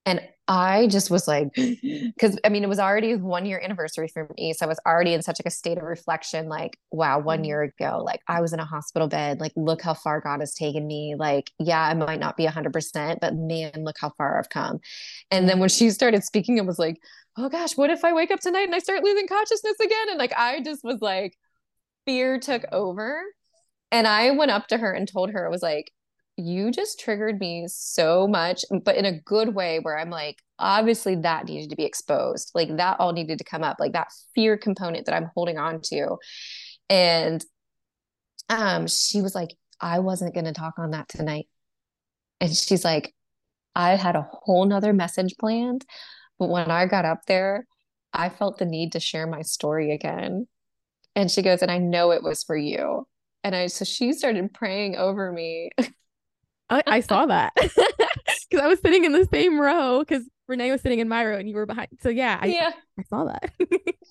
[0.06, 4.30] And i just was like because i mean it was already one year anniversary for
[4.36, 7.38] me so i was already in such like a state of reflection like wow one
[7.38, 7.46] mm-hmm.
[7.46, 10.54] year ago like i was in a hospital bed like look how far god has
[10.54, 14.50] taken me like yeah i might not be 100% but man look how far i've
[14.50, 14.80] come
[15.30, 16.98] and then when she started speaking it was like
[17.38, 20.20] oh gosh what if i wake up tonight and i start losing consciousness again and
[20.20, 21.38] like i just was like
[22.06, 23.22] fear took over.
[23.92, 25.92] And I went up to her and told her, I was like,
[26.38, 31.16] you just triggered me so much, but in a good way where I'm like, obviously
[31.18, 32.52] that needed to be exposed.
[32.56, 35.82] Like that all needed to come up, like that fear component that I'm holding on
[35.86, 36.18] to.
[36.90, 37.44] And
[38.50, 39.50] um, she was like,
[39.80, 41.48] I wasn't going to talk on that tonight.
[42.40, 43.14] And she's like,
[43.76, 45.86] I had a whole nother message planned.
[46.40, 47.66] But when I got up there,
[48.14, 50.48] I felt the need to share my story again.
[51.16, 53.08] And she goes, and I know it was for you.
[53.44, 55.72] And I, so she started praying over me.
[56.70, 60.82] I, I saw that because I was sitting in the same row because Renee was
[60.82, 61.90] sitting in my row and you were behind.
[62.02, 62.72] So yeah, I, yeah.
[62.98, 63.52] I saw that.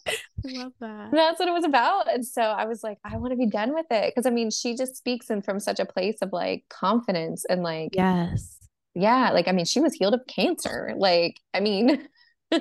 [0.09, 1.11] I love that.
[1.13, 2.13] That's what it was about.
[2.13, 4.15] And so I was like, I want to be done with it.
[4.15, 7.63] Cause I mean, she just speaks in from such a place of like confidence and
[7.63, 8.59] like, yes.
[8.95, 9.31] Yeah.
[9.33, 10.93] Like, I mean, she was healed of cancer.
[10.97, 12.09] Like, I mean,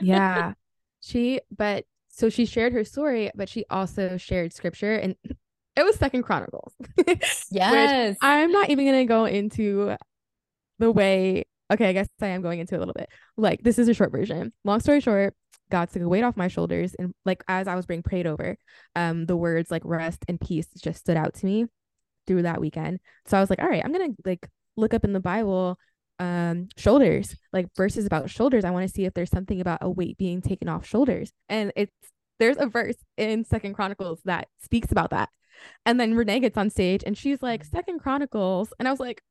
[0.02, 0.53] yeah.
[1.02, 1.86] She, but
[2.19, 5.15] so she shared her story, but she also shared scripture and
[5.75, 6.73] it was Second Chronicles.
[7.49, 8.17] yes.
[8.21, 9.95] I'm not even gonna go into
[10.79, 13.07] the way okay, I guess I am going into a little bit.
[13.37, 14.51] Like this is a short version.
[14.65, 15.33] Long story short,
[15.71, 18.57] God took a weight off my shoulders and like as I was being prayed over,
[18.95, 21.67] um, the words like rest and peace just stood out to me
[22.27, 22.99] through that weekend.
[23.27, 25.77] So I was like, all right, I'm gonna like look up in the Bible
[26.19, 29.89] um shoulders like verses about shoulders i want to see if there's something about a
[29.89, 31.93] weight being taken off shoulders and it's
[32.39, 35.29] there's a verse in second chronicles that speaks about that
[35.85, 39.21] and then renee gets on stage and she's like second chronicles and i was like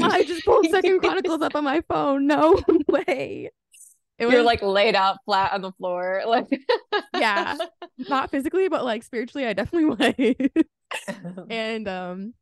[0.00, 3.50] i just pulled second chronicles up on my phone no way
[4.18, 6.22] it was, You're like laid out flat on the floor.
[6.28, 6.46] Like
[7.14, 7.56] yeah.
[7.98, 11.46] Not physically, but like spiritually, I definitely was.
[11.50, 12.34] and um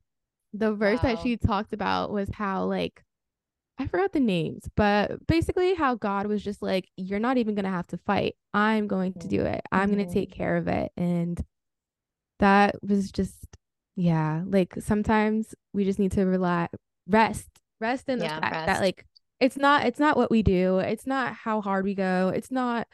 [0.52, 1.14] the verse wow.
[1.14, 3.02] that she talked about was how like
[3.78, 7.70] I forgot the names, but basically how God was just like, You're not even gonna
[7.70, 8.36] have to fight.
[8.52, 9.62] I'm going to do it.
[9.72, 10.38] I'm gonna take mm-hmm.
[10.38, 10.92] care of it.
[10.96, 11.42] And
[12.38, 13.46] that was just
[13.96, 16.74] yeah, like sometimes we just need to relax
[17.08, 17.48] rest.
[17.80, 18.66] Rest in the yeah, fact rest.
[18.66, 19.06] that like
[19.40, 20.78] it's not it's not what we do.
[20.78, 22.32] It's not how hard we go.
[22.34, 22.86] It's not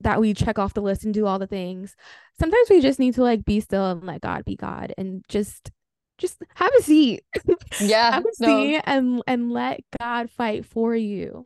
[0.00, 1.96] that we check off the list and do all the things.
[2.38, 5.70] Sometimes we just need to like be still and let God be God and just
[6.18, 7.24] just have a seat.
[7.80, 8.12] Yeah.
[8.12, 8.62] have a no.
[8.62, 11.44] seat and and let God fight for you.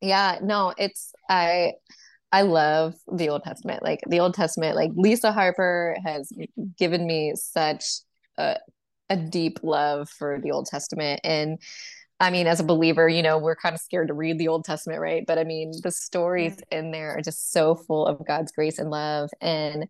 [0.00, 1.72] Yeah, no, it's I
[2.32, 3.82] I love the Old Testament.
[3.82, 6.30] Like the Old Testament, like Lisa Harper has
[6.78, 7.84] given me such
[8.36, 8.56] a,
[9.08, 11.20] a deep love for the Old Testament.
[11.24, 11.58] And
[12.18, 14.64] I mean, as a believer, you know, we're kind of scared to read the Old
[14.64, 15.24] Testament, right?
[15.26, 18.90] But I mean, the stories in there are just so full of God's grace and
[18.90, 19.30] love.
[19.40, 19.86] And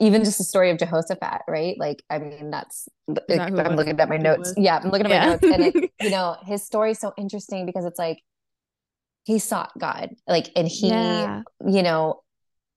[0.00, 1.76] even just the story of Jehoshaphat, right?
[1.78, 4.54] Like, I mean, that's I'm looking at my notes.
[4.56, 5.20] Yeah, I'm looking at yeah.
[5.20, 8.22] my notes, and it, you know, his story is so interesting because it's like
[9.24, 11.42] he sought God, like, and he, yeah.
[11.66, 12.22] you know,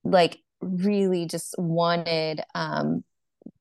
[0.04, 3.04] like really just wanted um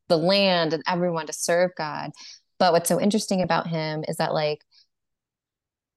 [0.08, 2.10] the land and everyone to serve God.
[2.58, 4.60] But what's so interesting about him is that like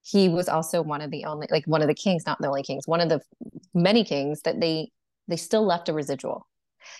[0.03, 2.63] he was also one of the only like one of the kings not the only
[2.63, 3.19] kings one of the
[3.73, 4.89] many kings that they
[5.27, 6.47] they still left a residual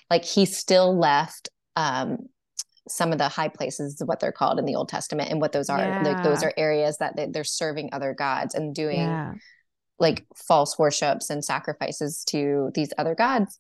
[0.10, 2.18] like he still left um
[2.88, 5.70] some of the high places what they're called in the old testament and what those
[5.70, 6.02] are yeah.
[6.04, 9.34] like those are areas that they, are serving other gods and doing yeah.
[10.00, 13.60] like false worships and sacrifices to these other gods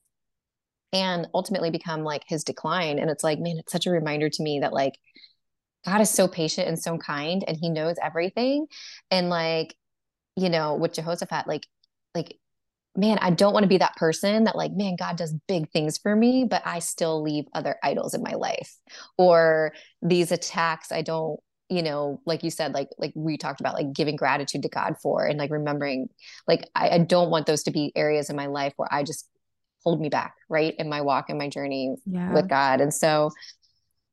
[0.93, 4.41] and ultimately become like his decline and it's like man it's such a reminder to
[4.41, 4.93] me that like
[5.87, 8.67] God is so patient and so kind and he knows everything.
[9.09, 9.73] And like,
[10.35, 11.65] you know, with Jehoshaphat, like,
[12.13, 12.37] like,
[12.97, 15.99] man, I don't want to be that person that like, man, God does big things
[15.99, 18.75] for me, but I still leave other idols in my life.
[19.17, 23.75] Or these attacks, I don't, you know, like you said, like like we talked about
[23.75, 26.09] like giving gratitude to God for and like remembering,
[26.47, 29.29] like I, I don't want those to be areas in my life where I just
[29.83, 30.73] hold me back, right?
[30.79, 32.33] In my walk and my journey yeah.
[32.33, 32.81] with God.
[32.81, 33.31] And so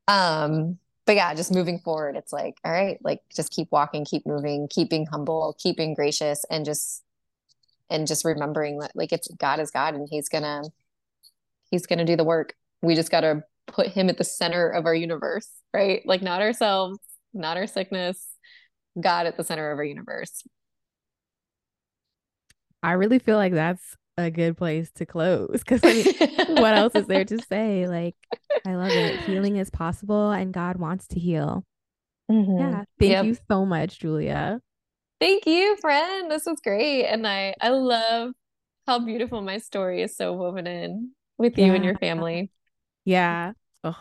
[0.08, 4.26] um but yeah, just moving forward, it's like, all right, like just keep walking, keep
[4.26, 7.03] moving, keep being humble, keep being gracious, and just
[7.90, 10.62] and just remembering that like it's God is God and He's gonna
[11.70, 12.54] He's gonna do the work.
[12.82, 16.02] We just gotta put him at the center of our universe, right?
[16.04, 16.98] Like not ourselves,
[17.32, 18.24] not our sickness,
[19.00, 20.42] God at the center of our universe.
[22.82, 26.94] I really feel like that's a good place to close because I mean, what else
[26.94, 27.88] is there to say?
[27.88, 28.14] Like,
[28.66, 29.20] I love it.
[29.20, 31.64] Healing is possible and God wants to heal.
[32.30, 32.58] Mm-hmm.
[32.58, 32.84] Yeah.
[33.00, 33.24] Thank yep.
[33.24, 34.60] you so much, Julia.
[35.20, 36.30] Thank you, friend.
[36.30, 37.06] This was great.
[37.06, 38.32] And I, I love
[38.86, 41.66] how beautiful my story is so woven in with yeah.
[41.66, 42.50] you and your family.
[43.04, 43.52] Yeah.
[43.82, 43.96] Oh,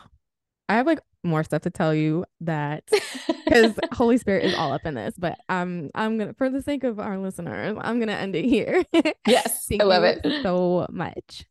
[0.70, 2.84] I have like more stuff to tell you that
[3.46, 6.84] because Holy Spirit is all up in this, but um I'm gonna for the sake
[6.84, 8.84] of our listeners, I'm gonna end it here.
[9.28, 9.68] yes.
[9.80, 11.46] I love it so much.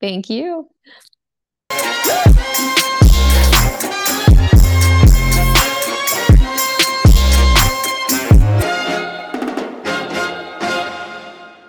[0.00, 0.68] Thank you.